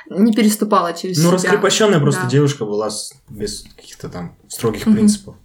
не 0.09 0.31
переступала 0.33 0.93
через 0.93 1.17
Ну, 1.17 1.23
себя. 1.23 1.33
раскрепощенная 1.33 1.99
просто 1.99 2.23
Да. 2.23 2.29
девушка 2.29 2.65
была 2.65 2.89
с- 2.89 3.13
без 3.29 3.63
каких-то 3.75 4.09
там 4.09 4.35
строгих 4.47 4.85
Мгм. 4.85 4.95
принципов. 4.95 5.35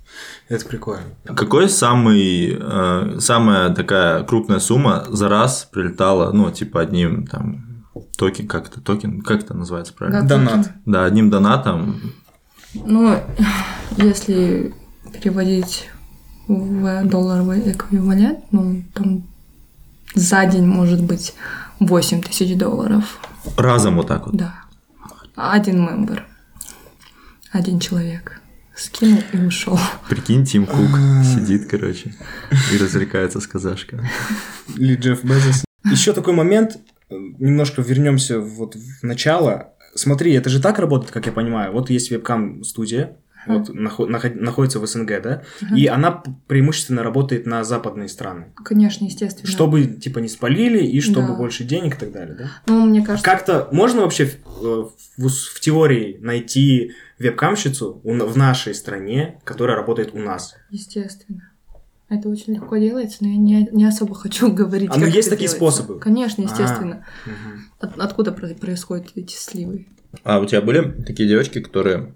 Это 0.48 0.64
прикольно. 0.66 1.04
Какой 1.24 1.68
самый, 1.68 2.56
э, 2.60 3.18
самая 3.20 3.74
такая 3.74 4.22
крупная 4.24 4.58
сумма 4.60 5.06
за 5.08 5.28
раз 5.28 5.68
прилетала, 5.72 6.32
ну, 6.32 6.50
типа 6.50 6.80
одним 6.82 7.26
там 7.26 7.84
токен, 8.16 8.46
как 8.46 8.68
это, 8.68 8.80
токен, 8.80 9.22
как 9.22 9.40
это 9.42 9.54
называется 9.54 9.94
правильно? 9.94 10.22
Да, 10.22 10.28
Донат. 10.36 10.70
Да, 10.86 11.04
одним 11.06 11.30
донатом. 11.30 12.00
Ну, 12.74 13.18
если 13.96 14.74
переводить 15.20 15.88
в 16.48 17.04
долларовый 17.04 17.72
эквивалент, 17.72 18.40
ну, 18.50 18.82
там 18.94 19.24
за 20.14 20.44
день 20.46 20.66
может 20.66 21.02
быть 21.02 21.34
8 21.80 22.20
тысяч 22.22 22.56
долларов. 22.56 23.18
Разом 23.56 23.96
вот 23.96 24.08
так 24.08 24.26
вот. 24.26 24.36
Да. 24.36 24.54
Один 25.34 25.82
member. 25.82 26.26
Один 27.50 27.80
человек. 27.80 28.40
Скинул 28.74 29.22
и 29.32 29.36
ушел. 29.38 29.78
Прикинь, 30.08 30.44
Тим 30.46 30.66
Кук 30.66 30.90
сидит, 31.24 31.68
короче, 31.68 32.14
и 32.72 32.78
развлекается 32.78 33.40
с 33.40 33.46
казашкой. 33.46 34.00
Или 34.76 34.96
Джефф 34.96 35.22
Безос. 35.24 35.64
Еще 35.84 36.12
такой 36.14 36.32
момент, 36.32 36.78
немножко 37.10 37.82
вернемся 37.82 38.40
вот 38.40 38.74
в 38.74 39.02
начало. 39.02 39.74
Смотри, 39.94 40.32
это 40.32 40.48
же 40.48 40.60
так 40.60 40.78
работает, 40.78 41.10
как 41.12 41.26
я 41.26 41.32
понимаю. 41.32 41.72
Вот 41.72 41.90
есть 41.90 42.10
вебкам-студия, 42.10 43.18
вот 43.46 43.70
нахо- 43.70 44.06
нахо- 44.08 44.34
находится 44.34 44.78
в 44.80 44.86
СНГ, 44.86 45.20
да, 45.22 45.42
и 45.76 45.86
она 45.86 46.22
преимущественно 46.46 47.02
работает 47.02 47.46
на 47.46 47.64
западные 47.64 48.08
страны, 48.08 48.52
Конечно, 48.64 49.04
естественно. 49.04 49.48
чтобы 49.50 49.84
типа 49.86 50.18
не 50.20 50.28
спалили 50.28 50.84
и 50.84 51.00
чтобы 51.00 51.28
Да. 51.28 51.34
больше 51.34 51.64
денег 51.64 51.96
и 51.96 51.98
так 51.98 52.12
далее, 52.12 52.34
да. 52.36 52.50
Ну, 52.66 52.86
мне 52.86 53.02
кажется, 53.04 53.24
Как-то 53.24 53.68
можно 53.72 54.02
вообще 54.02 54.26
в, 54.26 54.34
э, 54.64 54.84
в, 55.18 55.28
в 55.28 55.60
теории 55.60 56.18
найти 56.20 56.92
вебкамщицу 57.18 58.00
в 58.04 58.36
нашей 58.36 58.74
стране, 58.74 59.40
которая 59.44 59.76
работает 59.76 60.10
у 60.14 60.18
нас? 60.18 60.54
естественно. 60.70 61.48
Это 62.08 62.28
очень 62.28 62.52
легко 62.54 62.76
делается, 62.76 63.18
но 63.22 63.28
я 63.30 63.36
не, 63.38 63.68
не 63.72 63.86
особо 63.86 64.14
хочу 64.14 64.52
говорить. 64.52 64.90
А, 64.92 64.98
ну, 64.98 65.06
есть 65.06 65.28
это 65.28 65.30
такие 65.36 65.48
делается. 65.48 65.56
способы? 65.80 65.98
Конечно, 65.98 66.44
А. 66.44 66.46
естественно. 66.46 67.06
Мгм. 67.24 67.64
От- 67.80 67.98
откуда 67.98 68.32
про- 68.32 68.48
происходят 68.54 69.12
эти 69.14 69.34
сливы? 69.34 69.86
А 70.22 70.38
у 70.38 70.44
тебя 70.44 70.60
были 70.60 70.82
такие 71.06 71.26
девочки, 71.26 71.60
которые 71.60 72.12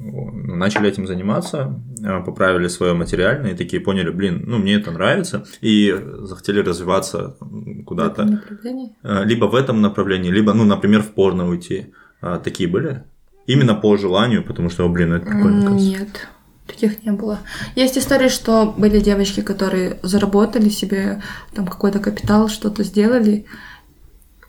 начали 0.00 0.88
этим 0.88 1.06
заниматься, 1.06 1.80
э, 2.02 2.20
поправили 2.24 2.68
свое 2.68 2.94
материальное 2.94 3.52
и 3.52 3.56
такие 3.56 3.80
поняли, 3.82 4.10
блин, 4.10 4.44
ну 4.46 4.58
мне 4.58 4.74
это 4.74 4.90
нравится, 4.90 5.44
и 5.60 5.94
захотели 6.22 6.60
развиваться 6.60 7.36
м, 7.40 7.48
В 7.50 7.68
этом 7.68 7.84
куда-то. 7.84 8.24
направлении? 8.24 8.96
Э, 9.02 9.24
Либо 9.24 9.46
в 9.46 9.54
этом 9.54 9.80
направлении, 9.80 10.30
либо, 10.30 10.52
ну, 10.54 10.64
например, 10.64 11.02
в 11.02 11.08
порно 11.12 11.48
уйти. 11.48 11.92
А, 12.20 12.38
Такие 12.38 12.68
были? 12.68 13.02
Именно 13.46 13.74
по 13.74 13.96
желанию, 13.96 14.44
потому 14.44 14.70
что, 14.70 14.88
блин, 14.88 15.12
это 15.14 15.26
прикольно. 15.26 15.62
Кажется. 15.66 15.84
Нет, 15.88 16.28
таких 16.66 17.04
не 17.04 17.12
было. 17.12 17.38
Есть 17.76 17.96
истории, 17.98 18.28
что 18.28 18.74
были 18.76 19.00
девочки, 19.00 19.40
которые 19.40 19.98
заработали 20.02 20.68
себе 20.68 21.22
там 21.54 21.66
какой-то 21.66 21.98
капитал, 21.98 22.48
что-то 22.48 22.84
сделали, 22.84 23.46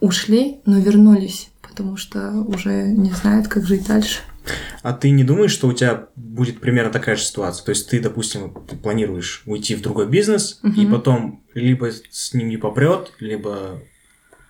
ушли, 0.01 0.59
но 0.65 0.79
вернулись, 0.79 1.49
потому 1.61 1.97
что 1.97 2.31
уже 2.41 2.87
не 2.89 3.11
знают, 3.11 3.47
как 3.47 3.65
жить 3.65 3.87
дальше. 3.87 4.19
А 4.81 4.93
ты 4.93 5.09
не 5.11 5.23
думаешь, 5.23 5.51
что 5.51 5.67
у 5.67 5.73
тебя 5.73 6.07
будет 6.15 6.59
примерно 6.61 6.91
такая 6.91 7.15
же 7.15 7.23
ситуация? 7.23 7.65
То 7.65 7.69
есть 7.71 7.89
ты, 7.89 7.99
допустим, 7.99 8.53
ты 8.67 8.75
планируешь 8.75 9.43
уйти 9.45 9.75
в 9.75 9.81
другой 9.81 10.07
бизнес, 10.07 10.59
и 10.63 10.67
Мгм. 10.67 10.91
потом 10.91 11.43
либо 11.53 11.89
с 12.09 12.33
ним 12.33 12.49
не 12.49 12.57
попрет, 12.57 13.11
либо 13.19 13.81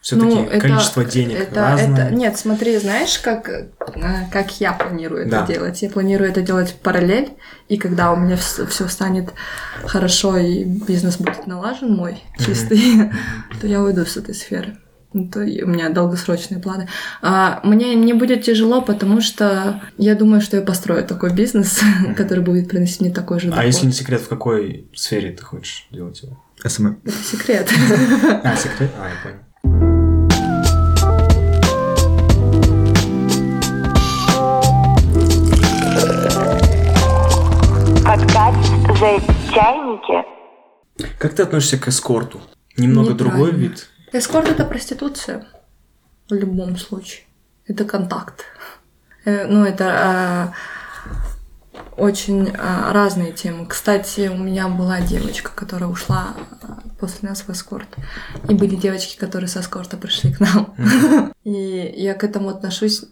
все-таки 0.01 0.33
Ну, 0.35 0.45
это- 0.45 0.61
количество 0.61 1.03
денег 1.03 1.39
это, 1.39 1.59
разное. 1.59 2.05
это- 2.07 2.15
Нет, 2.15 2.37
смотри, 2.37 2.77
знаешь, 2.77 3.19
как, 3.19 3.49
э, 3.49 3.69
как 4.31 4.61
я 4.61 4.71
планирую 4.71 5.23
это 5.23 5.31
Да. 5.31 5.45
делать? 5.47 5.81
Я 5.81 5.89
планирую 5.89 6.29
это 6.29 6.41
делать 6.41 6.73
параллель, 6.81 7.31
и 7.67 7.77
когда 7.77 8.13
у 8.13 8.15
меня 8.15 8.37
все 8.37 8.87
станет 8.87 9.33
хорошо 9.85 10.37
и 10.37 10.63
бизнес 10.63 11.17
будет 11.17 11.47
налажен 11.47 11.93
мой, 11.93 12.23
чистый, 12.37 12.79
то 13.61 13.67
я 13.67 13.81
уйду 13.81 14.05
с 14.05 14.15
этой 14.15 14.33
сферы. 14.35 14.77
Ну, 15.11 15.27
То 15.27 15.39
у 15.39 15.43
меня 15.67 15.89
долгосрочные 15.89 16.61
планы. 16.61 16.87
А, 17.21 17.61
мне 17.63 17.95
не 17.95 18.13
будет 18.13 18.43
тяжело, 18.43 18.81
потому 18.81 19.21
что 19.21 19.81
я 19.97 20.13
думаю, 20.13 20.39
что 20.39 20.57
я 20.57 20.61
построю 20.61 21.03
такой 21.03 21.33
бизнес, 21.33 21.81
который 22.15 22.43
будет 22.43 22.69
приносить 22.69 23.01
мне 23.01 23.09
такой 23.11 23.39
же 23.39 23.47
А 23.47 23.51
доход. 23.51 23.65
если 23.65 23.85
не 23.87 23.91
секрет, 23.91 24.21
в 24.21 24.27
какой 24.27 24.87
сфере 24.93 25.31
ты 25.31 25.43
хочешь 25.43 25.87
делать 25.91 26.21
его? 26.21 26.37
SMM. 26.63 26.99
Это 27.03 27.23
секрет. 27.23 27.69
А, 28.43 28.55
секрет? 28.55 28.91
А, 28.99 29.09
я 29.09 29.15
понял. 29.23 30.49
Подкаст 38.03 38.71
за 38.99 39.19
чайники. 39.53 40.25
Как 41.17 41.33
ты 41.35 41.43
относишься 41.43 41.77
к 41.77 41.87
эскорту? 41.87 42.41
Немного 42.77 43.13
другой 43.13 43.51
вид? 43.51 43.89
Эскорт 44.11 44.49
это 44.49 44.65
проституция. 44.65 45.45
В 46.29 46.33
любом 46.33 46.77
случае. 46.77 47.25
Это 47.67 47.85
контакт. 47.85 48.45
Э, 49.25 49.45
Ну, 49.47 49.63
это 49.65 49.85
а, 49.91 50.53
очень 51.97 52.51
а, 52.57 52.91
разные 52.93 53.31
темы. 53.31 53.65
Кстати, 53.67 54.27
у 54.27 54.37
меня 54.37 54.67
была 54.67 55.01
девочка, 55.01 55.51
которая 55.53 55.89
ушла 55.89 56.33
а, 56.61 56.79
после 56.99 57.29
нас 57.29 57.41
в 57.41 57.49
эскорт. 57.49 57.87
И 58.47 58.53
были 58.53 58.75
девочки, 58.75 59.17
которые 59.17 59.47
со 59.47 59.61
эскорта 59.61 59.97
пришли 59.97 60.33
к 60.33 60.39
нам. 60.39 60.73
И 61.43 61.93
я 61.97 62.13
к 62.13 62.23
этому 62.23 62.49
отношусь 62.49 63.05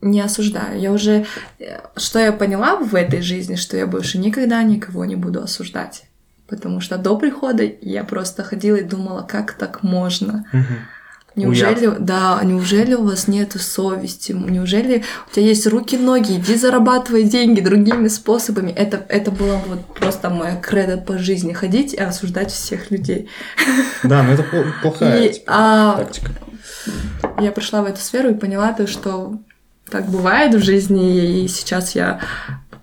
не 0.00 0.20
осуждаю. 0.20 0.78
Я 0.80 0.92
уже... 0.92 1.26
э, 1.58 1.80
Что 1.96 2.18
я 2.18 2.32
поняла 2.32 2.76
в 2.76 2.94
этой 2.94 3.20
жизни, 3.22 3.56
что 3.56 3.76
я 3.76 3.86
больше 3.86 4.18
никогда 4.18 4.62
никого 4.62 5.04
не 5.04 5.16
буду 5.16 5.42
осуждать. 5.42 6.04
Потому 6.48 6.80
что 6.80 6.96
до 6.96 7.16
прихода 7.16 7.62
я 7.82 8.04
просто 8.04 8.42
ходила 8.42 8.76
и 8.76 8.82
думала, 8.82 9.22
как 9.22 9.52
так 9.52 9.82
можно. 9.82 10.44
Неужели, 11.34 11.94
да, 12.00 12.40
неужели 12.42 12.94
у 12.94 13.04
вас 13.04 13.28
нет 13.28 13.52
совести? 13.60 14.32
Неужели 14.32 15.04
у 15.30 15.34
тебя 15.34 15.46
есть 15.46 15.66
руки-ноги? 15.68 16.32
Иди 16.38 16.56
зарабатывай 16.56 17.24
деньги 17.24 17.60
другими 17.60 18.08
способами. 18.08 18.72
Это, 18.72 19.04
это 19.08 19.30
было 19.30 19.60
вот 19.68 19.84
просто 19.94 20.30
моя 20.30 20.56
кредо 20.56 20.96
по 20.96 21.16
жизни. 21.18 21.52
Ходить 21.52 21.94
и 21.94 22.00
осуждать 22.00 22.50
всех 22.50 22.90
людей. 22.90 23.28
Да, 24.02 24.22
но 24.24 24.32
это 24.32 24.42
пл- 24.42 24.66
плохая 24.82 25.22
И, 25.26 25.32
типа, 25.34 25.44
а, 25.54 25.96
тактика. 25.98 26.32
я 27.40 27.52
пришла 27.52 27.82
в 27.82 27.86
эту 27.86 28.00
сферу 28.00 28.30
и 28.30 28.34
поняла 28.34 28.72
то, 28.72 28.88
что 28.88 29.38
так 29.90 30.06
бывает 30.06 30.54
в 30.54 30.62
жизни, 30.64 31.44
и 31.44 31.48
сейчас 31.48 31.94
я 31.94 32.20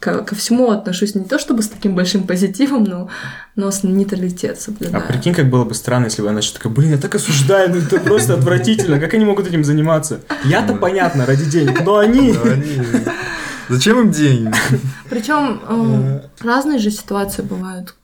ко, 0.05 0.23
ко 0.23 0.35
всему 0.35 0.69
отношусь 0.69 1.15
не 1.15 1.23
то 1.23 1.39
чтобы 1.39 1.63
с 1.63 1.67
таким 1.67 1.95
большим 1.95 2.27
позитивом, 2.27 2.83
но, 2.83 3.09
но 3.55 3.71
с 3.71 3.83
нейтралитет 3.83 4.57
А 4.57 4.61
соблюдаю. 4.61 5.07
прикинь, 5.07 5.33
как 5.33 5.49
было 5.49 5.65
бы 5.65 5.73
странно, 5.73 6.05
если 6.05 6.21
бы 6.21 6.29
она 6.29 6.39
еще 6.39 6.53
такая, 6.53 6.71
блин, 6.71 6.91
я 6.91 6.97
так 6.97 7.15
осуждаю, 7.15 7.71
ну 7.71 7.77
это 7.77 7.99
просто 7.99 8.35
отвратительно, 8.35 8.99
как 8.99 9.15
они 9.15 9.25
могут 9.25 9.47
этим 9.47 9.63
заниматься? 9.63 10.21
Я-то 10.43 10.75
понятно, 10.75 11.25
ради 11.25 11.45
денег, 11.45 11.83
но 11.83 11.97
они... 11.97 12.35
Зачем 13.67 13.99
им 13.99 14.11
деньги? 14.11 14.53
Причем 15.09 15.59
э, 15.67 16.21
разные 16.39 16.77
же 16.77 16.91
ситуации 16.91 17.41
бывают. 17.41 17.95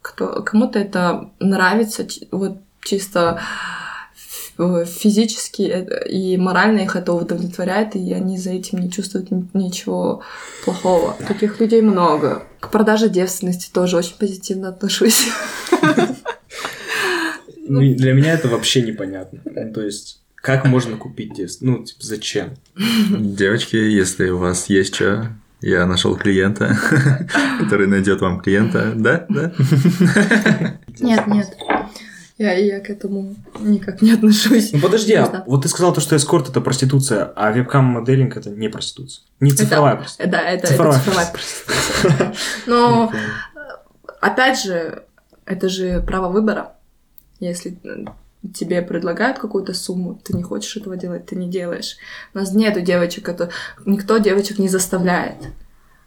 Кто, 0.00 0.42
кому-то 0.42 0.78
это 0.78 1.30
нравится, 1.40 2.06
вот 2.30 2.58
чисто 2.84 3.40
физически 4.56 5.62
это- 5.62 5.96
и 6.08 6.36
морально 6.36 6.80
их 6.80 6.94
это 6.96 7.12
удовлетворяет, 7.12 7.96
и 7.96 8.12
они 8.12 8.38
за 8.38 8.50
этим 8.50 8.78
не 8.80 8.90
чувствуют 8.90 9.30
ни- 9.30 9.48
ничего 9.54 10.22
плохого. 10.64 11.16
Таких 11.26 11.58
людей 11.60 11.80
много. 11.82 12.42
К 12.60 12.70
продаже 12.70 13.08
девственности 13.08 13.70
тоже 13.72 13.96
очень 13.96 14.16
позитивно 14.18 14.68
отношусь. 14.68 15.26
Ну, 17.68 17.80
для 17.94 18.12
меня 18.12 18.32
это 18.34 18.48
вообще 18.48 18.82
непонятно. 18.82 19.40
Ну, 19.44 19.72
то 19.72 19.82
есть, 19.82 20.20
как 20.34 20.66
можно 20.66 20.96
купить 20.96 21.34
девственность? 21.34 21.78
Ну, 21.80 21.84
типа, 21.84 22.00
зачем? 22.04 22.50
Девочки, 23.10 23.76
если 23.76 24.28
у 24.30 24.38
вас 24.38 24.68
есть 24.68 24.94
что, 24.94 25.28
я 25.60 25.86
нашел 25.86 26.16
клиента, 26.16 26.76
который 27.60 27.86
найдет 27.86 28.20
вам 28.20 28.40
клиента. 28.40 28.92
Да? 28.96 29.24
Да? 29.28 29.52
Нет, 31.00 31.26
нет. 31.28 31.56
Я, 32.38 32.54
я 32.54 32.80
к 32.80 32.90
этому 32.90 33.34
никак 33.60 34.02
не 34.02 34.12
отношусь. 34.12 34.72
Ну, 34.72 34.80
подожди, 34.80 35.14
а 35.14 35.44
вот 35.46 35.62
ты 35.62 35.68
сказал 35.68 35.92
то, 35.92 36.00
что 36.00 36.16
эскорт 36.16 36.48
это 36.48 36.60
проституция, 36.60 37.32
а 37.36 37.52
вебкам-моделинг 37.52 38.36
это 38.36 38.50
не 38.50 38.68
проституция. 38.68 39.24
Не 39.40 39.52
цифровая 39.52 39.96
проституция. 39.96 40.30
Да, 40.30 40.40
это 40.40 40.66
Цифровая 40.66 40.98
это 40.98 41.04
цифровая 41.04 41.32
проституция. 41.32 42.34
Но 42.66 43.12
опять 44.20 44.62
же, 44.62 45.04
это 45.44 45.68
же 45.68 46.00
право 46.00 46.32
выбора. 46.32 46.72
Если 47.38 47.78
тебе 48.54 48.82
предлагают 48.82 49.38
какую-то 49.38 49.74
сумму, 49.74 50.20
ты 50.22 50.36
не 50.36 50.42
хочешь 50.42 50.76
этого 50.76 50.96
делать, 50.96 51.26
ты 51.26 51.36
не 51.36 51.48
делаешь. 51.48 51.96
У 52.34 52.38
нас 52.38 52.52
нету 52.52 52.80
девочек, 52.80 53.28
это 53.28 53.50
никто 53.84 54.18
девочек 54.18 54.58
не 54.58 54.68
заставляет. 54.68 55.36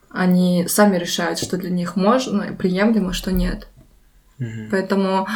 Они 0.10 0.66
сами 0.68 0.98
решают, 0.98 1.40
что 1.40 1.58
для 1.58 1.70
них 1.70 1.96
можно, 1.96 2.54
приемлемо, 2.54 3.14
что 3.14 3.32
нет. 3.32 3.68
Мгм. 4.40 4.70
Поэтому 4.72 5.28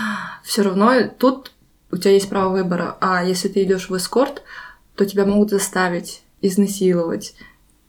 все 0.43 0.62
равно 0.64 0.93
тут 1.18 1.52
у 1.91 1.97
тебя 1.97 2.12
есть 2.12 2.30
право 2.30 2.50
выбора. 2.52 2.97
А 3.02 3.24
если 3.24 3.47
ты 3.47 3.64
идешь 3.64 3.89
в 3.89 3.95
эскорт, 3.97 4.43
то 4.95 5.06
тебя 5.06 5.26
могут 5.26 5.50
заставить, 5.50 6.24
изнасиловать. 6.41 7.34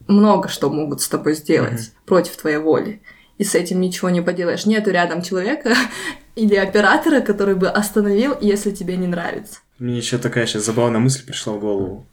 Много 0.07 0.49
что 0.49 0.69
могут 0.69 1.01
с 1.01 1.07
тобой 1.09 1.35
сделать 1.35 1.73
Мгм. 1.73 2.05
против 2.05 2.37
твоей 2.37 2.57
воли. 2.57 3.01
И 3.37 3.43
с 3.43 3.55
этим 3.55 3.81
ничего 3.81 4.09
не 4.09 4.21
поделаешь. 4.21 4.65
Нету 4.65 4.91
рядом 4.91 5.21
человека 5.21 5.73
или 6.35 6.55
оператора, 6.55 7.21
который 7.21 7.55
бы 7.55 7.67
остановил, 7.69 8.35
если 8.39 8.71
тебе 8.71 8.97
не 8.97 9.07
нравится. 9.07 9.59
Мне 9.79 9.97
еще 9.97 10.17
такая 10.17 10.45
сейчас 10.45 10.65
забавная 10.65 10.99
мысль 10.99 11.25
пришла 11.25 11.53
в 11.53 11.59
голову. 11.59 12.05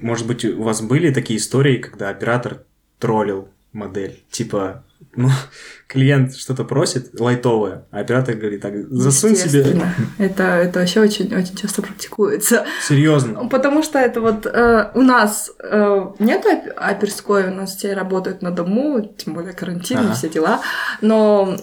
Может 0.00 0.26
быть, 0.26 0.44
у 0.44 0.62
вас 0.62 0.80
были 0.80 1.12
такие 1.12 1.38
истории, 1.38 1.76
когда 1.78 2.08
оператор 2.08 2.64
троллил 2.98 3.48
модель? 3.72 4.22
Типа, 4.30 4.84
ну, 5.18 5.28
клиент 5.88 6.34
что-то 6.36 6.64
просит 6.64 7.18
лайтовое, 7.20 7.86
а 7.90 8.00
оператор 8.00 8.34
говорит, 8.36 8.60
так, 8.62 8.74
засунь 8.90 9.36
себе... 9.36 9.82
Это, 10.18 10.42
это 10.44 10.78
вообще 10.80 11.00
очень, 11.00 11.34
очень 11.34 11.56
часто 11.56 11.82
практикуется. 11.82 12.64
Серьезно. 12.86 13.48
Потому 13.48 13.82
что 13.82 13.98
это 13.98 14.20
вот 14.20 14.46
э, 14.46 14.90
у 14.94 15.02
нас 15.02 15.50
э, 15.62 16.06
нет 16.18 16.44
оп- 16.46 16.72
оперской, 16.76 17.48
у 17.48 17.54
нас 17.54 17.76
все 17.76 17.94
работают 17.94 18.42
на 18.42 18.50
дому, 18.50 19.00
тем 19.16 19.34
более 19.34 19.52
карантин 19.52 19.98
и 19.98 20.04
Ага. 20.04 20.14
все 20.14 20.28
дела. 20.28 20.60
Но 21.00 21.56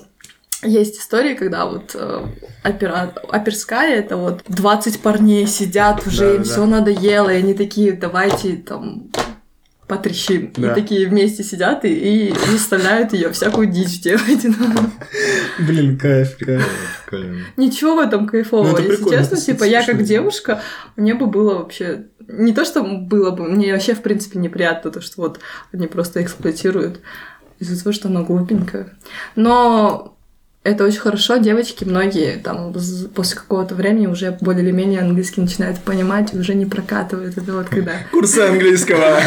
есть 0.63 0.99
истории, 0.99 1.35
когда 1.35 1.65
вот 1.65 1.91
э, 1.95 2.21
опера- 2.63 3.13
оперская, 3.29 3.95
это 3.99 4.17
вот 4.17 4.41
20 4.47 5.01
парней 5.01 5.45
сидят, 5.47 6.05
уже 6.07 6.25
Да, 6.25 6.31
им 6.31 6.37
да. 6.37 6.43
все 6.43 6.65
надоело, 6.65 7.29
и 7.29 7.37
они 7.37 7.53
такие, 7.53 7.93
давайте 7.93 8.55
там 8.57 9.11
потрещим. 9.87 10.51
Да. 10.57 10.71
И 10.71 10.75
такие 10.75 11.07
вместе 11.07 11.43
сидят 11.43 11.85
и, 11.85 12.29
и 12.29 12.33
заставляют 12.51 13.13
ее 13.13 13.31
всякую 13.31 13.67
дичь 13.67 14.01
делать. 14.01 14.45
Блин, 15.59 15.97
кайф, 15.97 16.37
кайф. 16.37 16.67
Прикольно. 17.05 17.45
Ничего 17.57 17.95
в 17.95 17.99
этом 17.99 18.27
кайфового, 18.27 18.71
Ну, 18.71 18.77
это 18.77 18.83
если 18.83 19.09
честно. 19.09 19.35
это 19.35 19.45
Типа, 19.45 19.63
я 19.63 19.85
как 19.85 20.03
девушка, 20.03 20.61
мне 20.95 21.13
бы 21.13 21.27
было 21.27 21.59
вообще... 21.59 22.07
Не 22.27 22.53
то, 22.53 22.65
что 22.65 22.83
было 22.83 23.31
бы, 23.31 23.43
мне 23.47 23.71
вообще, 23.71 23.93
в 23.93 24.01
принципе, 24.01 24.39
неприятно, 24.39 24.89
то, 24.89 25.01
что 25.01 25.21
вот 25.21 25.39
они 25.71 25.85
просто 25.85 26.23
эксплуатируют 26.23 27.01
из-за 27.59 27.81
того, 27.81 27.93
что 27.93 28.07
она 28.07 28.23
глупенькая. 28.23 28.97
Но 29.35 30.14
это 30.65 30.83
очень 30.83 30.99
хорошо, 30.99 31.37
девочки, 31.37 31.83
многие 31.83 32.37
там 32.37 32.73
после 33.13 33.37
какого-то 33.37 33.75
времени 33.75 34.07
уже 34.07 34.35
более 34.41 34.63
или 34.63 34.71
менее 34.71 35.01
английский 35.01 35.41
начинают 35.41 35.79
понимать, 35.79 36.33
и 36.33 36.39
уже 36.39 36.55
не 36.55 36.65
прокатывают 36.65 37.37
это 37.37 37.53
вот 37.53 37.69
когда... 37.69 37.91
Курсы 38.11 38.39
английского. 38.39 39.19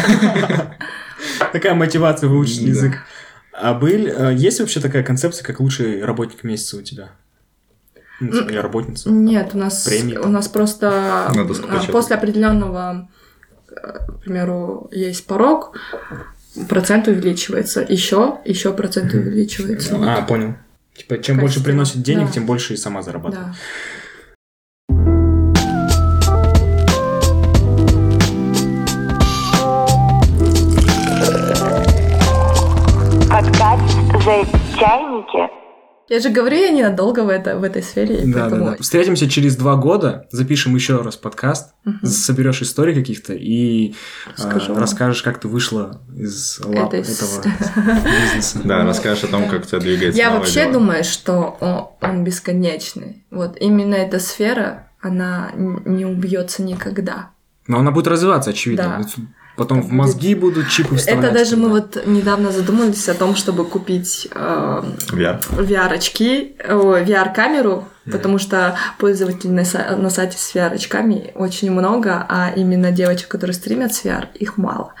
Такая 1.53 1.75
мотивация 1.75 2.27
выучить 2.27 2.59
язык. 2.59 2.97
А 3.53 3.73
был, 3.73 3.89
э, 3.89 4.35
есть 4.35 4.59
вообще 4.59 4.81
такая 4.81 5.01
концепция, 5.01 5.45
как 5.45 5.61
лучший 5.61 6.03
работник 6.03 6.43
месяца 6.43 6.77
у 6.77 6.81
тебя? 6.81 7.11
Ну, 8.19 8.45
Или 8.45 8.57
работница? 8.57 9.09
Нет, 9.09 9.51
у 9.53 9.57
нас, 9.57 9.89
у 10.21 10.27
нас 10.27 10.49
просто 10.49 11.27
а, 11.27 11.33
после 11.89 12.17
определенного, 12.17 13.09
к 13.65 14.19
примеру, 14.25 14.89
есть 14.91 15.25
порог, 15.25 15.77
процент 16.67 17.07
увеличивается, 17.07 17.85
еще, 17.87 18.39
еще 18.43 18.73
процент 18.73 19.13
увеличивается. 19.13 19.95
А, 20.01 20.21
понял. 20.23 20.55
Типа, 20.99 21.13
чем 21.15 21.37
Качественно. 21.37 21.41
больше 21.41 21.63
приносит 21.63 22.01
денег, 22.01 22.25
Да. 22.27 22.31
тем 22.33 22.45
больше 22.45 22.73
и 22.73 22.77
сама 22.77 23.01
зарабатывает. 23.01 23.47
Да. 23.47 23.53
Подкаст 33.29 33.95
за 34.23 34.43
чайники. 34.77 35.49
Я 36.09 36.19
же 36.19 36.29
говорю, 36.29 36.57
я 36.57 36.71
ненадолго 36.71 37.23
в, 37.23 37.29
это, 37.29 37.57
в 37.57 37.63
этой 37.63 37.83
сфере, 37.83 38.23
и 38.23 38.25
Да, 38.25 38.45
да, 38.45 38.49
поэтому... 38.49 38.71
да. 38.71 38.77
Встретимся 38.79 39.29
через 39.29 39.55
два 39.55 39.75
года, 39.75 40.27
запишем 40.31 40.73
еще 40.75 41.01
раз 41.01 41.15
подкаст, 41.15 41.73
Мгм. 41.85 42.05
соберешь 42.05 42.61
истории 42.63 42.93
каких-то 42.95 43.33
и 43.33 43.93
Расскажу. 44.35 44.73
расскажешь, 44.75 45.21
как 45.21 45.39
ты 45.39 45.47
вышла 45.47 46.01
из 46.17 46.59
лап 46.65 46.93
Это 46.93 46.97
из- 46.97 47.15
этого 47.21 47.43
бизнеса. 48.23 48.59
Да, 48.63 48.83
расскажешь 48.85 49.23
о 49.23 49.27
том, 49.27 49.43
да. 49.43 49.49
как 49.49 49.61
у 49.63 49.67
тебя 49.67 49.79
двигается 49.79 50.17
Я 50.19 50.31
вообще 50.31 50.71
думаю, 50.71 51.03
что 51.03 51.57
он, 51.59 51.87
он 52.09 52.23
бесконечный. 52.23 53.23
Вот 53.31 53.55
именно 53.59 53.95
эта 53.95 54.19
сфера, 54.19 54.87
она 55.01 55.51
не 55.55 56.05
убьется 56.05 56.63
никогда. 56.63 57.29
Но 57.67 57.79
она 57.79 57.91
будет 57.91 58.07
развиваться, 58.07 58.49
очевидно. 58.49 59.03
Да. 59.15 59.23
Потом 59.59 59.81
в 59.81 59.91
мозги 59.91 60.35
будут 60.35 60.69
чипы 60.69 60.95
вставлять. 60.95 61.25
Это 61.25 61.33
даже 61.33 61.57
мы 61.57 61.67
вот 61.67 62.01
недавно 62.05 62.49
задумались 62.49 63.09
о 63.09 63.13
том, 63.13 63.35
чтобы 63.35 63.65
купить 63.65 64.29
э, 64.33 64.83
VR. 65.11 65.43
VR-очки, 65.51 66.55
ой, 66.65 67.03
VR-камеру, 67.03 67.85
потому 68.09 68.39
что 68.39 68.77
пользователей 68.99 69.51
на, 69.51 69.97
на 69.97 70.09
сайте 70.09 70.37
с 70.37 70.55
VR-очками 70.55 71.33
очень 71.35 71.71
много, 71.71 72.25
а 72.29 72.53
именно 72.55 72.93
девочек, 72.93 73.27
которые 73.27 73.53
стримят 73.53 73.93
с 73.93 74.05
VR, 74.05 74.29
их 74.33 74.55
мало. 74.55 74.93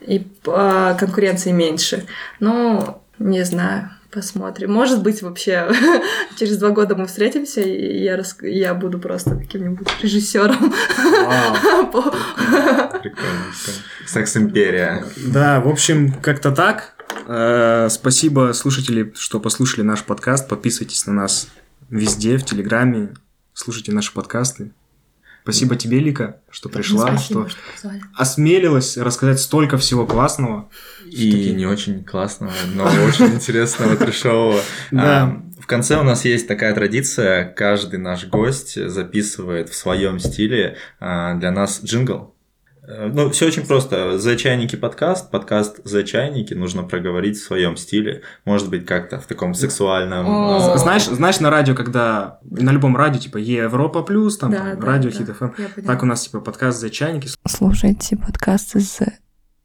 И 0.00 0.26
э, 0.44 0.96
конкуренции 0.98 1.52
меньше. 1.52 2.04
Ну, 2.40 3.00
не 3.20 3.44
знаю, 3.44 3.90
посмотрим. 4.10 4.72
Может 4.72 5.02
быть, 5.02 5.22
вообще 5.22 5.70
через 6.38 6.58
два 6.58 6.70
года 6.70 6.94
мы 6.96 7.06
встретимся, 7.06 7.60
и 7.60 8.02
я, 8.02 8.16
рас- 8.16 8.36
я 8.42 8.74
буду 8.74 8.98
просто 8.98 9.36
каким-нибудь 9.36 9.88
режиссером. 10.02 10.72
Вау. 11.24 11.54
Прикольно. 11.92 12.90
прикольно. 13.02 13.44
Секс-империя. 14.06 15.04
Да, 15.26 15.60
в 15.60 15.68
общем, 15.68 16.12
как-то 16.12 16.50
так. 16.52 16.94
Э, 17.26 17.88
Спасибо, 17.90 18.52
слушатели, 18.54 19.12
что 19.16 19.40
послушали 19.40 19.82
наш 19.82 20.02
подкаст. 20.04 20.48
Подписывайтесь 20.48 21.06
на 21.06 21.12
нас 21.12 21.48
везде, 21.88 22.36
в 22.36 22.44
Телеграме. 22.44 23.14
Слушайте 23.54 23.92
наши 23.92 24.12
подкасты. 24.12 24.72
Спасибо 25.50 25.76
тебе, 25.76 25.98
Лика, 25.98 26.40
что 26.50 26.68
пришла, 26.68 27.08
Спасибо, 27.08 27.48
что 27.48 27.58
что 27.76 27.92
осмелилась 28.14 28.96
рассказать 28.96 29.40
столько 29.40 29.78
всего 29.78 30.06
классного. 30.06 30.68
И 31.06 31.52
не 31.52 31.66
очень 31.66 32.04
классного, 32.04 32.52
но 32.74 32.84
очень 32.84 33.26
интересного, 33.26 33.96
трешового. 33.96 34.60
Да. 34.90 35.42
В 35.58 35.66
конце 35.66 35.98
у 35.98 36.02
нас 36.02 36.24
есть 36.24 36.48
такая 36.48 36.74
традиция, 36.74 37.44
каждый 37.44 37.98
наш 37.98 38.26
гость 38.26 38.82
записывает 38.90 39.68
в 39.68 39.74
своем 39.74 40.18
стиле 40.18 40.76
а, 40.98 41.34
для 41.34 41.50
нас 41.50 41.80
джингл. 41.84 42.34
Э, 42.90 43.06
Ну, 43.12 43.30
все 43.30 43.46
очень 43.46 43.66
просто. 43.66 44.18
За 44.18 44.36
чайники 44.36 44.76
подкаст, 44.76 45.30
подкаст 45.30 45.80
за 45.84 46.02
чайники 46.02 46.54
нужно 46.54 46.82
проговорить 46.82 47.36
в 47.38 47.44
своем 47.44 47.76
стиле. 47.76 48.22
Может 48.44 48.68
быть, 48.68 48.84
как-то 48.86 49.20
в 49.20 49.26
таком 49.26 49.54
сексуальном. 49.54 50.26
О. 50.26 50.72
а, 50.74 50.78
Знаешь, 50.78 51.06
знаешь, 51.06 51.40
на 51.40 51.50
радио, 51.50 51.74
когда 51.74 52.38
на 52.42 52.70
любом 52.70 52.96
радио, 52.96 53.20
типа 53.20 53.38
Европа 53.38 54.02
плюс, 54.02 54.38
там, 54.38 54.50
Да, 54.50 54.58
там, 54.58 54.80
да, 54.80 54.86
радио 54.86 55.10
да. 55.10 55.16
Хит 55.16 55.28
ФМ. 55.36 55.48
Поняла. 55.48 55.70
Так 55.86 56.02
у 56.02 56.06
нас 56.06 56.22
типа 56.22 56.40
подкаст 56.40 56.80
за 56.80 56.90
чайники. 56.90 57.28
Слушайте 57.46 58.16
подкасты 58.16 58.80
за 58.80 59.12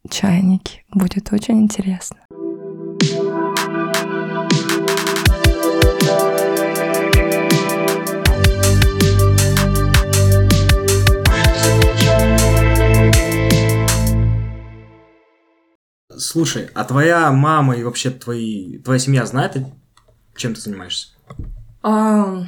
чайники. 0.09 0.84
Будет 0.93 1.34
очень 1.34 1.61
интересно. 1.61 2.17
Слушай, 16.18 16.70
а 16.74 16.84
твоя 16.84 17.32
мама 17.32 17.76
и 17.76 17.84
вообще 17.84 18.09
твои, 18.09 18.78
твоя 18.80 18.99
семья 18.99 19.26
знает, 19.26 19.57
чем 20.36 20.53
ты 20.53 20.61
занимаешься? 20.61 21.09
А, 21.82 22.45